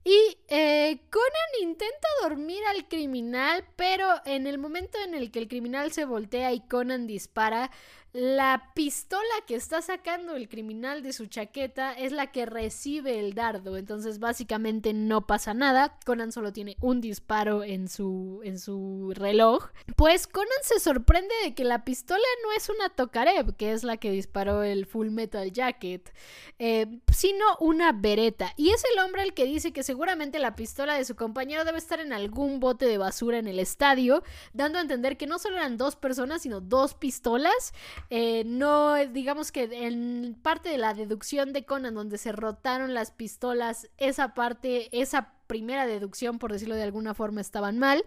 Y 0.04 0.40
eh, 0.50 1.00
Conan 1.10 1.70
intenta 1.70 2.08
dormir 2.24 2.62
al 2.76 2.90
criminal, 2.90 3.64
pero 3.78 4.08
en 4.26 4.46
el 4.46 4.58
momento 4.58 4.98
en 5.06 5.14
el 5.14 5.32
que 5.32 5.40
el 5.40 5.48
criminal 5.48 5.94
se 5.94 6.04
voltea 6.04 6.52
y 6.52 6.60
Conan 6.68 7.08
dispara, 7.08 7.72
la 8.12 8.72
pistola 8.74 9.22
que 9.46 9.54
está 9.54 9.84
sacando 9.84 10.36
el 10.36 10.50
criminal 10.50 11.04
de 11.04 11.14
su 11.14 11.28
chaqueta 11.28 11.94
es 11.94 12.12
la 12.12 12.32
que 12.32 12.48
recibe 12.48 13.20
el 13.20 13.36
dardo, 13.36 13.78
entonces 13.78 14.20
básicamente 14.20 14.94
no 14.94 15.28
pasa 15.28 15.54
nada. 15.54 16.00
Conan 16.06 16.32
solo 16.32 16.52
tiene 16.52 16.76
un 16.82 17.02
disparo 17.02 17.64
en 17.64 17.88
su, 17.88 18.42
en 18.44 18.58
su 18.58 19.14
reloj. 19.16 19.70
Pues 19.96 20.26
Conan 20.26 20.48
se 20.64 20.80
sorprende 20.80 21.34
de 21.44 21.54
que 21.54 21.64
la 21.64 21.86
pistola 21.86 22.24
no 22.44 22.52
es 22.54 22.70
una 22.70 22.90
Tokarev, 22.90 23.56
que 23.56 23.74
es 23.74 23.84
la 23.84 23.98
que 23.98 24.12
disparó 24.12 24.64
el 24.64 24.88
Full 24.88 25.10
Metal 25.10 25.52
Jacket, 25.52 26.12
eh, 26.58 26.88
sino 27.14 27.46
una 27.60 27.92
Beretta. 27.92 28.54
Y 28.58 28.72
es 28.72 28.84
el 28.92 29.00
hombre 29.04 29.22
el 29.22 29.36
que 29.36 29.46
dice 29.46 29.72
que 29.72 29.84
seguramente 29.84 30.40
la 30.40 30.56
pistola 30.56 30.96
de 30.96 31.06
su 31.06 31.16
compañero 31.16 31.64
debe 31.64 31.78
estar 31.78 32.00
en 32.00 32.14
algún 32.14 32.60
bote 32.60 32.86
de 32.86 32.98
basura 32.98 33.38
en 33.38 33.48
el 33.48 33.60
estadio, 33.60 34.24
dando 34.54 34.80
a 34.80 34.82
entender 34.82 35.16
que 35.16 35.28
no 35.28 35.38
solo 35.38 35.58
eran 35.58 35.78
dos 35.78 35.96
personas, 35.96 36.42
sino 36.42 36.60
dos 36.60 36.96
pistolas. 36.96 37.74
Eh, 38.10 38.44
no, 38.46 38.96
digamos 39.08 39.52
que 39.52 39.64
en 39.72 40.36
parte 40.42 40.70
de 40.70 40.78
la 40.78 40.94
deducción 40.94 41.54
de 41.54 41.66
Conan, 41.66 41.94
donde 41.96 42.18
se 42.18 42.32
rotaron 42.32 42.94
las 42.94 43.12
pistolas, 43.12 43.90
esa 43.98 44.34
parte, 44.34 44.90
esa 45.00 45.34
primera 45.48 45.86
deducción, 45.86 46.40
por 46.40 46.52
decirlo 46.52 46.76
de 46.76 46.84
alguna 46.84 47.14
forma, 47.14 47.42
estaban 47.42 47.78
mal. 47.80 48.04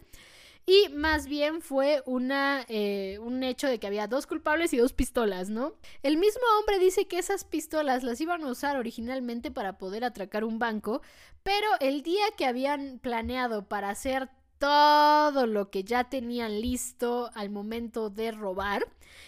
y 0.65 0.89
más 0.91 1.27
bien 1.27 1.61
fue 1.61 2.03
una, 2.07 2.65
eh, 2.69 3.19
un 3.21 3.43
hecho 3.43 3.67
de 3.67 3.79
que 3.81 3.87
había 3.89 4.07
dos 4.07 4.27
culpables 4.29 4.73
y 4.73 4.77
dos 4.77 4.93
pistolas, 4.93 5.51
¿no? 5.51 5.75
El 6.03 6.17
mismo 6.19 6.43
hombre 6.59 6.79
dice 6.79 7.09
que 7.09 7.19
esas 7.19 7.45
pistolas 7.45 8.05
las 8.05 8.21
iban 8.21 8.45
a 8.45 8.49
usar 8.51 8.77
originalmente 8.77 9.51
para 9.51 9.77
poder 9.79 10.05
atracar 10.05 10.45
un 10.45 10.59
banco, 10.61 11.03
pero 11.43 11.67
el 11.81 12.03
día 12.03 12.25
que 12.37 12.47
habían 12.47 13.01
planeado 13.01 13.67
para 13.69 13.89
hacer 13.91 14.31
todo 14.63 15.49
lo 15.49 15.71
que 15.71 15.83
ya 15.83 16.05
tenían 16.05 16.61
listo 16.61 17.33
al 17.35 17.51
momento 17.51 18.11
de 18.11 18.31
robar. 18.31 18.87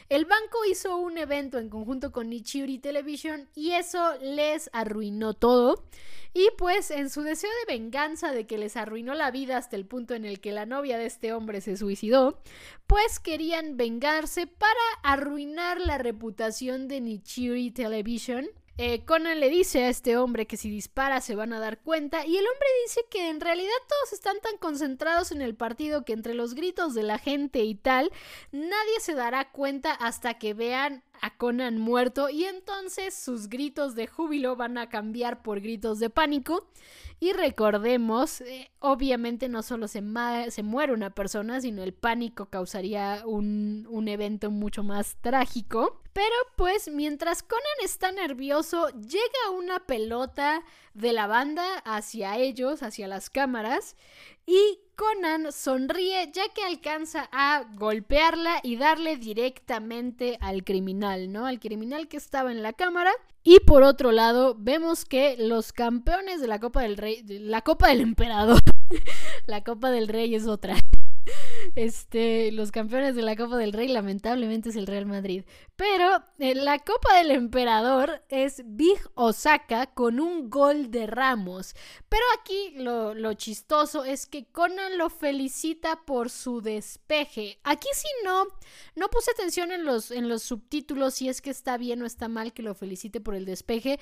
El 0.09 0.27
banco 0.27 0.65
hizo 0.71 0.97
un 0.97 1.19
evento 1.19 1.59
en 1.59 1.71
conjunto 1.71 2.13
con 2.13 2.29
Nichiuri 2.29 2.79
Television 2.79 3.49
y 3.57 3.73
eso 3.73 4.15
les 4.23 4.71
arruinó 4.73 5.35
todo. 5.35 5.87
Y 6.35 6.51
pues 6.57 6.93
en 6.93 7.11
su 7.11 7.23
deseo 7.23 7.51
de 7.67 7.75
venganza 7.75 8.31
de 8.31 8.47
que 8.47 8.59
les 8.59 8.77
arruinó 8.77 9.15
la 9.15 9.33
vida 9.33 9.57
hasta 9.57 9.75
el 9.75 9.87
punto 9.87 10.15
en 10.15 10.25
el 10.25 10.39
que 10.39 10.53
la 10.53 10.67
novia 10.67 10.99
de 10.99 11.07
este 11.07 11.33
hombre 11.33 11.61
se 11.61 11.77
suicidó, 11.77 12.41
pues 12.87 13.19
querían 13.19 13.77
vengarse 13.77 14.47
para 14.47 14.71
arruinar 15.03 15.81
la 15.81 15.99
reputación 15.99 16.87
de 16.87 17.01
Nichiuri 17.01 17.73
Television 17.73 18.47
eh, 18.77 19.05
Conan 19.05 19.39
le 19.39 19.51
dice 19.51 19.85
a 19.85 19.89
este 19.89 20.17
hombre 20.17 20.47
que 20.47 20.57
si 20.57 20.69
dispara 20.69 21.21
se 21.21 21.37
van 21.37 21.53
a 21.53 21.61
dar 21.61 21.79
cuenta 21.79 22.27
y 22.27 22.37
el 22.37 22.45
hombre 22.45 22.67
dice 22.85 23.03
que 23.09 23.29
en 23.29 23.41
realidad 23.41 23.71
todos 23.89 24.13
están 24.13 24.41
tan 24.41 24.57
concentrados 24.59 25.31
en 25.31 25.43
el 25.43 25.55
partido 25.55 26.05
que 26.05 26.13
entre 26.13 26.35
los 26.35 26.55
gritos 26.55 26.95
de 26.95 27.05
la 27.05 27.19
gente 27.19 27.63
y 27.63 27.77
tal, 27.77 28.11
nadie 28.51 29.01
se 29.01 29.15
dará 29.15 29.51
cuenta 29.51 29.93
hasta 29.93 30.35
que 30.35 30.55
vean 30.55 31.05
a 31.21 31.37
Conan 31.37 31.79
muerto 31.79 32.29
y 32.29 32.45
entonces 32.45 33.15
sus 33.15 33.49
gritos 33.49 33.95
de 33.95 34.07
júbilo 34.07 34.57
van 34.57 34.79
a 34.79 34.89
cambiar 34.89 35.43
por 35.43 35.61
gritos 35.61 35.99
de 35.99 36.11
pánico. 36.11 36.69
Y 37.21 37.33
recordemos, 37.33 38.41
eh, 38.43 38.71
obviamente 38.81 39.49
no 39.49 39.63
solo 39.63 39.89
se, 39.89 40.03
se, 40.51 40.63
muere 40.63 40.93
una 40.93 41.11
persona, 41.11 41.61
sino 41.61 41.83
el 41.83 41.95
pánico 41.95 42.47
causaría 42.47 43.23
un, 43.25 43.87
un 43.89 44.09
evento 44.09 44.51
mucho 44.51 44.83
más 44.83 45.17
trágico. 45.21 46.03
Pero 46.13 46.35
pues 46.57 46.89
mientras 46.89 47.43
Conan 47.43 47.63
está 47.83 48.13
nervioso, 48.13 48.89
llega 48.91 49.51
una 49.57 49.81
pelota 49.81 50.63
de 50.93 51.13
la 51.13 51.27
banda 51.27 51.79
hacia 51.85 52.37
ellos, 52.37 52.83
hacia 52.83 53.09
las 53.09 53.31
cámaras, 53.31 53.97
y 54.47 54.81
Conan 54.97 55.51
sonríe 55.51 56.31
ya 56.33 56.49
que 56.55 56.63
alcanza 56.63 57.29
a 57.33 57.65
golpearla 57.77 58.61
y 58.63 58.77
darle 58.77 59.17
directamente 59.17 60.39
al 60.41 60.63
criminal, 60.63 61.33
¿no? 61.33 61.47
Al 61.47 61.59
criminal 61.59 62.07
que 62.07 62.17
estaba 62.17 62.53
en 62.53 62.63
la 62.63 62.73
cámara. 62.73 63.11
Y 63.43 63.61
por 63.61 63.83
otro 63.83 64.13
lado, 64.13 64.55
vemos 64.57 65.05
que 65.05 65.37
los 65.37 65.73
campeones 65.73 66.41
de 66.41 66.47
la 66.47 66.61
Copa 66.61 66.83
del 66.83 66.97
Rey, 66.97 67.25
la 67.27 67.63
Copa 67.63 67.89
del 67.89 68.01
Emperador, 68.01 68.61
la 69.47 69.65
Copa 69.65 69.91
del 69.91 70.09
Rey 70.09 70.35
es 70.35 70.47
otra. 70.47 70.77
Este, 71.77 72.53
los 72.53 72.71
campeones 72.71 73.17
de 73.17 73.23
la 73.23 73.37
Copa 73.37 73.57
del 73.57 73.73
Rey 73.73 73.89
lamentablemente 73.89 74.69
es 74.69 74.77
el 74.77 74.87
Real 74.87 75.07
Madrid. 75.07 75.45
Pero 75.77 76.23
eh, 76.39 76.55
la 76.55 76.79
Copa 76.79 77.17
del 77.17 77.31
Emperador 77.31 78.23
es 78.29 78.63
Big 78.65 78.99
Osaka 79.15 79.87
con 79.87 80.21
un 80.21 80.51
gol 80.51 80.91
de 80.91 81.07
Ramos. 81.07 81.75
Pero 82.09 82.23
aquí 82.39 82.75
lo, 82.77 83.15
lo 83.15 83.35
chistoso 83.35 84.05
es 84.05 84.27
que 84.27 84.47
Conan 84.47 84.99
lo 84.99 85.11
felicita 85.11 86.01
por 86.05 86.31
su 86.31 86.61
despeje. 86.61 87.59
Aquí 87.65 87.89
sí 87.95 88.09
no, 88.25 88.47
no 88.95 89.09
puse 89.09 89.31
atención 89.33 89.73
en 89.73 89.85
los, 89.85 90.11
en 90.11 90.29
los 90.29 90.43
subtítulos 90.43 91.15
si 91.15 91.29
es 91.29 91.41
que 91.41 91.51
está 91.51 91.77
bien 91.77 92.03
o 92.03 92.07
está 92.07 92.29
mal 92.29 92.53
que 92.53 92.63
lo 92.63 92.75
felicite 92.75 93.21
por 93.21 93.35
el 93.35 93.45
despeje. 93.45 93.99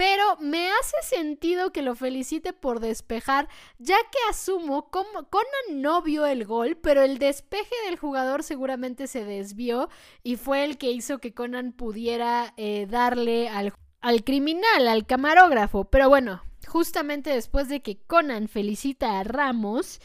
Pero 0.00 0.38
me 0.40 0.70
hace 0.70 0.96
sentido 1.02 1.72
que 1.72 1.82
lo 1.82 1.94
felicite 1.94 2.54
por 2.54 2.80
despejar, 2.80 3.50
ya 3.78 3.98
que 4.10 4.18
asumo 4.30 4.88
como 4.90 5.28
Conan 5.28 5.82
no 5.82 6.00
vio 6.00 6.24
el 6.24 6.46
gol, 6.46 6.78
pero 6.78 7.02
el 7.02 7.18
despeje 7.18 7.74
del 7.84 7.98
jugador 7.98 8.42
seguramente 8.42 9.06
se 9.08 9.26
desvió 9.26 9.90
y 10.22 10.36
fue 10.36 10.64
el 10.64 10.78
que 10.78 10.90
hizo 10.90 11.18
que 11.18 11.34
Conan 11.34 11.72
pudiera 11.72 12.54
eh, 12.56 12.86
darle 12.88 13.50
al, 13.50 13.74
al 14.00 14.24
criminal, 14.24 14.88
al 14.88 15.04
camarógrafo. 15.04 15.84
Pero 15.84 16.08
bueno, 16.08 16.42
justamente 16.66 17.28
después 17.28 17.68
de 17.68 17.82
que 17.82 17.98
Conan 17.98 18.48
felicita 18.48 19.20
a 19.20 19.24
Ramos, 19.24 20.00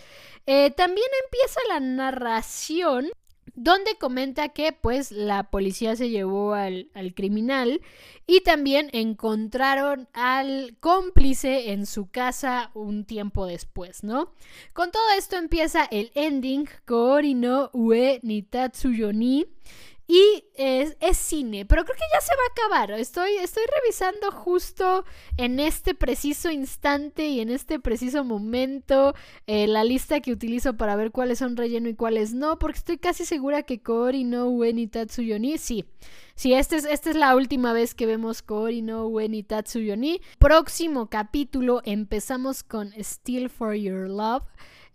eh, 0.46 0.72
también 0.72 1.08
empieza 1.24 1.62
la 1.70 1.80
narración 1.80 3.12
donde 3.56 3.98
comenta 3.98 4.50
que 4.50 4.72
pues 4.74 5.12
la 5.12 5.50
policía 5.50 5.96
se 5.96 6.10
llevó 6.10 6.54
al, 6.54 6.90
al, 6.94 7.14
criminal 7.14 7.82
y 8.28 8.42
también 8.42 8.90
encontraron 8.94 10.08
al 10.14 10.78
cómplice 10.80 11.72
en 11.72 11.86
su 11.86 12.10
casa 12.10 12.72
un 12.74 13.06
tiempo 13.06 13.46
después, 13.46 14.04
¿no? 14.04 14.34
Con 14.74 14.92
todo 14.92 15.04
esto 15.18 15.38
empieza 15.38 15.86
el 15.86 16.12
ending 16.16 16.68
Koori 16.86 17.34
no 17.34 17.70
Ue 17.74 18.20
Nitatsuyoni 18.24 19.46
y 20.08 20.46
es, 20.56 20.96
cine, 21.18 21.66
pero 21.66 21.84
creo 21.84 21.96
que 21.96 22.04
ya 22.14 22.22
se 22.22 22.34
va 22.36 22.42
a 22.44 22.78
acabar. 22.78 23.00
Estoy, 23.00 23.38
estoy 23.38 23.64
revisando 23.82 24.32
justo 24.32 25.04
en 25.38 25.60
este 25.60 25.96
preciso 25.96 26.52
instante 26.52 27.28
y 27.28 27.40
en 27.40 27.50
este 27.50 27.80
preciso 27.80 28.24
momento 28.24 29.16
eh, 29.48 29.68
la 29.68 29.84
lista 29.84 30.20
que 30.20 30.32
utilizo 30.32 30.78
para 30.78 30.96
ver 30.96 31.12
cuáles 31.12 31.40
son 31.40 31.58
relleno 31.58 31.90
y 31.90 31.96
cuáles 31.96 32.34
no, 32.34 32.60
porque 32.60 32.78
estoy 32.78 32.98
casi 32.98 33.26
segura 33.26 33.64
que 33.64 33.82
Kori 33.82 34.24
no 34.24 34.48
Ue 34.50 34.74
ni 34.74 34.88
Tatsuyoni, 34.88 35.58
sí. 35.58 35.86
Sí, 36.36 36.54
esta 36.54 36.76
es, 36.76 36.86
esta 36.86 37.10
es 37.10 37.16
la 37.16 37.36
última 37.36 37.72
vez 37.72 37.96
que 37.96 38.06
vemos 38.06 38.42
Kori 38.42 38.82
no 38.82 39.08
Ue 39.08 39.28
ni 39.30 39.42
Tatsuyoni. 39.42 40.22
Próximo 40.38 41.10
capítulo 41.10 41.82
empezamos 41.86 42.62
con 42.62 42.94
Still 43.02 43.50
for 43.50 43.74
Your 43.74 44.10
Love. 44.10 44.44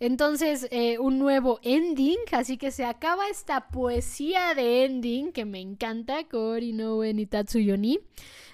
Entonces, 0.01 0.67
eh, 0.71 0.99
un 0.99 1.19
nuevo 1.19 1.61
ending, 1.63 2.19
así 2.33 2.57
que 2.57 2.71
se 2.71 2.87
acaba 2.87 3.29
esta 3.29 3.69
poesía 3.69 4.55
de 4.55 4.87
ending 4.87 5.31
que 5.31 5.45
me 5.45 5.61
encanta, 5.61 6.25
Kori 6.25 6.73
no 6.73 7.03
ni 7.03 7.27
Tatsuyoni. 7.27 8.01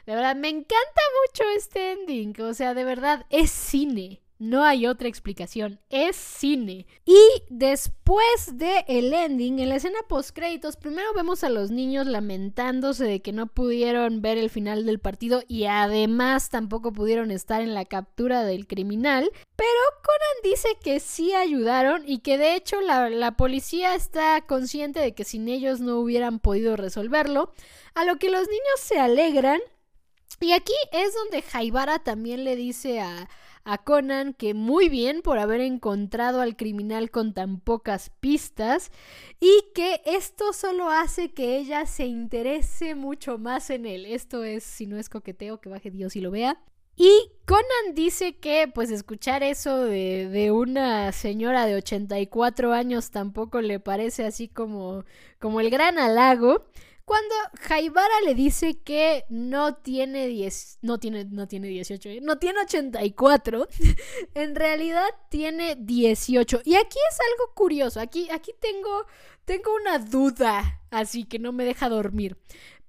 De 0.06 0.14
verdad, 0.14 0.34
me 0.34 0.48
encanta 0.48 1.02
mucho 1.24 1.44
este 1.56 1.92
ending, 1.92 2.34
o 2.40 2.52
sea, 2.52 2.74
de 2.74 2.84
verdad, 2.84 3.26
es 3.30 3.50
cine. 3.50 4.20
No 4.38 4.64
hay 4.64 4.86
otra 4.86 5.08
explicación, 5.08 5.80
es 5.88 6.14
cine. 6.14 6.86
Y 7.06 7.18
después 7.48 8.58
de 8.58 8.84
el 8.86 9.14
ending, 9.14 9.60
en 9.60 9.70
la 9.70 9.76
escena 9.76 9.98
post 10.08 10.36
créditos, 10.36 10.76
primero 10.76 11.14
vemos 11.14 11.42
a 11.42 11.48
los 11.48 11.70
niños 11.70 12.06
lamentándose 12.06 13.04
de 13.04 13.22
que 13.22 13.32
no 13.32 13.46
pudieron 13.46 14.20
ver 14.20 14.36
el 14.36 14.50
final 14.50 14.84
del 14.84 14.98
partido 14.98 15.42
y 15.48 15.64
además 15.64 16.50
tampoco 16.50 16.92
pudieron 16.92 17.30
estar 17.30 17.62
en 17.62 17.72
la 17.72 17.86
captura 17.86 18.44
del 18.44 18.66
criminal. 18.66 19.30
Pero 19.56 19.68
Conan 20.04 20.52
dice 20.52 20.68
que 20.82 21.00
sí 21.00 21.32
ayudaron 21.32 22.02
y 22.06 22.18
que 22.18 22.36
de 22.36 22.56
hecho 22.56 22.82
la, 22.82 23.08
la 23.08 23.38
policía 23.38 23.94
está 23.94 24.42
consciente 24.42 25.00
de 25.00 25.14
que 25.14 25.24
sin 25.24 25.48
ellos 25.48 25.80
no 25.80 25.98
hubieran 25.98 26.40
podido 26.40 26.76
resolverlo. 26.76 27.52
A 27.94 28.04
lo 28.04 28.16
que 28.18 28.28
los 28.28 28.46
niños 28.48 28.80
se 28.80 28.98
alegran. 28.98 29.60
Y 30.40 30.52
aquí 30.52 30.74
es 30.92 31.14
donde 31.14 31.40
Jaibara 31.40 32.00
también 32.00 32.44
le 32.44 32.56
dice 32.56 33.00
a 33.00 33.30
a 33.66 33.78
Conan 33.78 34.32
que 34.32 34.54
muy 34.54 34.88
bien 34.88 35.22
por 35.22 35.38
haber 35.38 35.60
encontrado 35.60 36.40
al 36.40 36.56
criminal 36.56 37.10
con 37.10 37.34
tan 37.34 37.58
pocas 37.58 38.10
pistas 38.20 38.92
y 39.40 39.64
que 39.74 40.00
esto 40.06 40.52
solo 40.52 40.88
hace 40.88 41.34
que 41.34 41.56
ella 41.58 41.84
se 41.84 42.06
interese 42.06 42.94
mucho 42.94 43.38
más 43.38 43.70
en 43.70 43.84
él. 43.84 44.06
Esto 44.06 44.44
es, 44.44 44.62
si 44.62 44.86
no 44.86 44.96
es 44.96 45.08
coqueteo, 45.08 45.60
que 45.60 45.68
baje 45.68 45.90
Dios 45.90 46.14
y 46.14 46.20
lo 46.20 46.30
vea. 46.30 46.62
Y 46.94 47.10
Conan 47.44 47.94
dice 47.94 48.36
que 48.36 48.70
pues 48.72 48.92
escuchar 48.92 49.42
eso 49.42 49.84
de, 49.84 50.28
de, 50.28 50.52
una 50.52 51.10
señora 51.10 51.66
de 51.66 51.74
84 51.74 52.72
años 52.72 53.10
tampoco 53.10 53.60
le 53.60 53.80
parece 53.80 54.24
así 54.24 54.46
como, 54.46 55.04
como 55.40 55.60
el 55.60 55.70
gran 55.70 55.98
halago. 55.98 56.66
Cuando 57.06 57.36
Jaibara 57.60 58.20
le 58.24 58.34
dice 58.34 58.80
que 58.82 59.26
no 59.28 59.76
tiene 59.76 60.26
10, 60.26 60.80
no 60.82 60.98
tiene, 60.98 61.24
no 61.24 61.46
tiene 61.46 61.68
18, 61.68 62.08
¿eh? 62.08 62.20
no 62.20 62.38
tiene 62.40 62.62
84, 62.62 63.68
en 64.34 64.56
realidad 64.56 65.06
tiene 65.30 65.76
18. 65.78 66.62
Y 66.64 66.74
aquí 66.74 66.98
es 67.08 67.18
algo 67.20 67.54
curioso, 67.54 68.00
aquí, 68.00 68.28
aquí 68.32 68.52
tengo, 68.60 69.06
tengo 69.44 69.72
una 69.76 70.00
duda, 70.00 70.80
así 70.90 71.22
que 71.26 71.38
no 71.38 71.52
me 71.52 71.64
deja 71.64 71.88
dormir. 71.88 72.38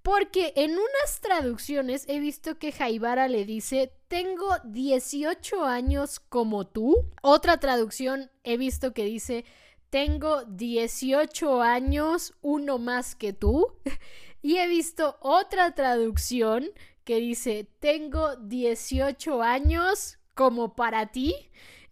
Porque 0.02 0.52
en 0.56 0.72
unas 0.72 1.22
traducciones 1.22 2.06
he 2.08 2.20
visto 2.20 2.58
que 2.58 2.72
Jaibara 2.72 3.28
le 3.28 3.46
dice, 3.46 3.94
tengo 4.08 4.48
18 4.64 5.64
años 5.64 6.20
como 6.20 6.66
tú. 6.66 7.12
Otra 7.22 7.60
traducción 7.60 8.32
he 8.44 8.58
visto 8.58 8.96
que 8.96 9.04
dice, 9.04 9.46
tengo 9.90 10.44
18 10.46 11.62
años, 11.62 12.34
uno 12.42 12.78
más 12.78 13.16
que 13.16 13.34
tú. 13.34 13.74
Y 14.44 14.58
he 14.58 14.68
visto 14.68 15.18
otra 15.20 15.74
traducción 15.74 16.70
que 17.04 17.18
dice, 17.18 17.68
tengo 17.80 18.36
18 18.36 19.42
años 19.42 20.20
como 20.36 20.76
para 20.76 21.08
ti. 21.08 21.36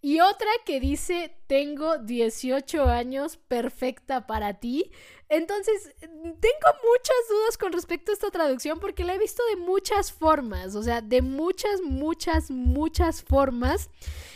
Y 0.01 0.19
otra 0.19 0.49
que 0.65 0.79
dice 0.79 1.35
tengo 1.47 1.97
18 1.97 2.85
años 2.85 3.37
perfecta 3.37 4.27
para 4.27 4.55
ti. 4.55 4.91
Entonces, 5.27 5.95
tengo 5.99 6.69
muchas 6.83 7.15
dudas 7.29 7.57
con 7.57 7.73
respecto 7.73 8.11
a 8.11 8.13
esta 8.13 8.29
traducción 8.29 8.79
porque 8.79 9.03
la 9.03 9.15
he 9.15 9.17
visto 9.17 9.41
de 9.49 9.55
muchas 9.55 10.11
formas, 10.11 10.75
o 10.75 10.83
sea, 10.83 11.01
de 11.01 11.23
muchas, 11.23 11.81
muchas, 11.81 12.51
muchas 12.51 13.23
formas. 13.23 13.89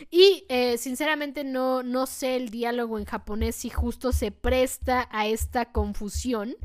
Y 0.10 0.46
eh, 0.50 0.78
sinceramente 0.80 1.44
no, 1.44 1.84
no 1.84 2.08
sé 2.08 2.36
el 2.36 2.50
diálogo 2.50 2.98
en 2.98 3.06
japonés 3.06 3.56
si 3.56 3.70
justo 3.70 4.12
se 4.12 4.32
presta 4.32 5.08
a 5.12 5.28
esta 5.28 5.72
confusión. 5.72 6.56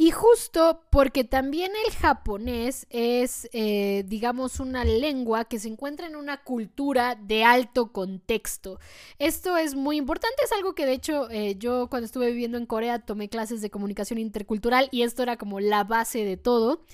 Y 0.00 0.12
justo 0.12 0.84
porque 0.90 1.24
también 1.24 1.72
el 1.84 1.92
japonés 1.92 2.86
es, 2.88 3.48
eh, 3.52 4.04
digamos, 4.06 4.60
una 4.60 4.84
lengua 4.84 5.46
que 5.46 5.58
se 5.58 5.66
encuentra 5.66 6.06
en 6.06 6.14
una 6.14 6.44
cultura 6.44 7.16
de 7.16 7.42
alto 7.42 7.90
contexto. 7.90 8.78
Esto 9.18 9.56
es 9.56 9.74
muy 9.74 9.96
importante, 9.96 10.36
es 10.44 10.52
algo 10.52 10.76
que 10.76 10.86
de 10.86 10.92
hecho 10.92 11.28
eh, 11.30 11.56
yo 11.58 11.88
cuando 11.90 12.06
estuve 12.06 12.30
viviendo 12.30 12.58
en 12.58 12.66
Corea 12.66 13.00
tomé 13.00 13.28
clases 13.28 13.60
de 13.60 13.70
comunicación 13.70 14.20
intercultural 14.20 14.88
y 14.92 15.02
esto 15.02 15.24
era 15.24 15.36
como 15.36 15.58
la 15.58 15.82
base 15.82 16.24
de 16.24 16.36
todo. 16.36 16.84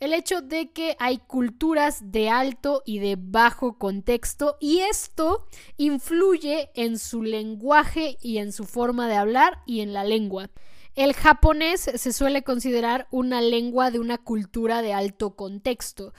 El 0.00 0.14
hecho 0.14 0.40
de 0.40 0.70
que 0.70 0.96
hay 0.98 1.18
culturas 1.18 2.12
de 2.12 2.30
alto 2.30 2.82
y 2.86 2.98
de 2.98 3.18
bajo 3.20 3.76
contexto 3.76 4.56
y 4.58 4.78
esto 4.78 5.46
influye 5.76 6.70
en 6.74 6.98
su 6.98 7.24
lenguaje 7.24 8.16
y 8.22 8.38
en 8.38 8.52
su 8.52 8.64
forma 8.64 9.06
de 9.06 9.16
hablar 9.16 9.58
y 9.66 9.80
en 9.80 9.92
la 9.92 10.04
lengua. 10.04 10.48
El 10.94 11.12
japonés 11.12 11.80
se 11.80 12.12
suele 12.12 12.44
considerar 12.44 13.08
una 13.10 13.40
lengua 13.40 13.90
de 13.90 13.98
una 13.98 14.16
cultura 14.16 14.80
de 14.80 14.92
alto 14.92 15.34
contexto. 15.34 16.14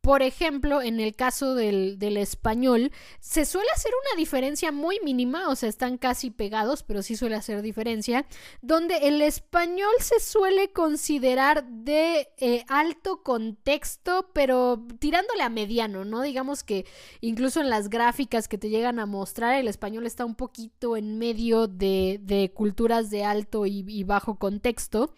Por 0.00 0.22
ejemplo, 0.22 0.80
en 0.80 0.98
el 0.98 1.14
caso 1.14 1.54
del, 1.54 1.98
español, 2.16 2.90
se 3.20 3.44
suele 3.44 3.68
hacer 3.74 3.92
una 4.06 4.18
diferencia 4.18 4.72
muy 4.72 4.98
mínima, 5.04 5.50
o 5.50 5.56
sea, 5.56 5.68
están 5.68 5.98
casi 5.98 6.30
pegados, 6.30 6.82
pero 6.82 7.02
sí 7.02 7.16
suele 7.16 7.36
hacer 7.36 7.60
diferencia, 7.60 8.24
donde 8.62 8.96
el 9.08 9.20
español 9.20 9.92
se 9.98 10.18
suele 10.18 10.72
considerar 10.72 11.66
de 11.68 12.30
eh, 12.38 12.64
alto 12.68 13.22
contexto, 13.22 14.30
pero 14.32 14.82
tirándole 15.00 15.42
a 15.42 15.50
mediano, 15.50 16.06
¿no? 16.06 16.22
Digamos 16.22 16.64
que 16.64 16.86
incluso 17.20 17.60
en 17.60 17.68
las 17.68 17.90
gráficas 17.90 18.48
que 18.48 18.56
te 18.56 18.70
llegan 18.70 19.00
a 19.00 19.06
mostrar, 19.06 19.56
el 19.56 19.68
español 19.68 20.06
está 20.06 20.24
un 20.24 20.34
poquito 20.34 20.96
en 20.96 21.18
medio 21.18 21.68
de, 21.68 22.50
culturas 22.54 23.10
de 23.10 23.24
alto 23.24 23.66
y 23.66 24.02
bajo 24.04 24.36
contexto. 24.36 25.14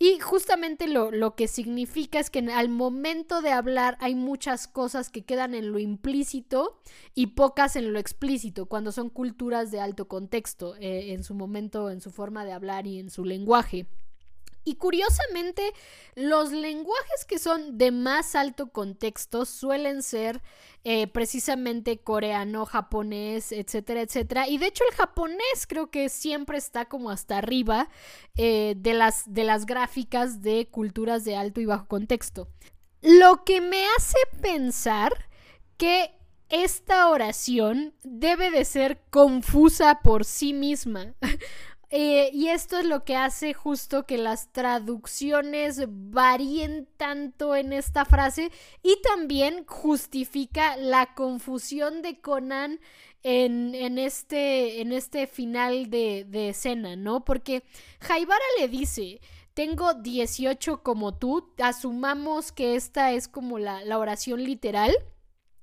Y 0.00 0.20
justamente 0.20 0.86
lo, 0.86 1.10
lo, 1.10 1.34
que 1.34 1.48
significa 1.48 2.20
es 2.20 2.30
que 2.30 2.38
al 2.38 2.68
momento 2.68 3.42
de 3.42 3.50
hablar 3.50 3.96
hay 4.00 4.14
muchas 4.14 4.68
cosas 4.68 5.10
que 5.10 5.24
quedan 5.24 5.54
en 5.54 5.72
lo 5.72 5.80
implícito 5.80 6.80
y 7.14 7.28
pocas 7.28 7.74
en 7.74 7.92
lo 7.92 7.98
explícito, 7.98 8.66
cuando 8.66 8.92
son 8.92 9.10
culturas 9.10 9.72
de 9.72 9.80
alto 9.80 10.06
contexto, 10.06 10.76
eh, 10.76 11.12
en 11.14 11.24
su 11.24 11.34
momento, 11.34 11.90
en 11.90 12.00
su 12.00 12.12
forma 12.12 12.44
de 12.44 12.52
hablar 12.52 12.86
y 12.86 13.00
en 13.00 13.10
su 13.10 13.24
lenguaje. 13.24 13.86
Y 14.68 14.74
curiosamente, 14.74 15.72
los 16.14 16.52
lenguajes 16.52 17.24
que 17.26 17.38
son 17.38 17.78
de 17.78 17.90
más 17.90 18.34
alto 18.34 18.70
contexto 18.70 19.46
suelen 19.46 20.02
ser 20.02 20.42
eh, 20.84 21.06
precisamente 21.06 22.00
coreano, 22.02 22.66
japonés, 22.66 23.50
etcétera, 23.50 24.02
etcétera. 24.02 24.46
Y 24.46 24.58
de 24.58 24.66
hecho 24.66 24.84
el 24.90 24.94
japonés 24.94 25.66
creo 25.66 25.90
que 25.90 26.10
siempre 26.10 26.58
está 26.58 26.84
como 26.84 27.08
hasta 27.08 27.38
arriba 27.38 27.88
eh, 28.36 28.74
de, 28.76 28.92
las, 28.92 29.32
de 29.32 29.44
las 29.44 29.64
gráficas 29.64 30.42
de 30.42 30.68
culturas 30.70 31.24
de 31.24 31.36
alto 31.36 31.62
y 31.62 31.64
bajo 31.64 31.88
contexto. 31.88 32.48
Lo 33.00 33.44
que 33.44 33.62
me 33.62 33.86
hace 33.96 34.18
pensar 34.42 35.30
que 35.78 36.14
esta 36.50 37.08
oración 37.08 37.94
debe 38.02 38.50
de 38.50 38.66
ser 38.66 39.00
confusa 39.08 40.00
por 40.02 40.26
sí 40.26 40.52
misma. 40.52 41.14
Eh, 41.90 42.30
y 42.34 42.48
esto 42.48 42.78
es 42.78 42.84
lo 42.84 43.02
que 43.04 43.16
hace 43.16 43.54
justo 43.54 44.04
que 44.04 44.18
las 44.18 44.52
traducciones 44.52 45.84
varíen 45.88 46.86
tanto 46.98 47.56
en 47.56 47.72
esta 47.72 48.04
frase 48.04 48.50
y 48.82 49.00
también 49.00 49.64
justifica 49.66 50.76
la 50.76 51.14
confusión 51.14 52.02
de 52.02 52.20
Conan 52.20 52.78
en, 53.22 53.98
este, 53.98 54.80
en 54.80 54.92
este 54.92 55.26
final 55.26 55.90
de, 55.90 56.26
escena, 56.48 56.94
¿no? 56.94 57.24
Porque 57.24 57.64
Jaibara 58.00 58.44
le 58.60 58.68
dice, 58.68 59.20
tengo 59.54 59.94
18 59.94 60.82
como 60.82 61.16
tú, 61.16 61.52
asumamos 61.58 62.52
que 62.52 62.76
esta 62.76 63.12
es 63.12 63.28
como 63.28 63.58
la, 63.58 63.82
la 63.84 63.98
oración 63.98 64.44
literal. 64.44 64.94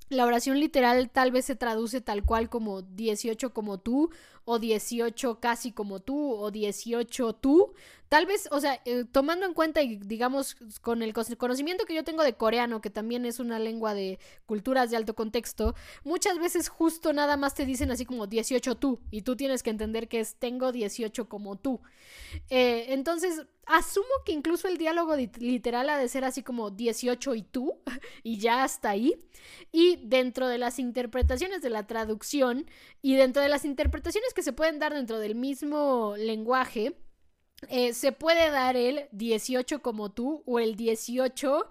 La 0.09 0.26
oración 0.26 0.59
literal 0.59 1.09
tal 1.09 1.32
vez 1.32 1.45
se 1.45 1.55
traduce 1.55 1.99
tal 2.01 2.23
cual 2.23 2.49
como 2.49 2.84
18 2.84 3.53
como 3.53 3.80
tú 3.80 4.11
o 4.46 4.60
18 4.60 5.39
casi 5.39 5.72
como 5.72 6.00
tú, 6.00 6.32
o 6.32 6.52
18 6.52 7.34
tú. 7.34 7.74
Tal 8.10 8.26
vez, 8.26 8.47
o 8.51 8.60
sea, 8.60 8.82
eh, 8.86 9.06
tomando 9.12 9.45
en 9.45 9.53
cuenta 9.53 9.82
y 9.82 9.97
digamos 9.97 10.56
con 10.82 11.01
el 11.01 11.14
conocimiento 11.14 11.86
que 11.86 11.95
yo 11.95 12.03
tengo 12.03 12.24
de 12.24 12.34
coreano, 12.34 12.82
que 12.82 12.89
también 12.89 13.26
es 13.26 13.39
una 13.39 13.58
lengua 13.60 13.93
de 13.93 14.20
culturas 14.45 14.91
de 14.91 14.97
alto 14.97 15.16
contexto, 15.16 15.76
muchas 16.03 16.38
veces 16.39 16.70
justo 16.70 17.14
nada 17.14 17.36
más 17.38 17.56
te 17.56 17.66
dicen 17.66 17.91
así 17.91 18.06
como 18.06 18.28
18 18.28 18.76
tú, 18.76 18.99
y 19.12 19.24
tú 19.24 19.36
tienes 19.36 19.64
que 19.64 19.72
entender 19.72 20.08
que 20.08 20.20
es 20.20 20.36
tengo 20.36 20.72
18 20.72 21.28
como 21.28 21.56
tú. 21.58 21.82
Eh, 22.49 22.88
entonces, 22.89 23.45
asumo 23.66 24.06
que 24.26 24.32
incluso 24.32 24.68
el 24.68 24.78
diálogo 24.78 25.16
literal 25.16 25.89
ha 25.89 25.97
de 25.97 26.08
ser 26.08 26.26
así 26.26 26.43
como 26.43 26.72
18 26.72 27.36
y 27.36 27.41
tú, 27.43 27.80
y 28.24 28.38
ya 28.38 28.64
hasta 28.64 28.89
ahí. 28.89 29.16
Y 29.72 29.99
dentro 30.03 30.47
de 30.47 30.58
las 30.58 30.80
interpretaciones 30.80 31.62
de 31.62 31.70
la 31.70 31.88
traducción 31.88 32.70
y 33.01 33.16
dentro 33.16 33.41
de 33.41 33.49
las 33.49 33.66
interpretaciones 33.66 34.34
que 34.34 34.43
se 34.43 34.53
pueden 34.53 34.80
dar 34.80 34.93
dentro 34.93 35.20
del 35.20 35.36
mismo 35.36 36.16
lenguaje, 36.18 36.95
eh, 37.70 37.93
se 37.93 38.11
puede 38.11 38.49
dar 38.51 38.76
el 38.76 39.07
18 39.11 39.82
como 39.82 40.11
tú 40.11 40.43
o 40.45 40.59
el 40.59 40.76
18 40.76 41.70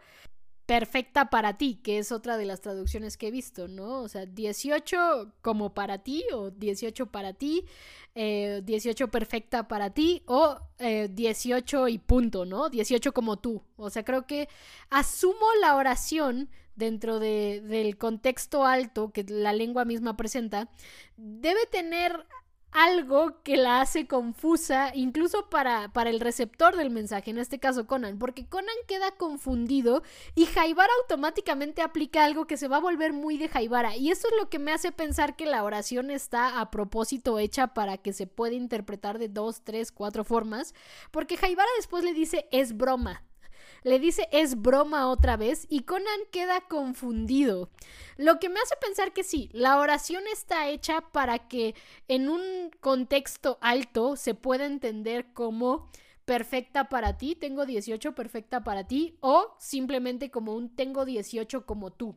perfecta 0.66 1.28
para 1.28 1.59
ti, 1.59 1.80
que 1.82 1.99
es 1.99 2.11
otra 2.11 2.36
de 2.36 2.47
las 2.47 2.61
traducciones 2.61 3.16
que 3.16 3.28
he 3.28 3.30
visto, 3.30 3.68
¿no? 3.68 4.01
O 4.01 4.09
sea, 4.09 4.24
18 4.24 5.32
como 5.42 5.74
para 5.74 5.99
ti 5.99 6.24
o 6.32 6.51
18 6.51 7.07
para 7.07 7.34
ti, 7.34 7.66
18 8.14 9.05
eh, 9.05 9.09
perfecta 9.09 9.68
para 9.68 9.90
ti 9.90 10.22
o 10.26 10.59
18 10.78 11.86
eh, 11.86 11.90
y 11.90 11.99
punto, 11.99 12.47
¿no? 12.47 12.70
18 12.70 13.12
como 13.12 13.38
tú. 13.38 13.62
O 13.76 13.90
sea, 13.90 14.05
creo 14.05 14.26
que 14.26 14.49
asumo 14.88 15.47
la 15.61 15.76
oración 15.76 16.49
dentro 16.76 17.18
de, 17.18 17.61
del 17.61 17.97
contexto 17.99 18.64
alto 18.64 19.12
que 19.12 19.24
la 19.28 19.53
lengua 19.53 19.84
misma 19.84 20.16
presenta, 20.16 20.68
debe 21.16 21.66
tener 21.66 22.26
algo 22.75 23.41
que 23.45 23.57
la 23.57 23.81
hace 23.81 24.09
confusa, 24.09 24.91
incluso 24.95 25.49
para, 25.49 25.93
para, 25.93 26.11
el 26.11 26.18
receptor 26.18 26.77
del 26.77 26.91
mensaje, 26.91 27.31
en 27.31 27.39
este 27.39 27.61
caso 27.61 27.87
Conan, 27.87 28.18
porque 28.18 28.47
Conan 28.47 28.75
queda 28.89 29.12
confundido 29.12 30.03
y 30.35 30.47
Jaibara 30.47 30.93
automáticamente 31.03 31.83
aplica 31.83 32.25
algo 32.25 32.49
que 32.49 32.57
se 32.57 32.66
va 32.66 32.79
a 32.79 32.81
volver 32.81 33.12
muy 33.12 33.39
de 33.39 33.49
Jaibara. 33.49 33.97
Y 33.97 34.11
eso 34.11 34.27
es 34.29 34.35
lo 34.41 34.51
que 34.51 34.59
me 34.59 34.72
hace 34.72 34.91
pensar 34.91 35.37
que 35.37 35.47
la 35.47 35.62
oración 35.62 36.11
está 36.11 36.61
a 36.61 36.72
propósito 36.72 37.39
hecha 37.39 37.68
para 37.68 37.97
que 37.97 38.12
se 38.12 38.27
pueda 38.27 38.55
interpretar 38.55 39.20
de 39.20 39.29
dos, 39.29 39.62
tres, 39.62 39.93
cuatro 39.93 40.25
formas, 40.25 40.75
porque 41.12 41.37
Jaibara 41.37 41.70
después 41.77 42.03
le 42.03 42.12
dice 42.12 42.49
es 42.51 42.77
broma 42.77 43.22
le 43.85 44.01
dice 44.01 44.28
es 44.32 44.61
broma 44.61 45.09
otra 45.09 45.37
vez 45.37 45.66
y 45.70 45.82
Conan 45.82 46.20
queda 46.32 46.62
confundido. 46.62 47.70
Lo 48.16 48.41
que 48.41 48.49
me 48.49 48.59
hace 48.59 48.74
pensar 48.80 49.12
que 49.12 49.22
sí, 49.22 49.49
la 49.53 49.78
oración 49.78 50.24
está 50.32 50.68
hecha 50.68 51.01
para 51.12 51.47
que 51.47 51.76
en 52.09 52.28
un 52.28 52.70
contexto 52.80 53.59
alto 53.61 54.16
se 54.16 54.35
pueda 54.35 54.66
entender 54.66 55.32
como 55.32 55.89
perfecta 56.24 56.89
para 56.89 57.18
ti, 57.18 57.37
tengo 57.37 57.66
18 57.66 58.14
perfecta 58.14 58.64
para 58.64 58.87
ti, 58.87 59.16
o 59.20 59.55
simplemente 59.59 60.30
como 60.30 60.55
un 60.55 60.74
tengo 60.74 61.05
18 61.05 61.66
como 61.66 61.93
tú. 61.93 62.16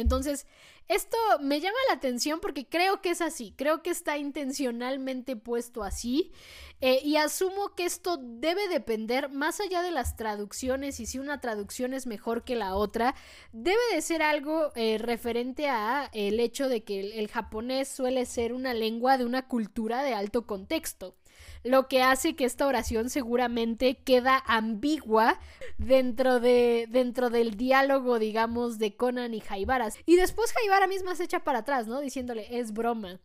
Entonces, 0.00 0.46
esto 0.88 1.16
me 1.40 1.60
llama 1.60 1.76
la 1.88 1.94
atención 1.94 2.40
porque 2.40 2.66
creo 2.66 3.00
que 3.00 3.10
es 3.10 3.20
así, 3.20 3.54
creo 3.56 3.82
que 3.82 3.90
está 3.90 4.18
intencionalmente 4.18 5.36
puesto 5.36 5.82
así 5.82 6.32
eh, 6.80 7.00
y 7.04 7.16
asumo 7.16 7.74
que 7.74 7.84
esto 7.84 8.18
debe 8.20 8.68
depender 8.68 9.30
más 9.30 9.60
allá 9.60 9.82
de 9.82 9.90
las 9.90 10.16
traducciones 10.16 11.00
y 11.00 11.06
si 11.06 11.18
una 11.18 11.40
traducción 11.40 11.94
es 11.94 12.06
mejor 12.06 12.44
que 12.44 12.56
la 12.56 12.74
otra, 12.74 13.14
debe 13.52 13.80
de 13.94 14.02
ser 14.02 14.22
algo 14.22 14.72
eh, 14.74 14.98
referente 14.98 15.68
a 15.68 16.10
el 16.12 16.40
hecho 16.40 16.68
de 16.68 16.82
que 16.82 17.18
el 17.18 17.28
japonés 17.28 17.88
suele 17.88 18.26
ser 18.26 18.52
una 18.52 18.74
lengua 18.74 19.18
de 19.18 19.24
una 19.24 19.46
cultura 19.46 20.02
de 20.02 20.14
alto 20.14 20.46
contexto 20.46 21.14
lo 21.62 21.88
que 21.88 22.02
hace 22.02 22.34
que 22.34 22.44
esta 22.44 22.66
oración 22.66 23.10
seguramente 23.10 23.96
queda 23.96 24.42
ambigua 24.46 25.38
dentro, 25.78 26.40
de, 26.40 26.86
dentro 26.90 27.30
del 27.30 27.56
diálogo, 27.56 28.18
digamos, 28.18 28.78
de 28.78 28.96
Conan 28.96 29.34
y 29.34 29.40
Jaibara. 29.40 29.88
Y 30.06 30.16
después 30.16 30.52
Jaibara 30.52 30.86
misma 30.86 31.14
se 31.14 31.24
echa 31.24 31.40
para 31.40 31.60
atrás, 31.60 31.86
¿no? 31.86 32.00
Diciéndole, 32.00 32.58
es 32.58 32.72
broma. 32.72 33.20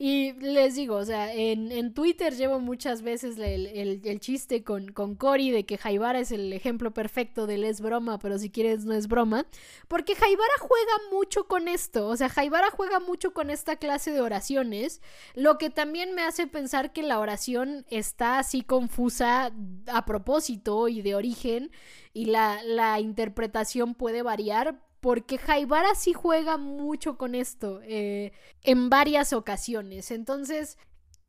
Y 0.00 0.34
les 0.34 0.76
digo, 0.76 0.94
o 0.94 1.04
sea, 1.04 1.34
en, 1.34 1.92
Twitter 1.92 2.32
llevo 2.36 2.60
muchas 2.60 3.02
veces 3.02 3.36
el, 3.36 4.20
chiste 4.20 4.62
con, 4.62 4.92
con 4.92 5.16
Cory 5.16 5.50
de 5.50 5.66
que 5.66 5.76
Jaibara 5.76 6.20
es 6.20 6.30
el 6.30 6.52
ejemplo 6.52 6.92
perfecto 6.94 7.48
del 7.48 7.64
es 7.64 7.80
broma, 7.80 8.20
pero 8.20 8.38
si 8.38 8.48
quieres 8.48 8.84
no 8.84 8.94
es 8.94 9.08
broma. 9.08 9.46
Porque 9.88 10.14
Jaibara 10.14 10.52
juega 10.60 10.92
mucho 11.10 11.48
con 11.48 11.66
esto. 11.66 12.06
O 12.06 12.16
sea, 12.16 12.28
Jaibara 12.28 12.70
juega 12.70 13.00
mucho 13.00 13.32
con 13.34 13.50
esta 13.50 13.74
clase 13.74 14.12
de 14.12 14.20
oraciones. 14.20 15.02
Lo 15.34 15.58
que 15.58 15.68
también 15.68 16.14
me 16.14 16.22
hace 16.22 16.46
pensar 16.46 16.92
que 16.92 17.02
la 17.02 17.18
oración 17.18 17.84
está 17.90 18.38
así 18.38 18.62
confusa 18.62 19.52
a 19.88 20.04
propósito 20.04 20.86
y 20.86 21.02
de 21.02 21.16
origen. 21.16 21.72
Y 22.12 22.26
la, 22.26 22.62
la 22.62 23.00
interpretación 23.00 23.96
puede 23.96 24.22
variar 24.22 24.80
porque 25.00 25.38
Jaibara 25.38 25.94
sí 25.94 26.12
juega 26.12 26.56
mucho 26.56 27.16
con 27.16 27.34
esto 27.34 27.80
eh, 27.84 28.32
en 28.62 28.90
varias 28.90 29.32
ocasiones. 29.32 30.10
Entonces, 30.10 30.76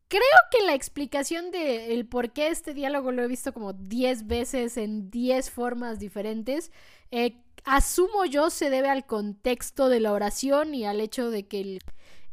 creo 0.08 0.22
que 0.52 0.66
la 0.66 0.74
explicación 0.74 1.52
de 1.52 1.94
el 1.94 2.08
por 2.08 2.32
qué 2.32 2.48
este 2.48 2.74
diálogo 2.74 3.12
lo 3.12 3.24
he 3.24 3.28
visto 3.28 3.54
como 3.54 3.74
10 3.74 4.28
veces 4.28 4.78
en 4.78 5.10
10 5.12 5.52
formas 5.52 6.00
diferentes, 6.00 6.72
eh, 7.12 7.38
asumo 7.66 8.26
yo 8.26 8.50
se 8.50 8.70
debe 8.70 8.90
al 8.90 9.06
contexto 9.06 9.90
de 9.90 10.00
la 10.00 10.14
oración 10.14 10.74
y 10.74 10.86
al 10.86 11.00
hecho 11.02 11.30
de 11.30 11.48
que 11.48 11.62
el 11.62 11.80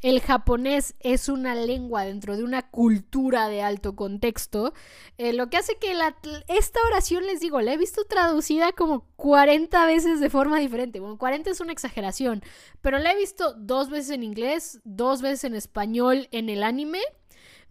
el 0.02 0.20
japonés 0.20 0.94
es 1.00 1.28
una 1.28 1.54
lengua 1.54 2.04
dentro 2.04 2.36
de 2.36 2.44
una 2.44 2.70
cultura 2.70 3.48
de 3.48 3.62
alto 3.62 3.96
contexto, 3.96 4.72
eh, 5.18 5.32
lo 5.32 5.48
que 5.48 5.56
hace 5.56 5.76
que 5.76 5.92
esta 6.48 6.80
oración, 6.88 7.26
les 7.26 7.40
digo, 7.40 7.60
la 7.60 7.72
he 7.72 7.78
visto 7.78 8.04
traducida 8.04 8.72
como 8.72 9.06
40 9.16 9.86
veces 9.86 10.20
de 10.20 10.30
forma 10.30 10.58
diferente. 10.58 11.00
Bueno, 11.00 11.18
40 11.18 11.50
es 11.50 11.60
una 11.60 11.72
exageración, 11.72 12.42
pero 12.82 12.98
la 12.98 13.12
he 13.12 13.16
visto 13.16 13.54
dos 13.54 13.90
veces 13.90 14.10
en 14.10 14.22
inglés, 14.22 14.80
dos 14.84 15.22
veces 15.22 15.44
en 15.44 15.54
español 15.54 16.28
en 16.30 16.48
el 16.48 16.62
anime 16.62 17.00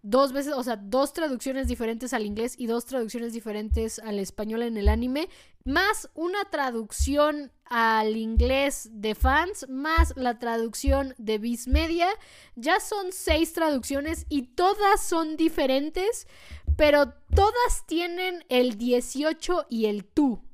dos 0.08 0.32
veces, 0.32 0.52
o 0.54 0.62
sea, 0.62 0.76
dos 0.76 1.12
traducciones 1.12 1.66
diferentes 1.66 2.12
al 2.12 2.24
inglés 2.24 2.54
y 2.56 2.68
dos 2.68 2.84
traducciones 2.84 3.32
diferentes 3.32 3.98
al 3.98 4.20
español 4.20 4.62
en 4.62 4.76
el 4.76 4.88
anime, 4.88 5.28
más 5.64 6.08
una 6.14 6.44
traducción 6.44 7.50
al 7.64 8.16
inglés 8.16 8.88
de 8.92 9.16
fans, 9.16 9.66
más 9.68 10.12
la 10.16 10.38
traducción 10.38 11.14
de 11.18 11.38
Viz 11.38 11.66
Media. 11.66 12.06
Ya 12.54 12.78
son 12.78 13.10
seis 13.10 13.52
traducciones 13.52 14.26
y 14.28 14.42
todas 14.42 15.02
son 15.02 15.36
diferentes, 15.36 16.28
pero 16.76 17.12
todas 17.34 17.84
tienen 17.88 18.44
el 18.48 18.78
18 18.78 19.66
y 19.68 19.86
el 19.86 20.04
tú. 20.04 20.45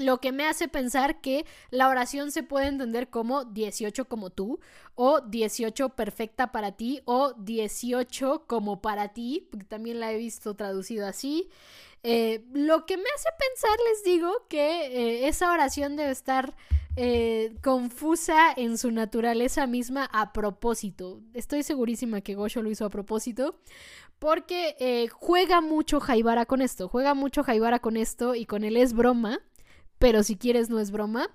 Lo 0.00 0.18
que 0.18 0.32
me 0.32 0.46
hace 0.46 0.66
pensar 0.66 1.20
que 1.20 1.44
la 1.68 1.90
oración 1.90 2.32
se 2.32 2.42
puede 2.42 2.68
entender 2.68 3.10
como 3.10 3.44
18 3.44 4.06
como 4.06 4.30
tú, 4.30 4.58
o 4.94 5.20
18 5.20 5.90
perfecta 5.90 6.52
para 6.52 6.72
ti, 6.72 7.02
o 7.04 7.34
18 7.34 8.44
como 8.46 8.80
para 8.80 9.08
ti, 9.08 9.46
porque 9.50 9.66
también 9.66 10.00
la 10.00 10.10
he 10.10 10.16
visto 10.16 10.54
traducido 10.54 11.06
así. 11.06 11.50
Eh, 12.02 12.46
lo 12.54 12.86
que 12.86 12.96
me 12.96 13.04
hace 13.14 13.28
pensar, 13.38 13.76
les 13.90 14.02
digo, 14.02 14.46
que 14.48 14.86
eh, 14.86 15.28
esa 15.28 15.52
oración 15.52 15.96
debe 15.96 16.12
estar 16.12 16.56
eh, 16.96 17.54
confusa 17.62 18.54
en 18.56 18.78
su 18.78 18.90
naturaleza 18.92 19.66
misma 19.66 20.08
a 20.14 20.32
propósito. 20.32 21.20
Estoy 21.34 21.62
segurísima 21.62 22.22
que 22.22 22.36
Gosho 22.36 22.62
lo 22.62 22.70
hizo 22.70 22.86
a 22.86 22.90
propósito. 22.90 23.60
Porque 24.18 25.08
juega 25.14 25.62
mucho 25.62 25.98
Jaibara 25.98 26.44
con 26.44 26.60
esto, 26.60 26.88
juega 26.88 27.14
mucho 27.14 27.42
Jaibara 27.42 27.78
con 27.78 27.96
esto 27.96 28.34
y 28.34 28.44
con 28.44 28.64
él 28.64 28.76
es 28.76 28.92
broma 28.92 29.40
pero 30.00 30.24
si 30.24 30.36
quieres 30.36 30.70
no 30.70 30.80
es 30.80 30.90
broma. 30.90 31.28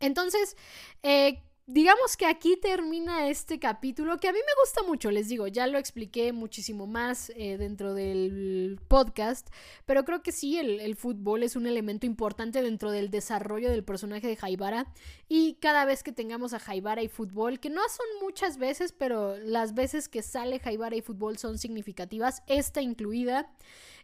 Entonces, 0.00 0.56
eh, 1.02 1.42
digamos 1.66 2.16
que 2.16 2.26
aquí 2.26 2.56
termina 2.56 3.28
este 3.28 3.58
capítulo 3.58 4.18
que 4.18 4.28
a 4.28 4.32
mí 4.32 4.38
me 4.38 4.62
gusta 4.62 4.84
mucho, 4.84 5.10
les 5.10 5.28
digo, 5.28 5.48
ya 5.48 5.66
lo 5.66 5.78
expliqué 5.78 6.32
muchísimo 6.32 6.86
más 6.86 7.32
eh, 7.34 7.56
dentro 7.58 7.92
del 7.94 8.80
podcast, 8.86 9.48
pero 9.84 10.04
creo 10.04 10.22
que 10.22 10.30
sí, 10.30 10.58
el, 10.58 10.94
fútbol 10.96 11.42
es 11.42 11.56
un 11.56 11.66
elemento 11.66 12.06
importante 12.06 12.62
dentro 12.62 12.92
del 12.92 13.10
desarrollo 13.10 13.68
del 13.68 13.82
personaje 13.84 14.28
de 14.28 14.36
Jaibara 14.36 14.92
y 15.28 15.54
cada 15.54 15.84
vez 15.84 16.04
que 16.04 16.12
tengamos 16.12 16.52
a 16.52 16.60
Jaibara 16.60 17.02
y 17.02 17.08
fútbol, 17.08 17.58
que 17.58 17.70
no 17.70 17.82
son 17.88 18.06
muchas 18.20 18.58
veces, 18.58 18.92
pero 18.92 19.36
las 19.38 19.74
veces 19.74 20.08
que 20.08 20.22
sale 20.22 20.60
Jaibara 20.60 20.94
y 20.94 21.02
fútbol 21.02 21.36
son 21.36 21.58
significativas, 21.58 22.44
esta 22.46 22.80
incluida. 22.80 23.52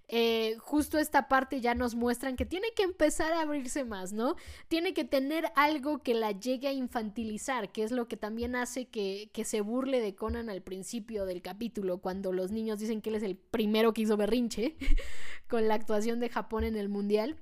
Eh, 0.08 0.56
justo 0.58 0.98
esta 0.98 1.28
parte 1.28 1.60
ya 1.60 1.74
nos 1.74 1.94
muestran 1.94 2.36
que 2.36 2.46
tiene 2.46 2.72
que 2.74 2.82
empezar 2.82 3.32
a 3.32 3.42
abrirse 3.42 3.84
más, 3.84 4.12
¿no? 4.12 4.36
Tiene 4.68 4.94
que 4.94 5.04
tener 5.04 5.52
algo 5.54 6.02
que 6.02 6.14
la 6.14 6.32
llegue 6.32 6.68
a 6.68 6.72
infantilizar, 6.72 7.70
que 7.72 7.82
es 7.82 7.92
lo 7.92 8.08
que 8.08 8.16
también 8.16 8.56
hace 8.56 8.86
que, 8.86 9.30
que 9.34 9.44
se 9.44 9.60
burle 9.60 10.00
de 10.00 10.14
Conan 10.14 10.48
al 10.48 10.62
principio 10.62 11.26
del 11.26 11.42
capítulo, 11.42 11.98
cuando 11.98 12.32
los 12.32 12.50
niños 12.50 12.78
dicen 12.78 13.02
que 13.02 13.10
él 13.10 13.16
es 13.16 13.22
el 13.22 13.36
primero 13.36 13.92
que 13.92 14.02
hizo 14.02 14.16
berrinche 14.16 14.76
con 15.48 15.68
la 15.68 15.74
actuación 15.74 16.20
de 16.20 16.30
Japón 16.30 16.64
en 16.64 16.76
el 16.76 16.88
Mundial 16.88 17.36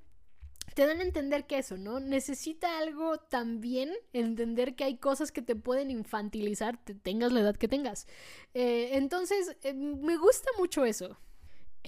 te 0.74 0.86
dan 0.86 1.00
a 1.00 1.04
entender 1.04 1.46
que 1.46 1.56
eso, 1.56 1.78
¿no? 1.78 2.00
Necesita 2.00 2.78
algo 2.78 3.16
también, 3.16 3.94
entender 4.12 4.74
que 4.74 4.84
hay 4.84 4.98
cosas 4.98 5.32
que 5.32 5.40
te 5.40 5.56
pueden 5.56 5.90
infantilizar, 5.90 6.76
te 6.84 6.94
tengas 6.94 7.32
la 7.32 7.40
edad 7.40 7.56
que 7.56 7.66
tengas. 7.66 8.06
Eh, 8.52 8.90
entonces, 8.92 9.56
eh, 9.62 9.72
me 9.72 10.18
gusta 10.18 10.50
mucho 10.58 10.84
eso. 10.84 11.16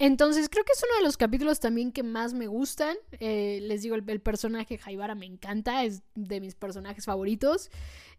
Entonces 0.01 0.47
creo 0.47 0.63
que 0.63 0.71
es 0.71 0.81
uno 0.81 0.97
de 0.99 1.03
los 1.03 1.17
capítulos 1.17 1.59
también 1.59 1.91
que 1.91 2.03
más 2.03 2.33
me 2.33 2.47
gustan. 2.47 2.95
Eh, 3.19 3.59
les 3.63 3.81
digo, 3.81 3.95
el, 3.95 4.21
personaje 4.21 4.77
Jaibara 4.77 5.13
me 5.13 5.25
encanta, 5.25 5.83
es 5.83 6.03
de 6.15 6.39
mis 6.39 6.55
personajes 6.55 7.03
favoritos. 7.03 7.69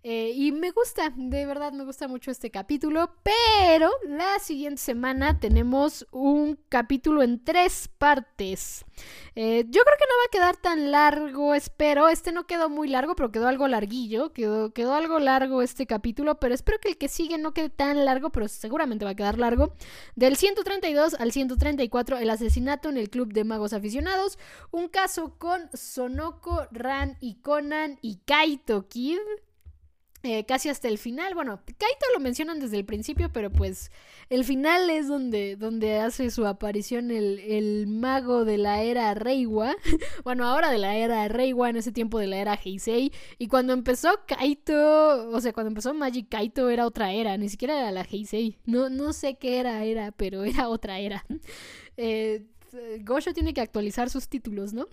Eh, 0.02 0.32
y 0.34 0.52
me 0.52 0.70
gusta, 0.70 1.12
de 1.14 1.44
verdad 1.44 1.72
me 1.72 1.84
gusta 1.84 2.06
mucho 2.06 2.30
este 2.30 2.50
capítulo. 2.50 3.14
Pero 3.22 3.90
la 4.06 4.38
siguiente 4.40 4.80
semana 4.80 5.40
tenemos 5.40 6.06
un 6.10 6.58
capítulo 6.68 7.22
en 7.22 7.42
tres 7.42 7.88
partes. 7.96 8.84
Eh, 9.34 9.64
yo 9.68 9.82
creo 9.82 9.96
que 9.98 10.04
no 10.06 10.16
va 10.18 10.24
a 10.26 10.30
quedar 10.30 10.56
tan 10.60 10.90
largo, 10.90 11.54
espero. 11.54 12.08
Este 12.08 12.30
no 12.32 12.46
quedó 12.46 12.68
muy 12.68 12.88
largo, 12.88 13.14
pero 13.16 13.32
quedó 13.32 13.48
algo 13.48 13.68
larguillo. 13.68 14.34
Quedó, 14.34 14.74
quedó 14.74 14.94
algo 14.94 15.18
largo 15.18 15.62
este 15.62 15.86
capítulo, 15.86 16.38
pero 16.40 16.54
espero 16.54 16.78
que 16.78 16.88
el 16.90 16.98
que 16.98 17.08
sigue 17.08 17.38
no 17.38 17.54
quede 17.54 17.70
tan 17.70 18.04
largo, 18.04 18.30
pero 18.30 18.48
seguramente 18.48 19.06
va 19.06 19.12
a 19.12 19.16
quedar 19.16 19.38
largo. 19.38 19.72
Del 20.14 20.36
132 20.36 21.14
al 21.14 21.32
134, 21.76 22.18
el 22.18 22.30
asesinato 22.30 22.88
en 22.88 22.96
el 22.96 23.10
Club 23.10 23.32
de 23.32 23.44
Magos 23.44 23.72
Aficionados. 23.72 24.38
Un 24.70 24.88
caso 24.88 25.36
con 25.38 25.68
Sonoko, 25.72 26.66
Ran 26.70 27.16
y 27.20 27.36
Conan 27.36 27.98
y 28.02 28.16
Kaito 28.24 28.88
Kid. 28.88 29.18
Eh, 30.22 30.44
casi 30.44 30.68
hasta 30.68 30.88
el 30.88 30.98
final. 30.98 31.34
Bueno, 31.34 31.60
Kaito 31.64 32.06
lo 32.12 32.20
mencionan 32.20 32.60
desde 32.60 32.76
el 32.76 32.84
principio, 32.84 33.32
pero 33.32 33.50
pues 33.50 33.90
el 34.28 34.44
final 34.44 34.90
es 34.90 35.08
donde, 35.08 35.56
donde 35.56 35.98
hace 35.98 36.30
su 36.30 36.46
aparición 36.46 37.10
el, 37.10 37.38
el 37.38 37.86
mago 37.86 38.44
de 38.44 38.58
la 38.58 38.82
era 38.82 39.14
Reiwa. 39.14 39.74
bueno, 40.24 40.44
ahora 40.46 40.70
de 40.70 40.76
la 40.76 40.94
era 40.94 41.26
Reiwa, 41.28 41.70
en 41.70 41.76
ese 41.76 41.90
tiempo 41.90 42.18
de 42.18 42.26
la 42.26 42.36
era 42.36 42.58
Heisei. 42.62 43.12
Y 43.38 43.48
cuando 43.48 43.72
empezó 43.72 44.10
Kaito, 44.26 45.30
o 45.30 45.40
sea, 45.40 45.54
cuando 45.54 45.68
empezó 45.68 45.94
Magic 45.94 46.28
Kaito 46.28 46.68
era 46.68 46.86
otra 46.86 47.12
era, 47.12 47.38
ni 47.38 47.48
siquiera 47.48 47.78
era 47.78 47.90
la 47.90 48.02
Heisei. 48.02 48.58
No, 48.66 48.90
no 48.90 49.14
sé 49.14 49.36
qué 49.38 49.58
era, 49.58 49.84
era, 49.84 50.12
pero 50.12 50.44
era 50.44 50.68
otra 50.68 50.98
era. 50.98 51.24
eh, 51.96 52.44
Gosho 53.00 53.32
tiene 53.32 53.54
que 53.54 53.60
actualizar 53.60 54.10
sus 54.10 54.28
títulos, 54.28 54.72
¿no? 54.72 54.86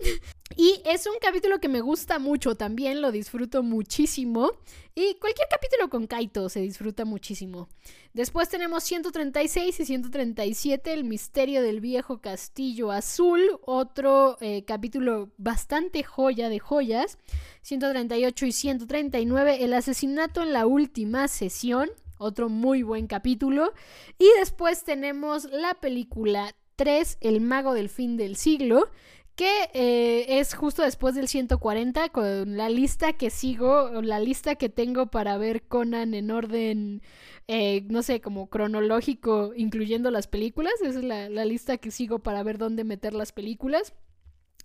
Y 0.56 0.82
es 0.84 1.06
un 1.06 1.14
capítulo 1.20 1.60
que 1.60 1.68
me 1.68 1.80
gusta 1.80 2.18
mucho 2.18 2.56
también, 2.56 3.00
lo 3.00 3.12
disfruto 3.12 3.62
muchísimo. 3.62 4.50
Y 4.94 5.14
cualquier 5.20 5.46
capítulo 5.48 5.88
con 5.88 6.08
Kaito 6.08 6.48
se 6.48 6.60
disfruta 6.60 7.04
muchísimo. 7.04 7.68
Después 8.12 8.48
tenemos 8.48 8.82
136 8.82 9.78
y 9.78 9.84
137, 9.84 10.92
El 10.92 11.04
misterio 11.04 11.62
del 11.62 11.80
viejo 11.80 12.20
castillo 12.20 12.90
azul, 12.90 13.60
otro 13.64 14.36
eh, 14.40 14.64
capítulo 14.64 15.30
bastante 15.36 16.02
joya 16.02 16.48
de 16.48 16.58
joyas. 16.58 17.18
138 17.62 18.46
y 18.46 18.52
139, 18.52 19.62
El 19.62 19.74
asesinato 19.74 20.42
en 20.42 20.52
la 20.52 20.66
última 20.66 21.28
sesión, 21.28 21.90
otro 22.18 22.48
muy 22.48 22.82
buen 22.82 23.06
capítulo. 23.06 23.72
Y 24.18 24.26
después 24.40 24.82
tenemos 24.82 25.44
la 25.44 25.74
película 25.74 26.52
3, 26.78 27.18
El 27.20 27.40
mago 27.40 27.74
del 27.74 27.88
fin 27.88 28.16
del 28.16 28.36
siglo, 28.36 28.88
que 29.34 29.68
eh, 29.74 30.38
es 30.38 30.54
justo 30.54 30.82
después 30.82 31.16
del 31.16 31.26
140 31.26 32.08
con 32.10 32.56
la 32.56 32.68
lista 32.68 33.12
que 33.12 33.30
sigo, 33.30 34.00
la 34.00 34.20
lista 34.20 34.54
que 34.54 34.68
tengo 34.68 35.06
para 35.06 35.36
ver 35.38 35.62
Conan 35.64 36.14
en 36.14 36.30
orden, 36.30 37.02
eh, 37.48 37.82
no 37.88 38.02
sé, 38.02 38.20
como 38.20 38.48
cronológico, 38.48 39.52
incluyendo 39.56 40.12
las 40.12 40.28
películas. 40.28 40.72
Esa 40.80 41.00
es 41.00 41.04
la, 41.04 41.28
la 41.28 41.44
lista 41.44 41.78
que 41.78 41.90
sigo 41.90 42.20
para 42.20 42.44
ver 42.44 42.58
dónde 42.58 42.84
meter 42.84 43.12
las 43.12 43.32
películas. 43.32 43.92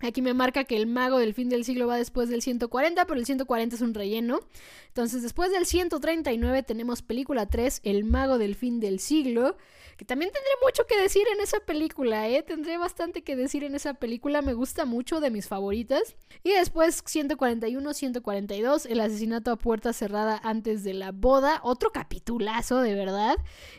Aquí 0.00 0.22
me 0.22 0.34
marca 0.34 0.64
que 0.64 0.76
el 0.76 0.86
mago 0.86 1.18
del 1.18 1.34
fin 1.34 1.48
del 1.48 1.64
siglo 1.64 1.86
va 1.86 1.96
después 1.96 2.28
del 2.28 2.42
140, 2.42 3.06
pero 3.06 3.18
el 3.18 3.24
140 3.24 3.76
es 3.76 3.80
un 3.80 3.94
relleno. 3.94 4.40
Entonces, 4.88 5.22
después 5.22 5.52
del 5.52 5.66
139 5.66 6.64
tenemos 6.64 7.00
película 7.02 7.46
3, 7.46 7.80
El 7.84 8.04
mago 8.04 8.36
del 8.36 8.56
fin 8.56 8.80
del 8.80 8.98
siglo, 8.98 9.56
que 9.96 10.04
también 10.04 10.32
tendré 10.32 10.50
mucho 10.64 10.86
que 10.86 11.00
decir 11.00 11.22
en 11.32 11.40
esa 11.40 11.60
película, 11.60 12.28
¿eh? 12.28 12.42
Tendré 12.42 12.76
bastante 12.76 13.22
que 13.22 13.36
decir 13.36 13.62
en 13.62 13.76
esa 13.76 13.94
película, 13.94 14.42
me 14.42 14.52
gusta 14.52 14.84
mucho, 14.84 15.20
de 15.20 15.30
mis 15.30 15.46
favoritas. 15.46 16.16
Y 16.42 16.50
después 16.50 17.04
141, 17.06 17.94
142, 17.94 18.86
El 18.86 19.00
asesinato 19.00 19.52
a 19.52 19.56
puerta 19.56 19.92
cerrada 19.92 20.40
antes 20.42 20.82
de 20.82 20.94
la 20.94 21.12
boda, 21.12 21.60
otro 21.62 21.92
capitulazo, 21.92 22.80
de 22.80 22.94
verdad. 22.94 23.36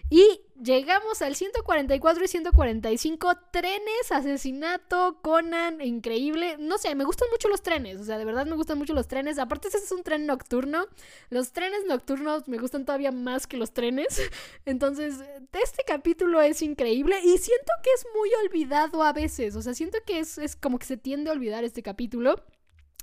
Y 0.09 0.44
Llegamos 0.63 1.21
al 1.21 1.35
144 1.35 2.23
y 2.23 2.27
145, 2.29 3.37
trenes, 3.51 4.11
asesinato, 4.11 5.19
Conan, 5.21 5.81
increíble. 5.81 6.55
No 6.59 6.77
sé, 6.77 6.95
me 6.95 7.03
gustan 7.03 7.27
mucho 7.29 7.49
los 7.49 7.61
trenes, 7.61 7.99
o 7.99 8.05
sea, 8.05 8.17
de 8.17 8.23
verdad 8.23 8.45
me 8.45 8.55
gustan 8.55 8.77
mucho 8.77 8.93
los 8.93 9.09
trenes. 9.09 9.37
Aparte, 9.37 9.67
ese 9.67 9.79
es 9.79 9.91
un 9.91 10.03
tren 10.03 10.25
nocturno. 10.25 10.87
Los 11.29 11.51
trenes 11.51 11.85
nocturnos 11.85 12.47
me 12.47 12.57
gustan 12.57 12.85
todavía 12.85 13.11
más 13.11 13.47
que 13.47 13.57
los 13.57 13.73
trenes. 13.73 14.21
Entonces, 14.65 15.15
este 15.51 15.83
capítulo 15.85 16.41
es 16.41 16.61
increíble 16.61 17.19
y 17.19 17.37
siento 17.37 17.73
que 17.83 17.89
es 17.93 18.05
muy 18.15 18.29
olvidado 18.45 19.03
a 19.03 19.11
veces. 19.11 19.57
O 19.57 19.61
sea, 19.61 19.73
siento 19.73 19.97
que 20.05 20.19
es, 20.19 20.37
es 20.37 20.55
como 20.55 20.79
que 20.79 20.85
se 20.85 20.95
tiende 20.95 21.31
a 21.31 21.33
olvidar 21.33 21.65
este 21.65 21.83
capítulo. 21.83 22.41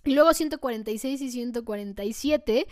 Y 0.05 0.14
luego 0.14 0.32
146 0.32 1.20
y 1.20 1.30
147, 1.30 2.66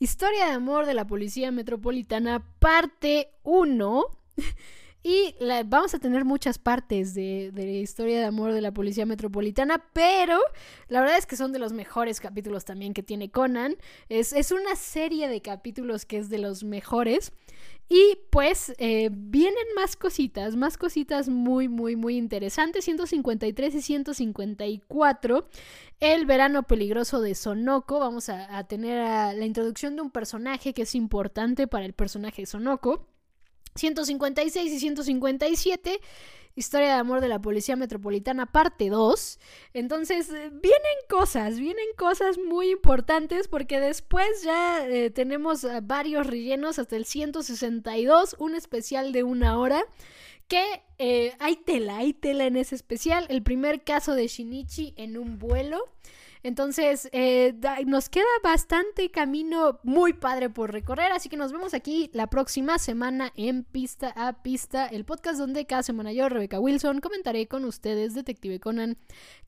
Historia 0.00 0.46
de 0.46 0.52
amor 0.52 0.86
de 0.86 0.94
la 0.94 1.06
Policía 1.06 1.52
Metropolitana, 1.52 2.44
parte 2.58 3.30
1. 3.44 4.23
Y 5.06 5.34
vamos 5.66 5.94
a 5.94 5.98
tener 5.98 6.24
muchas 6.24 6.58
partes 6.58 7.12
de, 7.12 7.52
la 7.54 7.62
historia 7.62 8.20
de 8.20 8.24
amor 8.24 8.54
de 8.54 8.62
la 8.62 8.72
Policía 8.72 9.04
Metropolitana, 9.04 9.84
pero 9.92 10.40
la 10.88 11.02
verdad 11.02 11.18
es 11.18 11.26
que 11.26 11.36
son 11.36 11.52
de 11.52 11.58
los 11.58 11.74
mejores 11.74 12.20
capítulos 12.20 12.64
también 12.64 12.94
que 12.94 13.02
tiene 13.02 13.30
Conan. 13.30 13.76
Es, 14.08 14.32
es 14.32 14.50
una 14.50 14.76
serie 14.76 15.28
de 15.28 15.42
capítulos 15.42 16.06
que 16.06 16.16
es 16.16 16.30
de 16.30 16.38
los 16.38 16.64
mejores. 16.64 17.32
Y 17.86 18.16
pues 18.30 18.72
eh, 18.78 19.10
vienen 19.12 19.66
más 19.76 19.94
cositas, 19.94 20.56
más 20.56 20.78
cositas 20.78 21.28
muy, 21.28 21.68
muy, 21.68 21.96
muy 21.96 22.16
interesantes. 22.16 22.86
153 22.86 23.74
y 23.74 23.82
154. 23.82 25.48
El 26.00 26.24
verano 26.24 26.62
peligroso 26.62 27.20
de 27.20 27.34
Sonoko. 27.34 27.98
Vamos 27.98 28.30
a, 28.30 28.56
a 28.56 28.64
tener 28.64 29.36
la 29.36 29.44
introducción 29.44 29.96
de 29.96 30.02
un 30.02 30.10
personaje 30.10 30.72
que 30.72 30.82
es 30.82 30.94
importante 30.94 31.66
para 31.66 31.84
el 31.84 31.92
personaje 31.92 32.40
de 32.40 32.46
Sonoko. 32.46 33.06
156 33.74 34.72
y 34.72 34.78
157, 34.80 36.00
Historia 36.56 36.86
de 36.86 37.00
amor 37.00 37.20
de 37.20 37.26
la 37.26 37.40
Policía 37.40 37.74
Metropolitana, 37.74 38.46
parte 38.46 38.88
2. 38.88 39.40
Entonces, 39.72 40.28
eh, 40.30 40.50
vienen 40.52 40.98
cosas, 41.08 41.58
vienen 41.58 41.86
cosas 41.98 42.38
muy 42.38 42.70
importantes 42.70 43.48
porque 43.48 43.80
después 43.80 44.44
ya 44.44 44.86
eh, 44.86 45.10
tenemos 45.10 45.64
eh, 45.64 45.80
varios 45.82 46.28
rellenos 46.28 46.78
hasta 46.78 46.94
el 46.94 47.06
162, 47.06 48.36
un 48.38 48.54
especial 48.54 49.10
de 49.12 49.24
una 49.24 49.58
hora. 49.58 49.84
Que 50.46 50.82
hay 51.38 51.56
tela, 51.56 51.96
hay 51.96 52.12
tela 52.12 52.44
en 52.44 52.56
ese 52.56 52.74
especial. 52.74 53.26
El 53.30 53.42
primer 53.42 53.82
caso 53.82 54.14
de 54.14 54.28
Shinichi 54.28 54.92
en 54.96 55.16
un 55.16 55.38
vuelo. 55.38 55.88
Entonces, 56.44 57.08
eh, 57.12 57.54
nos 57.86 58.10
queda 58.10 58.24
bastante 58.42 59.10
camino 59.10 59.80
muy 59.82 60.12
padre 60.12 60.50
por 60.50 60.72
recorrer, 60.72 61.10
así 61.10 61.30
que 61.30 61.38
nos 61.38 61.52
vemos 61.52 61.72
aquí 61.72 62.10
la 62.12 62.26
próxima 62.26 62.78
semana 62.78 63.32
en 63.34 63.64
Pista 63.64 64.12
a 64.14 64.42
Pista, 64.42 64.86
el 64.86 65.06
podcast 65.06 65.38
donde 65.38 65.64
cada 65.64 65.82
semana 65.82 66.12
yo, 66.12 66.28
Rebeca 66.28 66.60
Wilson, 66.60 67.00
comentaré 67.00 67.48
con 67.48 67.64
ustedes 67.64 68.12
Detective 68.12 68.60
Conan 68.60 68.98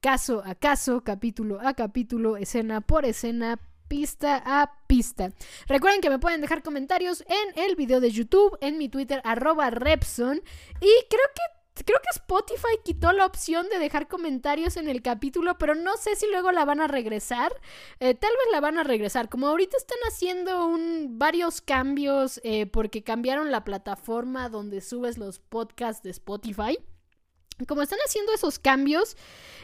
caso 0.00 0.42
a 0.44 0.54
caso, 0.54 1.04
capítulo 1.04 1.60
a 1.60 1.74
capítulo, 1.74 2.38
escena 2.38 2.80
por 2.80 3.04
escena, 3.04 3.60
pista 3.88 4.42
a 4.44 4.72
pista. 4.86 5.32
Recuerden 5.68 6.00
que 6.00 6.08
me 6.08 6.18
pueden 6.18 6.40
dejar 6.40 6.62
comentarios 6.62 7.24
en 7.28 7.62
el 7.62 7.76
video 7.76 8.00
de 8.00 8.10
YouTube, 8.10 8.56
en 8.62 8.78
mi 8.78 8.88
Twitter, 8.88 9.20
arroba 9.22 9.68
Repson. 9.68 10.40
Y 10.80 10.92
creo 11.08 11.28
que 11.34 11.55
Creo 11.84 11.98
que 12.00 12.18
Spotify 12.18 12.78
quitó 12.84 13.12
la 13.12 13.26
opción 13.26 13.68
de 13.68 13.78
dejar 13.78 14.08
comentarios 14.08 14.76
en 14.76 14.88
el 14.88 15.02
capítulo, 15.02 15.58
pero 15.58 15.74
no 15.74 15.96
sé 15.96 16.16
si 16.16 16.26
luego 16.30 16.52
la 16.52 16.64
van 16.64 16.80
a 16.80 16.86
regresar. 16.86 17.52
Eh, 18.00 18.14
tal 18.14 18.30
vez 18.30 18.52
la 18.52 18.60
van 18.60 18.78
a 18.78 18.84
regresar. 18.84 19.28
Como 19.28 19.48
ahorita 19.48 19.76
están 19.76 19.98
haciendo 20.08 20.66
un, 20.66 21.18
varios 21.18 21.60
cambios 21.60 22.40
eh, 22.44 22.66
porque 22.66 23.02
cambiaron 23.02 23.50
la 23.50 23.64
plataforma 23.64 24.48
donde 24.48 24.80
subes 24.80 25.18
los 25.18 25.38
podcasts 25.38 26.02
de 26.02 26.10
Spotify 26.10 26.78
como 27.64 27.82
están 27.82 27.98
haciendo 28.04 28.32
esos 28.34 28.58
cambios, 28.58 29.16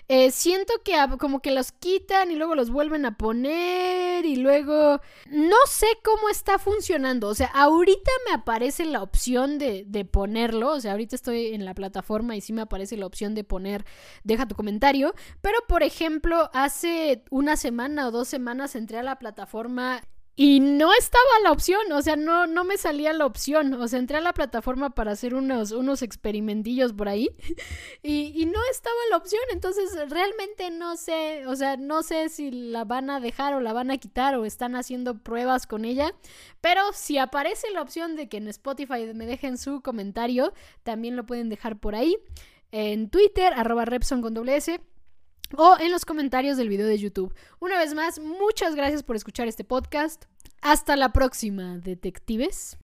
eh, 0.08 0.30
siento 0.30 0.72
que 0.84 0.94
como 1.18 1.40
que 1.40 1.50
los 1.52 1.72
quitan 1.72 2.30
y 2.30 2.34
luego 2.34 2.54
los 2.54 2.70
vuelven 2.70 3.06
a 3.06 3.16
poner 3.16 4.26
y 4.26 4.36
luego 4.36 5.00
no 5.30 5.56
sé 5.66 5.86
cómo 6.02 6.28
está 6.28 6.58
funcionando. 6.58 7.28
O 7.28 7.34
sea, 7.34 7.48
ahorita 7.48 8.10
me 8.26 8.34
aparece 8.34 8.84
la 8.84 9.02
opción 9.02 9.58
de, 9.58 9.84
de, 9.86 10.04
ponerlo. 10.04 10.72
O 10.72 10.80
sea, 10.80 10.92
ahorita 10.92 11.16
estoy 11.16 11.54
en 11.54 11.64
la 11.64 11.74
plataforma 11.74 12.36
y 12.36 12.40
sí 12.40 12.52
me 12.52 12.62
aparece 12.62 12.96
la 12.96 13.06
opción 13.06 13.34
de 13.34 13.44
poner, 13.44 13.84
deja 14.24 14.48
tu 14.48 14.54
comentario. 14.54 15.14
Pero, 15.40 15.58
por 15.68 15.82
ejemplo, 15.82 16.50
hace 16.52 17.24
una 17.30 17.56
semana 17.56 18.08
o 18.08 18.10
dos 18.10 18.28
semanas 18.28 18.74
entré 18.74 18.98
a 18.98 19.02
la 19.02 19.18
plataforma 19.18 20.02
y 20.34 20.60
no 20.60 20.94
estaba 20.94 21.24
la 21.42 21.52
opción, 21.52 21.92
o 21.92 22.00
sea, 22.00 22.16
no, 22.16 22.46
no 22.46 22.64
me 22.64 22.78
salía 22.78 23.12
la 23.12 23.26
opción. 23.26 23.74
O 23.74 23.86
sea, 23.86 23.98
entré 23.98 24.16
a 24.16 24.22
la 24.22 24.32
plataforma 24.32 24.90
para 24.90 25.12
hacer 25.12 25.34
unos, 25.34 25.72
unos 25.72 26.00
experimentillos 26.00 26.94
por 26.94 27.08
ahí 27.08 27.28
y, 28.02 28.32
y, 28.34 28.46
no 28.46 28.58
estaba 28.70 28.96
la 29.10 29.18
opción. 29.18 29.42
Entonces, 29.52 29.94
realmente 30.08 30.70
no 30.70 30.96
sé, 30.96 31.46
o 31.46 31.54
sea, 31.54 31.76
no 31.76 32.02
sé 32.02 32.30
si 32.30 32.50
la 32.50 32.84
van 32.84 33.10
a 33.10 33.20
dejar 33.20 33.52
o 33.52 33.60
la 33.60 33.74
van 33.74 33.90
a 33.90 33.98
quitar 33.98 34.34
o 34.36 34.46
están 34.46 34.74
haciendo 34.74 35.18
pruebas 35.18 35.66
con 35.66 35.84
ella. 35.84 36.14
Pero 36.62 36.80
si 36.94 37.18
aparece 37.18 37.70
la 37.70 37.82
opción 37.82 38.16
de 38.16 38.30
que 38.30 38.38
en 38.38 38.48
Spotify 38.48 39.12
me 39.14 39.26
dejen 39.26 39.58
su 39.58 39.82
comentario, 39.82 40.54
también 40.82 41.14
lo 41.14 41.26
pueden 41.26 41.50
dejar 41.50 41.78
por 41.78 41.94
ahí. 41.94 42.16
En 42.70 43.10
Twitter, 43.10 43.52
arroba 43.54 43.84
Repson 43.84 44.22
con 44.22 44.32
doble 44.32 44.56
S 44.56 44.80
o 45.56 45.76
en 45.78 45.90
los 45.90 46.04
comentarios 46.04 46.56
del 46.56 46.68
video 46.68 46.86
de 46.86 46.98
YouTube. 46.98 47.34
Una 47.60 47.78
vez 47.78 47.94
más, 47.94 48.18
muchas 48.18 48.74
gracias 48.74 49.02
por 49.02 49.16
escuchar 49.16 49.48
este 49.48 49.64
podcast. 49.64 50.24
Hasta 50.60 50.96
la 50.96 51.12
próxima, 51.12 51.78
detectives. 51.78 52.76